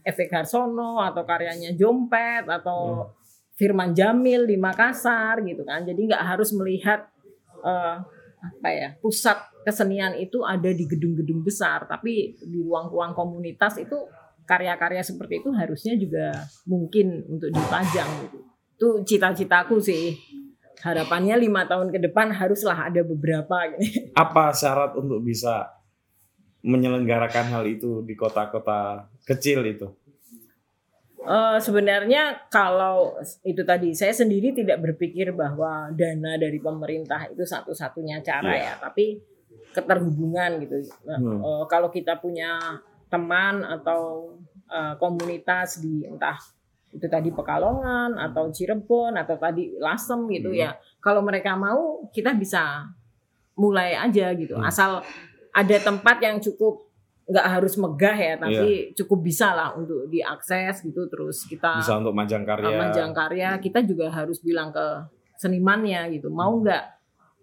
Efek 0.00 0.32
Harsono 0.32 1.04
atau 1.04 1.20
karyanya 1.28 1.76
Jompet 1.76 2.48
atau 2.48 3.12
Firman 3.60 3.92
Jamil 3.92 4.48
di 4.48 4.56
Makassar 4.56 5.44
gitu 5.44 5.68
kan. 5.68 5.84
Jadi 5.84 6.08
nggak 6.08 6.24
harus 6.24 6.56
melihat 6.56 7.12
eh, 7.60 7.96
apa 8.40 8.68
ya 8.72 8.96
pusat 9.04 9.36
kesenian 9.68 10.16
itu 10.16 10.40
ada 10.40 10.72
di 10.72 10.88
gedung-gedung 10.88 11.44
besar, 11.44 11.84
tapi 11.84 12.40
di 12.40 12.64
ruang-ruang 12.64 13.12
komunitas 13.12 13.76
itu 13.76 14.08
karya-karya 14.48 15.04
seperti 15.04 15.44
itu 15.44 15.52
harusnya 15.52 15.92
juga 16.00 16.32
mungkin 16.64 17.20
untuk 17.28 17.52
dipajang 17.52 18.08
gitu. 18.24 18.38
Itu 18.80 18.88
cita-citaku 19.04 19.76
sih. 19.76 20.16
Harapannya 20.80 21.36
lima 21.36 21.68
tahun 21.68 21.92
ke 21.92 22.00
depan 22.08 22.32
haruslah 22.32 22.88
ada 22.88 23.04
beberapa 23.04 23.68
gitu. 23.76 24.08
apa 24.24 24.56
syarat 24.56 24.96
untuk 24.96 25.20
bisa 25.20 25.68
menyelenggarakan 26.64 27.52
hal 27.52 27.64
itu 27.68 28.00
di 28.08 28.16
kota-kota 28.16 29.04
kecil 29.28 29.60
itu? 29.68 29.92
Eh, 31.20 31.58
sebenarnya 31.60 32.48
kalau 32.48 33.12
itu 33.44 33.60
tadi 33.60 33.92
saya 33.92 34.08
sendiri 34.10 34.56
tidak 34.56 34.80
berpikir 34.80 35.36
bahwa 35.36 35.92
dana 35.92 36.40
dari 36.40 36.56
pemerintah 36.56 37.28
itu 37.28 37.44
satu-satunya 37.44 38.24
cara 38.24 38.56
Iya. 38.56 38.64
ya, 38.64 38.74
tapi 38.80 39.20
keterhubungan 39.76 40.64
gitu. 40.64 40.80
Nah, 41.04 41.20
Hmm. 41.20 41.40
eh, 41.44 41.64
kalau 41.68 41.92
kita 41.92 42.16
punya 42.18 42.56
teman 43.10 43.60
atau 43.66 44.32
uh, 44.70 44.94
komunitas 45.02 45.82
di 45.82 46.06
entah 46.06 46.38
itu 46.94 47.02
tadi 47.10 47.34
Pekalongan 47.34 48.14
atau 48.14 48.54
Cirebon 48.54 49.18
atau 49.18 49.34
tadi 49.34 49.74
Lasem 49.82 50.30
gitu 50.30 50.54
Hmm. 50.54 50.62
ya. 50.62 50.70
Kalau 51.02 51.18
mereka 51.20 51.58
mau 51.58 52.06
kita 52.14 52.34
bisa 52.34 52.86
mulai 53.58 53.98
aja 53.98 54.30
gitu. 54.34 54.54
Hmm. 54.54 54.62
Asal 54.66 55.02
ada 55.50 55.76
tempat 55.82 56.22
yang 56.22 56.38
cukup 56.38 56.86
nggak 57.30 57.46
harus 57.46 57.78
megah 57.78 58.18
ya, 58.18 58.34
tapi 58.34 58.90
cukup 58.98 59.18
bisa 59.22 59.54
lah 59.54 59.78
untuk 59.78 60.10
diakses 60.10 60.82
gitu. 60.82 61.06
Terus 61.06 61.46
kita 61.46 61.78
Bisa 61.78 62.02
untuk 62.02 62.10
majang 62.12 62.42
karya. 62.42 62.74
Majang 62.74 63.14
karya 63.14 63.54
kita 63.62 63.86
juga 63.86 64.10
harus 64.10 64.42
bilang 64.42 64.74
ke 64.74 64.86
senimannya 65.40 66.20
gitu 66.20 66.28
mau 66.28 66.52
nggak 66.60 66.84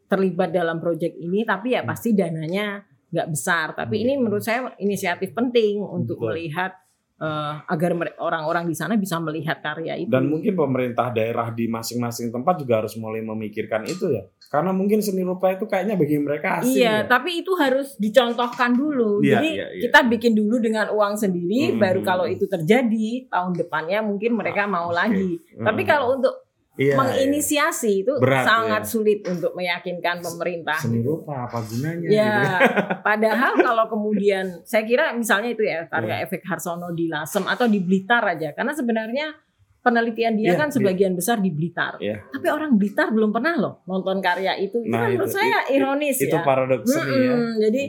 terlibat 0.05 0.53
dalam 0.53 0.77
proyek 0.77 1.17
ini 1.17 1.41
tapi 1.41 1.73
ya 1.73 1.81
pasti 1.81 2.13
dananya 2.13 2.85
nggak 3.09 3.27
besar 3.33 3.73
tapi 3.73 4.05
ini 4.05 4.21
menurut 4.21 4.45
saya 4.45 4.69
inisiatif 4.77 5.33
penting 5.33 5.81
untuk 5.81 6.21
Betul. 6.21 6.37
melihat 6.37 6.77
eh, 7.17 7.53
agar 7.65 7.91
orang-orang 8.17 8.65
di 8.65 8.75
sana 8.77 8.93
bisa 8.93 9.17
melihat 9.17 9.57
karya 9.57 9.97
itu 9.97 10.09
Dan 10.09 10.29
mungkin 10.29 10.53
pemerintah 10.53 11.09
daerah 11.09 11.49
di 11.49 11.65
masing-masing 11.65 12.29
tempat 12.29 12.61
juga 12.61 12.85
harus 12.85 12.93
mulai 12.95 13.21
memikirkan 13.21 13.83
itu 13.83 14.13
ya. 14.13 14.23
Karena 14.47 14.71
mungkin 14.71 15.03
seni 15.03 15.27
rupa 15.27 15.51
itu 15.51 15.67
kayaknya 15.67 15.99
bagi 15.99 16.15
mereka 16.17 16.63
asing 16.63 16.79
Iya, 16.79 17.03
ya. 17.03 17.09
tapi 17.09 17.43
itu 17.43 17.51
harus 17.59 17.99
dicontohkan 17.99 18.71
dulu. 18.71 19.19
Iya, 19.19 19.43
Jadi 19.43 19.49
iya, 19.59 19.67
iya. 19.75 19.81
kita 19.89 19.99
bikin 20.07 20.33
dulu 20.33 20.55
dengan 20.57 20.87
uang 20.87 21.19
sendiri, 21.19 21.75
Hmm. 21.75 21.81
baru 21.83 21.99
kalau 22.01 22.25
itu 22.25 22.47
terjadi 22.47 23.27
tahun 23.27 23.53
depannya 23.57 23.99
mungkin 24.01 24.37
mereka 24.39 24.63
mau 24.63 24.87
oke. 24.87 24.95
lagi. 24.95 25.41
Tapi 25.57 25.81
Hmm. 25.83 25.89
kalau 25.89 26.15
untuk 26.15 26.46
Iya, 26.77 26.93
menginisiasi 26.93 28.05
itu 28.05 28.13
Berat, 28.17 28.45
sangat 28.45 28.81
ya. 28.81 28.87
sulit 28.87 29.19
untuk 29.25 29.51
meyakinkan 29.51 30.21
pemerintah. 30.21 30.77
iya. 30.77 30.85
Seni 30.85 31.01
rupa 31.01 31.45
apa 31.45 31.59
gunanya 31.59 32.05
Ya, 32.05 32.29
gitu. 32.29 32.45
padahal 33.09 33.53
kalau 33.57 33.85
kemudian 33.87 34.61
saya 34.61 34.83
kira 34.83 35.09
misalnya 35.11 35.49
itu 35.49 35.61
ya 35.61 35.85
karya 35.85 36.21
Iya. 36.21 36.23
efek 36.23 36.41
Harsono 36.43 36.93
di 36.93 37.09
Lasem 37.09 37.43
atau 37.43 37.65
di 37.65 37.81
Blitar 37.81 38.21
aja, 38.23 38.53
karena 38.53 38.71
sebenarnya 38.71 39.33
penelitian 39.79 40.35
dia 40.35 40.51
Iya, 40.51 40.59
kan 40.59 40.69
sebagian 40.69 41.13
besar 41.13 41.39
di 41.39 41.49
Blitar. 41.49 41.97
Iya. 41.97 42.21
Tapi 42.27 42.45
orang 42.45 42.75
Blitar 42.75 43.09
belum 43.09 43.31
pernah 43.31 43.55
loh 43.55 43.73
nonton 43.83 44.19
karya 44.19 44.53
itu. 44.55 44.77
Itu 44.77 44.91
Nah, 44.91 45.01
kan 45.01 45.09
menurut 45.09 45.25
itu- 45.25 45.33
saya 45.33 45.59
ironis 45.67 46.17
Itu 46.19 46.35
ya. 46.35 46.43
paradoks 46.43 46.85
seni 46.87 47.17
ya. 47.17 47.35
Jadi 47.63 47.81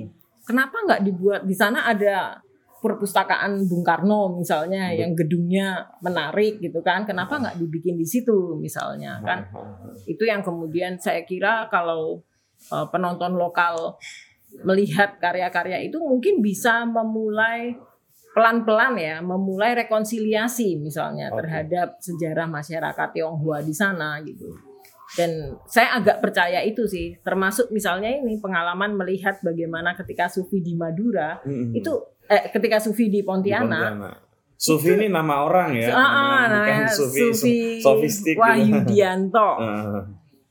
kenapa 0.42 0.76
nggak 0.80 1.00
dibuat 1.02 1.40
di 1.42 1.52
sana 1.52 1.84
ada 1.84 2.40
perpustakaan 2.78 3.66
Bung 3.66 3.82
Karno 3.82 4.34
misalnya 4.38 4.90
Betul. 4.90 5.00
yang 5.00 5.12
gedungnya 5.18 5.66
menarik 6.02 6.62
gitu 6.62 6.80
kan? 6.80 7.02
Kenapa 7.02 7.38
nggak 7.38 7.58
dibikin 7.58 7.98
di 7.98 8.06
situ 8.06 8.54
misalnya 8.58 9.18
kan? 9.22 9.46
itu 10.06 10.24
yang 10.24 10.40
kemudian 10.40 10.96
saya 10.96 11.26
kira 11.26 11.66
kalau 11.68 12.22
uh, 12.70 12.86
penonton 12.90 13.36
lokal 13.36 13.98
melihat 14.64 15.20
karya-karya 15.20 15.86
itu 15.86 16.00
mungkin 16.00 16.40
bisa 16.40 16.88
memulai 16.88 17.76
pelan-pelan 18.32 18.94
ya 18.96 19.16
memulai 19.18 19.74
rekonsiliasi 19.84 20.78
misalnya 20.78 21.32
Oke. 21.32 21.42
terhadap 21.42 21.98
sejarah 21.98 22.46
masyarakat 22.46 23.08
Tionghoa 23.12 23.60
di 23.64 23.74
sana 23.74 24.20
gitu 24.22 24.48
dan 25.16 25.56
saya 25.64 25.96
agak 25.96 26.20
percaya 26.20 26.60
itu 26.60 26.84
sih 26.84 27.16
termasuk 27.24 27.72
misalnya 27.72 28.12
ini 28.12 28.36
pengalaman 28.36 28.92
melihat 28.92 29.40
bagaimana 29.40 29.96
ketika 29.96 30.28
Sufi 30.28 30.60
di 30.60 30.76
Madura 30.76 31.40
Mm-mm. 31.42 31.72
itu 31.72 31.92
eh, 32.28 32.52
ketika 32.52 32.78
Sufi 32.78 33.08
di 33.08 33.20
Di 33.20 33.26
Pontianak 33.26 33.96
Pontianak. 33.96 34.16
Sufi 34.58 34.90
ini 34.90 35.06
nama 35.06 35.46
orang 35.46 35.70
ya. 35.78 35.94
Ah, 35.94 36.02
ah, 36.02 36.10
bukan 36.10 36.48
namanya 36.50 36.90
Sufi, 36.90 37.30
Sufi 37.30 37.56
sofistik 37.78 38.34
gitu. 38.34 38.42
Wahyudianto. 38.42 39.50
Ah, 39.62 40.02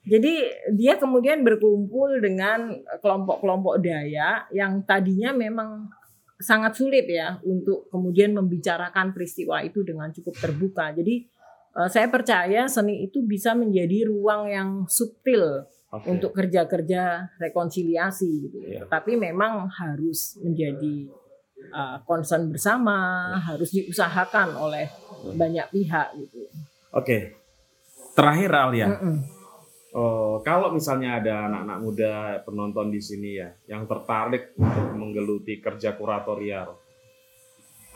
Jadi 0.08 0.40
dia 0.72 0.96
kemudian 0.96 1.44
berkumpul 1.44 2.24
dengan 2.24 2.72
kelompok-kelompok 3.04 3.84
daya 3.84 4.48
yang 4.56 4.80
tadinya 4.88 5.36
memang 5.36 5.92
sangat 6.40 6.80
sulit 6.80 7.04
ya 7.12 7.44
untuk 7.44 7.92
kemudian 7.92 8.32
membicarakan 8.32 9.12
peristiwa 9.12 9.60
itu 9.68 9.84
dengan 9.84 10.08
cukup 10.16 10.40
terbuka. 10.40 10.96
Jadi 10.96 11.28
eh, 11.76 11.90
saya 11.92 12.08
percaya 12.08 12.72
seni 12.72 13.04
itu 13.04 13.20
bisa 13.28 13.52
menjadi 13.52 14.08
ruang 14.08 14.48
yang 14.48 14.70
subtil 14.88 15.68
oke. 15.92 16.08
untuk 16.08 16.32
kerja-kerja 16.32 17.36
rekonsiliasi 17.36 18.30
gitu. 18.48 18.58
Iya. 18.64 18.88
Tapi 18.88 19.20
memang 19.20 19.68
harus 19.68 20.40
menjadi 20.40 21.12
uh, 21.74 21.98
concern 22.06 22.50
bersama, 22.52 23.32
harus 23.42 23.74
diusahakan 23.74 24.58
oleh 24.58 24.88
banyak 25.36 25.68
pihak 25.74 26.08
gitu. 26.18 26.48
Oke. 26.94 27.38
Terakhir 28.18 28.50
Alia. 28.50 28.88
Mm-mm. 28.90 29.18
Oh, 29.98 30.42
kalau 30.46 30.70
misalnya 30.70 31.18
ada 31.18 31.50
anak-anak 31.50 31.80
muda 31.82 32.14
penonton 32.46 32.94
di 32.94 33.02
sini 33.02 33.40
ya 33.40 33.50
yang 33.66 33.90
tertarik 33.90 34.54
untuk 34.58 34.94
menggeluti 34.94 35.58
kerja 35.58 35.98
kuratorial, 35.98 36.78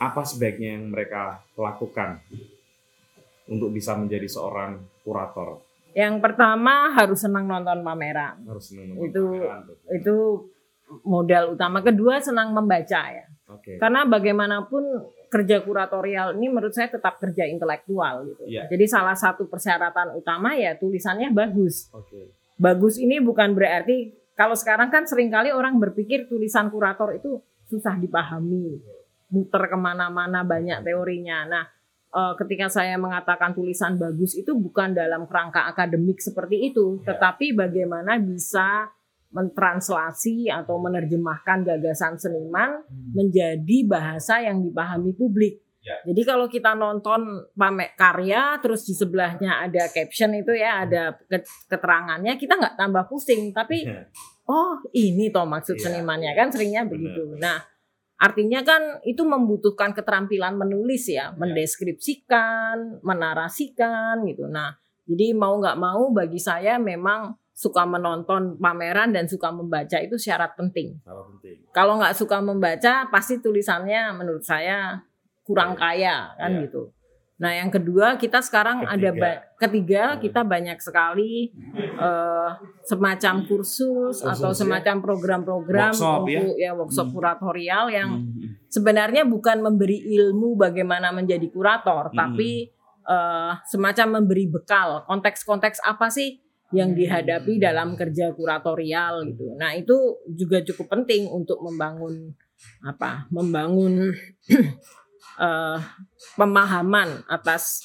apa 0.02 0.20
sebaiknya 0.26 0.78
yang 0.78 0.90
mereka 0.90 1.46
lakukan 1.54 2.18
untuk 3.46 3.70
bisa 3.70 3.94
menjadi 3.94 4.26
seorang 4.26 4.82
kurator? 5.06 5.62
Yang 5.92 6.24
pertama 6.24 6.90
harus 6.90 7.22
senang 7.22 7.46
nonton 7.46 7.84
pameran. 7.84 8.40
Harus 8.50 8.72
menentukan 8.74 9.06
Itu- 9.06 9.28
pameran 9.30 9.60
tuh. 9.62 9.76
Itu 9.92 10.16
modal 11.06 11.44
utama. 11.54 11.78
Kedua 11.84 12.18
senang 12.18 12.50
membaca 12.50 13.02
ya. 13.10 13.26
Oke. 13.56 13.76
Karena 13.76 14.04
bagaimanapun 14.08 14.84
kerja 15.32 15.64
kuratorial 15.64 16.36
ini 16.36 16.52
menurut 16.52 16.76
saya 16.76 16.92
tetap 16.92 17.16
kerja 17.16 17.48
intelektual 17.48 18.28
gitu. 18.28 18.44
Iya. 18.44 18.68
Jadi 18.68 18.84
salah 18.84 19.16
satu 19.16 19.48
persyaratan 19.48 20.16
utama 20.16 20.52
ya 20.52 20.76
tulisannya 20.76 21.32
bagus. 21.32 21.88
Oke. 21.96 22.36
Bagus 22.60 23.00
ini 23.00 23.16
bukan 23.18 23.56
berarti 23.56 24.12
kalau 24.36 24.56
sekarang 24.56 24.88
kan 24.92 25.04
sering 25.08 25.32
kali 25.32 25.52
orang 25.52 25.76
berpikir 25.80 26.28
tulisan 26.28 26.68
kurator 26.72 27.16
itu 27.16 27.40
susah 27.68 27.96
dipahami, 27.96 28.80
muter 29.32 29.62
ke 29.68 29.76
mana-mana 29.80 30.44
banyak 30.44 30.84
teorinya. 30.84 31.48
Nah, 31.48 31.64
eh, 32.12 32.32
ketika 32.36 32.68
saya 32.68 33.00
mengatakan 33.00 33.56
tulisan 33.56 33.96
bagus 33.96 34.36
itu 34.36 34.52
bukan 34.52 34.92
dalam 34.92 35.24
kerangka 35.24 35.64
akademik 35.68 36.20
seperti 36.20 36.68
itu, 36.72 37.00
Ya. 37.00 37.16
tetapi 37.16 37.56
bagaimana 37.56 38.20
bisa 38.20 38.92
mentranslasi 39.32 40.48
atau 40.48 40.76
menerjemahkan 40.78 41.64
gagasan 41.64 42.20
seniman 42.20 42.84
menjadi 43.12 43.78
bahasa 43.88 44.40
yang 44.40 44.60
dipahami 44.60 45.16
publik. 45.16 45.60
Ya. 45.82 45.98
Jadi 46.06 46.22
kalau 46.22 46.46
kita 46.46 46.78
nonton 46.78 47.50
pamer 47.58 47.98
karya 47.98 48.54
terus 48.62 48.86
di 48.86 48.94
sebelahnya 48.94 49.66
ada 49.66 49.90
caption 49.90 50.30
itu 50.30 50.54
ya 50.54 50.86
ada 50.86 51.18
ke- 51.18 51.42
keterangannya 51.66 52.38
kita 52.38 52.54
nggak 52.54 52.78
tambah 52.78 53.10
pusing 53.10 53.50
tapi 53.50 53.82
Ya. 53.82 54.06
oh 54.46 54.78
ini 54.94 55.34
toh 55.34 55.42
maksud 55.42 55.74
Iya, 55.74 55.90
senimannya 55.90 56.38
kan 56.38 56.54
seringnya 56.54 56.86
begitu. 56.86 57.34
Nah 57.34 57.58
artinya 58.14 58.62
kan 58.62 59.02
itu 59.02 59.26
membutuhkan 59.26 59.90
keterampilan 59.90 60.54
menulis 60.54 61.10
ya, 61.10 61.34
mendeskripsikan, 61.34 63.02
menarasikan 63.02 64.22
gitu. 64.22 64.46
Nah 64.46 64.78
jadi 65.02 65.34
mau 65.34 65.58
nggak 65.58 65.82
mau 65.82 66.14
bagi 66.14 66.38
saya 66.38 66.78
memang 66.78 67.34
suka 67.52 67.84
menonton 67.84 68.56
pameran 68.56 69.12
dan 69.12 69.28
suka 69.28 69.52
membaca 69.52 69.96
itu 69.96 70.16
syarat 70.16 70.56
penting. 70.56 70.96
Salah 71.04 71.28
penting. 71.28 71.56
Kalau 71.70 72.00
nggak 72.00 72.16
suka 72.16 72.40
membaca 72.40 73.06
pasti 73.06 73.38
tulisannya 73.38 74.16
menurut 74.16 74.42
saya 74.42 75.04
kurang 75.42 75.76
kaya 75.76 76.32
kan 76.34 76.50
Iya. 76.50 76.60
gitu. 76.66 76.82
Nah 77.38 77.52
yang 77.52 77.68
kedua 77.68 78.14
kita 78.16 78.38
sekarang 78.38 78.86
ada 78.86 79.10
Ketiga. 79.10 79.18
ba- 79.18 79.40
ketiga 79.58 80.02
Hmm. 80.14 80.20
kita 80.20 80.40
banyak 80.42 80.78
sekali 80.78 81.50
eh, 81.92 82.50
semacam 82.82 83.34
kursus, 83.44 84.22
atau 84.22 84.50
Kursus, 84.50 84.56
ya. 84.56 84.60
semacam 84.64 84.96
program-program 84.98 85.92
Workshop, 85.92 86.20
ya. 86.26 86.38
untuk 86.40 86.56
ya, 86.56 86.70
workshop 86.72 87.06
Hmm. 87.06 87.14
kuratorial 87.14 87.84
yang 87.90 88.10
Hmm. 88.16 88.58
sebenarnya 88.66 89.22
bukan 89.22 89.60
memberi 89.60 90.02
ilmu 90.08 90.56
bagaimana 90.56 91.10
menjadi 91.10 91.46
kurator, 91.46 92.10
Hmm. 92.10 92.16
tapi 92.16 92.72
eh, 93.02 93.52
semacam 93.66 94.22
memberi 94.22 94.46
bekal 94.46 95.02
konteks-konteks 95.04 95.82
apa 95.82 96.06
sih 96.06 96.38
yang 96.72 96.96
dihadapi 96.96 97.60
dalam 97.60 97.94
kerja 97.94 98.32
kuratorial 98.32 99.28
gitu. 99.28 99.52
Nah 99.56 99.76
itu 99.76 100.20
juga 100.28 100.64
cukup 100.64 100.88
penting 100.88 101.28
untuk 101.28 101.60
membangun 101.60 102.32
apa? 102.82 103.28
Membangun 103.28 104.12
eh, 105.46 105.78
pemahaman 106.34 107.28
atas 107.28 107.84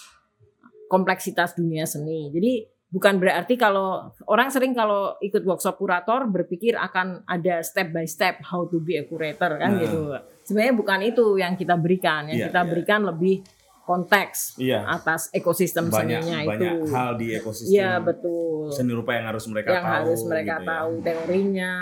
kompleksitas 0.88 1.56
dunia 1.56 1.84
seni. 1.84 2.32
Jadi 2.32 2.64
bukan 2.88 3.20
berarti 3.20 3.60
kalau 3.60 4.08
orang 4.32 4.48
sering 4.48 4.72
kalau 4.72 5.20
ikut 5.20 5.44
workshop 5.44 5.76
kurator 5.76 6.24
berpikir 6.32 6.80
akan 6.80 7.28
ada 7.28 7.60
step 7.60 7.92
by 7.92 8.08
step 8.08 8.40
how 8.48 8.64
to 8.64 8.80
be 8.80 8.96
a 8.96 9.04
curator 9.04 9.60
kan 9.60 9.76
Nah. 9.76 9.82
gitu. 9.84 10.02
Sebenarnya 10.48 10.76
bukan 10.80 11.00
itu 11.04 11.26
yang 11.36 11.60
kita 11.60 11.76
berikan. 11.76 12.32
Yang 12.32 12.40
Iya, 12.40 12.48
kita 12.48 12.62
iya. 12.64 12.70
berikan 12.72 13.02
lebih 13.04 13.44
konteks 13.88 14.60
Iya. 14.60 14.84
atas 14.86 15.32
ekosistem 15.32 15.88
Banyak 15.88 16.20
seninya 16.20 16.38
banyak 16.44 16.74
itu. 16.78 16.92
hal 16.92 17.10
di 17.16 17.28
ekosistem 17.32 17.72
Iya 17.74 17.92
betul. 17.98 18.68
seni 18.70 18.92
rupa 18.92 19.16
yang 19.16 19.26
harus 19.26 19.48
mereka 19.48 19.70
yang 19.72 19.82
tahu. 19.82 19.96
harus 20.04 20.22
mereka 20.24 20.54
gitu 20.54 20.60
ya. 20.60 20.68
tahu 20.70 20.92
teorinya 21.02 21.74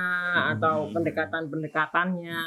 atau 0.53 0.75
Hmm. 0.79 0.93
pendekatan-pendekatannya. 0.93 2.39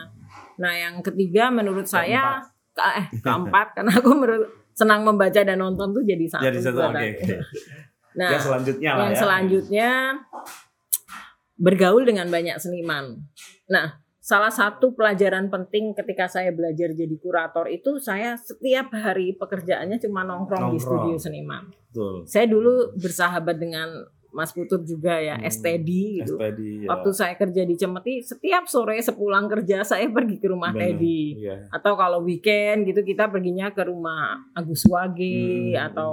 Nah, 0.56 0.72
yang 0.72 0.94
ketiga 1.00 1.50
menurut 1.50 1.84
saya 1.84 2.38
ke- 2.70 2.86
eh 2.96 3.06
keempat 3.16 3.74
karena 3.74 3.92
aku 3.92 4.10
menurut 4.12 4.46
senang 4.70 5.02
membaca 5.02 5.40
dan 5.40 5.58
nonton 5.58 5.90
tuh 5.90 6.02
jadi 6.02 6.24
satu. 6.24 6.44
Jadi 6.44 6.58
satu 6.60 6.78
oke. 6.80 6.94
oke. 6.94 7.36
Nah, 8.14 8.30
yang 8.30 8.42
selanjutnya 8.42 8.90
lah 8.92 9.02
yang 9.04 9.12
ya. 9.12 9.20
selanjutnya 9.20 9.90
bergaul 11.56 12.02
dengan 12.02 12.26
banyak 12.26 12.56
seniman. 12.56 13.18
Nah, 13.68 13.98
salah 14.28 14.52
satu 14.52 14.92
pelajaran 14.92 15.48
penting 15.48 15.96
ketika 15.96 16.28
saya 16.28 16.52
belajar 16.52 16.92
jadi 16.92 17.16
kurator 17.16 17.64
itu 17.64 17.96
saya 17.96 18.36
setiap 18.36 18.92
hari 18.92 19.32
pekerjaannya 19.32 19.96
cuma 19.96 20.20
nongkrong, 20.20 20.68
di 20.68 20.76
Nongkrong. 20.76 20.84
studio 20.84 21.16
seniman. 21.16 21.64
Betul. 21.88 22.28
Saya 22.28 22.44
dulu 22.44 22.92
bersahabat 22.92 23.56
dengan 23.56 23.88
Mas 24.28 24.52
Putut 24.52 24.84
juga 24.84 25.16
ya, 25.16 25.40
Hmm. 25.40 25.48
STD 25.48 25.88
gitu. 26.20 26.36
SPD 26.36 26.84
ya. 26.84 26.88
Waktu 26.92 27.10
saya 27.10 27.34
kerja 27.34 27.64
di 27.64 27.74
Cemeti, 27.74 28.20
setiap 28.20 28.68
sore 28.68 29.00
sepulang 29.00 29.48
kerja 29.48 29.80
saya 29.80 30.04
pergi 30.12 30.36
ke 30.36 30.52
rumah 30.52 30.76
Benar. 30.76 30.84
Teddy. 30.92 31.22
Iya. 31.40 31.56
Atau 31.72 31.96
kalau 31.96 32.20
weekend 32.20 32.84
gitu 32.84 33.00
kita 33.00 33.32
perginya 33.32 33.72
ke 33.72 33.80
rumah 33.82 34.44
Agus 34.52 34.84
Wage 34.84 35.72
Hmm. 35.72 35.88
atau 35.88 36.12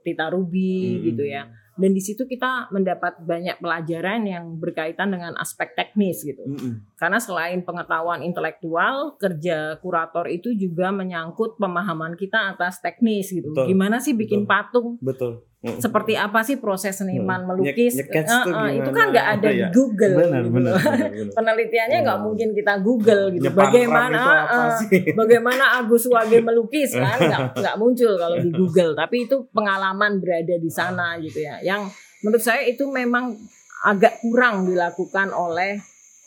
Tita 0.00 0.30
Ruby 0.30 0.78
Hmm. 0.94 1.02
gitu 1.10 1.26
ya. 1.26 1.50
Dan 1.76 1.92
di 1.92 2.00
situ 2.00 2.24
kita 2.24 2.72
mendapat 2.72 3.20
banyak 3.20 3.60
pelajaran 3.60 4.24
yang 4.24 4.44
berkaitan 4.56 5.12
dengan 5.12 5.36
aspek 5.36 5.76
teknis 5.76 6.24
gitu. 6.24 6.42
Mm-mm. 6.44 6.96
Karena 6.96 7.20
selain 7.20 7.60
pengetahuan 7.62 8.24
intelektual, 8.24 9.20
kerja 9.20 9.76
kurator 9.84 10.26
itu 10.32 10.56
juga 10.56 10.88
menyangkut 10.90 11.60
pemahaman 11.60 12.16
kita 12.16 12.56
atas 12.56 12.80
teknis 12.80 13.28
gitu. 13.28 13.52
Betul. 13.52 13.68
Gimana 13.70 14.00
sih 14.00 14.16
bikin 14.16 14.44
Betul. 14.44 14.50
patung? 14.50 14.88
Betul. 15.04 15.32
Seperti 15.56 16.14
apa 16.14 16.44
sih 16.44 16.60
proses 16.60 16.94
seniman 16.94 17.42
melukis? 17.42 17.96
Nyek- 17.96 18.12
tuh 18.28 18.54
eh, 18.54 18.78
itu 18.78 18.90
kan 18.92 19.10
nggak 19.10 19.28
ada 19.34 19.48
di 19.50 19.58
Iya. 19.58 19.68
Google. 19.72 20.14
Benar, 20.14 20.42
gitu. 20.44 20.52
benar, 20.52 20.72
benar, 20.78 21.08
benar. 21.10 21.32
Penelitiannya 21.34 21.98
nggak 22.04 22.20
mungkin 22.22 22.48
kita 22.54 22.74
Google 22.84 23.22
gitu. 23.34 23.44
Nyepan 23.50 23.60
Bagaimana 23.66 24.20
itu 24.20 24.60
sih? 24.78 25.00
bagaimana 25.20 25.64
Agus 25.80 26.04
Wage 26.06 26.38
melukis 26.38 26.92
kan 26.92 27.18
nggak 27.50 27.76
muncul 27.76 28.12
kalau 28.14 28.36
di 28.38 28.50
Google. 28.52 28.92
Tapi 28.94 29.16
itu 29.26 29.36
pengalaman 29.50 30.20
berada 30.20 30.54
di 30.54 30.70
sana 30.70 31.18
gitu 31.18 31.40
ya. 31.40 31.58
Yang 31.58 31.90
menurut 32.20 32.42
saya 32.42 32.62
itu 32.62 32.84
memang 32.86 33.34
agak 33.82 34.20
kurang 34.20 34.64
dilakukan 34.64 35.32
oleh 35.32 35.80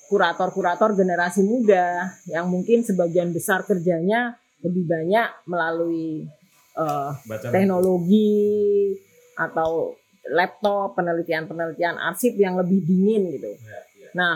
kurator-kurator 0.05 0.97
generasi 0.97 1.45
muda 1.45 2.01
yang 2.25 2.49
mungkin 2.49 2.81
sebagian 2.81 3.29
besar 3.29 3.61
kerjanya 3.61 4.33
lebih 4.59 4.83
banyak 4.83 5.45
melalui 5.45 6.25
Baca 6.75 7.47
teknologi 7.51 8.95
atau 9.39 9.95
laptop, 10.27 10.99
penelitian-penelitian 10.99 11.95
arsip 11.95 12.35
yang 12.35 12.59
lebih 12.59 12.83
dingin 12.83 13.31
gitu. 13.33 13.55
Iya, 13.55 13.79
iya. 13.95 14.09
Nah, 14.13 14.35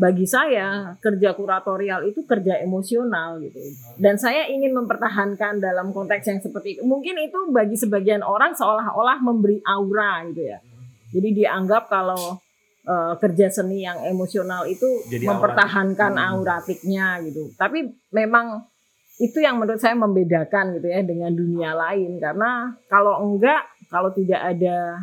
bagi 0.00 0.24
saya 0.24 0.96
kerja 0.96 1.36
kuratorial 1.36 2.08
itu 2.08 2.24
kerja 2.24 2.56
emosional 2.60 3.38
gitu. 3.44 3.60
Dan 4.00 4.16
saya 4.16 4.48
ingin 4.48 4.72
mempertahankan 4.72 5.60
dalam 5.60 5.92
konteks 5.92 6.24
yang 6.24 6.40
seperti 6.40 6.80
itu. 6.80 6.82
Mungkin 6.88 7.20
itu 7.20 7.52
bagi 7.52 7.76
sebagian 7.76 8.24
orang 8.24 8.56
seolah-olah 8.56 9.20
memberi 9.20 9.60
aura 9.68 10.24
gitu 10.32 10.48
ya. 10.48 10.58
Jadi 11.12 11.28
dianggap 11.44 11.92
kalau 11.92 12.40
eh, 12.88 13.14
kerja 13.20 13.52
seni 13.52 13.84
yang 13.84 14.00
emosional 14.08 14.64
itu 14.64 14.88
Jadi 15.04 15.28
mempertahankan. 15.28 16.16
Hmm. 16.16 16.26
auratiknya 16.32 17.20
gitu. 17.28 17.52
Tapi 17.60 17.92
memang 18.08 18.64
itu 19.20 19.36
yang 19.36 19.60
menurut 19.60 19.76
saya 19.76 19.92
membedakan 20.00 20.80
gitu 20.80 20.88
ya 20.88 21.04
dengan 21.04 21.28
dunia 21.36 21.76
lain 21.76 22.16
karena 22.16 22.72
kalau 22.88 23.20
enggak 23.20 23.68
kalau 23.90 24.14
tidak 24.14 24.38
ada 24.40 24.96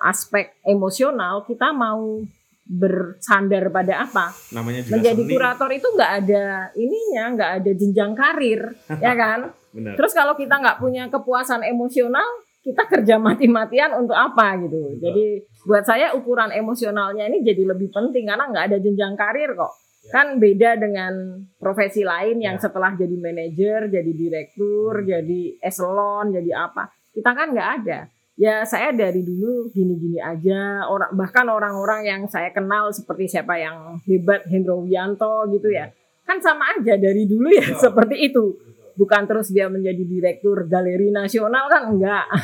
aspek 0.00 0.54
emosional 0.62 1.42
kita 1.42 1.72
mau 1.72 2.22
bersandar 2.66 3.70
pada 3.70 4.02
apa? 4.02 4.34
Namanya 4.50 4.82
juga 4.82 4.98
menjadi 4.98 5.22
seni. 5.22 5.32
kurator 5.32 5.70
itu 5.70 5.86
nggak 5.86 6.12
ada 6.24 6.44
ininya 6.74 7.24
nggak 7.38 7.50
ada 7.62 7.70
jenjang 7.72 8.12
karir 8.12 8.60
ya 9.04 9.14
kan? 9.14 9.40
Benar. 9.70 9.92
terus 9.92 10.16
kalau 10.16 10.32
kita 10.32 10.56
nggak 10.56 10.80
punya 10.80 11.04
kepuasan 11.06 11.60
emosional 11.62 12.24
kita 12.64 12.82
kerja 12.90 13.14
mati-matian 13.22 13.94
untuk 13.94 14.18
apa 14.18 14.58
gitu? 14.58 14.98
Jadi 14.98 15.38
buat 15.62 15.86
saya 15.86 16.10
ukuran 16.18 16.50
emosionalnya 16.50 17.30
ini 17.30 17.46
jadi 17.46 17.62
lebih 17.62 17.94
penting 17.94 18.26
karena 18.26 18.50
nggak 18.50 18.64
ada 18.74 18.78
jenjang 18.82 19.14
karir 19.14 19.54
kok. 19.54 19.70
Kan 20.06 20.38
beda 20.38 20.74
dengan 20.74 21.14
profesi 21.58 22.02
lain 22.02 22.38
yang 22.38 22.58
Ya. 22.58 22.62
setelah 22.62 22.94
jadi 22.94 23.14
manajer 23.14 23.86
jadi 23.86 24.10
direktur 24.10 25.02
jadi 25.02 25.40
eselon 25.62 26.30
jadi 26.30 26.50
apa 26.66 26.90
kita 27.16 27.32
kan 27.32 27.56
nggak 27.56 27.70
ada. 27.80 27.98
Ya 28.36 28.60
saya 28.68 28.92
dari 28.92 29.24
dulu 29.24 29.72
gini-gini 29.72 30.20
aja. 30.20 30.84
Orang 30.84 31.16
bahkan 31.16 31.48
orang-orang 31.48 32.04
yang 32.04 32.22
saya 32.28 32.52
kenal 32.52 32.92
seperti 32.92 33.32
siapa 33.32 33.56
yang 33.56 33.96
hebat 34.04 34.44
Hendro 34.52 34.84
Wianto 34.84 35.48
gitu 35.56 35.72
ya. 35.72 35.88
Kan 36.28 36.44
sama 36.44 36.76
aja 36.76 37.00
dari 37.00 37.24
dulu 37.24 37.48
ya 37.48 37.72
seperti 37.88 38.28
itu. 38.28 38.60
Bukan 39.00 39.24
terus 39.24 39.48
dia 39.48 39.72
menjadi 39.72 40.04
direktur 40.04 40.68
galeri 40.68 41.08
nasional 41.08 41.72
kan 41.72 41.88
enggak. 41.88 42.28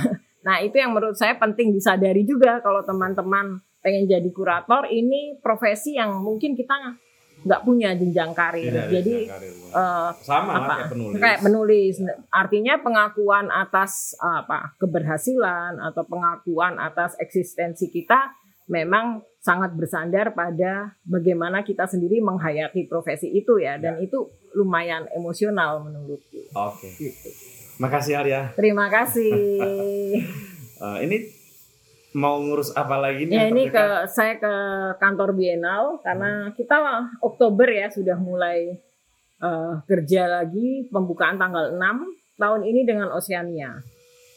Nah 0.43 0.59
itu 0.59 0.75
yang 0.75 0.91
menurut 0.91 1.14
saya 1.14 1.39
penting 1.39 1.70
disadari 1.70 2.27
juga 2.27 2.59
kalau 2.59 2.83
teman-teman 2.83 3.62
pengen 3.79 4.11
jadi 4.11 4.31
kurator 4.35 4.91
ini 4.91 5.39
profesi 5.39 5.95
yang 5.95 6.18
mungkin 6.18 6.59
kita 6.59 6.99
nggak 7.43 7.61
punya 7.62 7.90
jenjang 7.93 8.30
karir 8.32 8.70
Tidak 8.70 8.86
jadi 8.88 9.14
jenjang 9.18 9.34
karir. 9.34 9.53
eh, 9.72 10.11
sama 10.20 10.53
apa 10.57 10.72
kayak 10.72 10.88
penulis. 10.88 11.18
kayak 11.18 11.40
menulis 11.43 11.95
artinya 12.28 12.74
pengakuan 12.78 13.47
atas 13.49 13.93
apa 14.16 14.74
keberhasilan 14.76 15.82
atau 15.82 16.03
pengakuan 16.05 16.76
atas 16.76 17.14
eksistensi 17.16 17.88
kita 17.88 18.30
memang 18.64 19.20
sangat 19.36 19.74
bersandar 19.74 20.30
pada 20.32 20.95
bagaimana 21.03 21.61
kita 21.61 21.84
sendiri 21.84 22.18
menghayati 22.18 22.86
profesi 22.86 23.26
itu 23.28 23.59
ya 23.59 23.74
dan 23.76 23.99
itu 23.99 24.22
lumayan 24.53 25.11
emosional 25.11 25.82
menurutku 25.82 26.47
Oke. 26.53 26.88
gitu. 26.95 27.28
Makasih 27.74 28.14
Arya. 28.16 28.40
terima 28.55 28.86
kasih 28.86 29.34
Eh, 30.78 30.99
ini 31.01 31.16
mau 32.13 32.41
ngurus 32.41 32.73
apa 32.77 33.01
lagi 33.01 33.25
nih? 33.25 33.37
ya 33.37 33.45
ini 33.49 33.65
ke 33.73 33.85
saya 34.09 34.37
ke 34.37 34.55
kantor 35.01 35.33
Bienal 35.33 36.01
karena 36.05 36.53
kita 36.53 37.09
Oktober 37.25 37.69
ya 37.69 37.89
sudah 37.89 38.17
mulai 38.21 38.77
eh, 39.41 39.73
kerja 39.89 40.29
lagi 40.29 40.87
pembukaan 40.93 41.41
tanggal 41.41 41.73
6 41.73 41.81
tahun 42.41 42.63
ini 42.69 42.81
dengan 42.85 43.09
Oceania. 43.13 43.77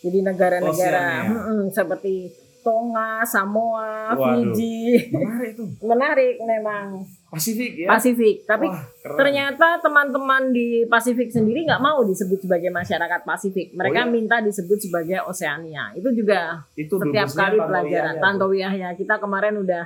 Jadi 0.05 0.21
negara-negara 0.21 1.25
mm-mm, 1.25 1.73
seperti 1.73 2.29
Tonga, 2.65 3.21
Samoa, 3.21 4.17
Waduh. 4.17 4.53
Fiji. 4.53 5.13
menarik 5.13 5.51
tuh. 5.53 5.69
Menarik 5.89 6.35
memang 6.41 7.05
Pasifik 7.35 7.71
ya. 7.75 7.87
Pasifik. 7.91 8.35
Tapi 8.43 8.67
Wah, 8.71 8.81
keren. 9.03 9.17
ternyata 9.19 9.67
teman-teman 9.79 10.49
di 10.49 10.87
Pasifik 10.87 11.27
sendiri 11.27 11.67
nggak 11.67 11.83
mau 11.83 12.01
disebut 12.01 12.39
sebagai 12.39 12.71
masyarakat 12.71 13.21
Pasifik. 13.27 13.75
Mereka 13.75 13.99
Oh, 14.01 14.07
iya? 14.07 14.11
minta 14.11 14.39
disebut 14.39 14.79
sebagai 14.79 15.19
Oceania. 15.27 15.91
Itu 15.93 16.09
juga 16.11 16.63
itu 16.73 16.95
setiap 16.95 17.27
kali 17.29 17.57
pelajaran. 17.59 18.15
Wiyahya 18.15 18.23
Tanto 18.23 18.45
tuh. 18.47 18.51
Wiyahya 18.55 18.89
kita 18.95 19.15
kemarin 19.19 19.59
udah 19.59 19.83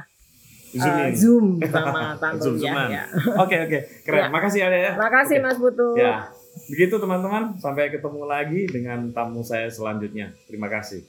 Zoom 0.69 0.93
uh. 1.01 1.09
Zoom 1.21 1.45
sama 1.65 2.03
Tanto 2.21 2.45
Zoom-zooman. 2.45 2.87
Wiyahya. 2.87 3.03
Oke 3.41 3.55
oke 3.65 3.79
keren. 4.05 4.19
Ya. 4.23 4.27
Makasih 4.29 4.59
Arya 4.69 4.79
ya. 4.79 4.91
Makasih 4.95 5.37
Oke. 5.41 5.45
Mas 5.49 5.57
Putu. 5.57 5.87
Ya 5.97 6.29
begitu 6.69 6.95
teman-teman. 6.97 7.57
Sampai 7.57 7.89
ketemu 7.89 8.23
lagi 8.25 8.69
dengan 8.69 9.09
tamu 9.09 9.41
saya 9.41 9.67
selanjutnya. 9.67 10.31
Terima 10.45 10.69
kasih. 10.69 11.01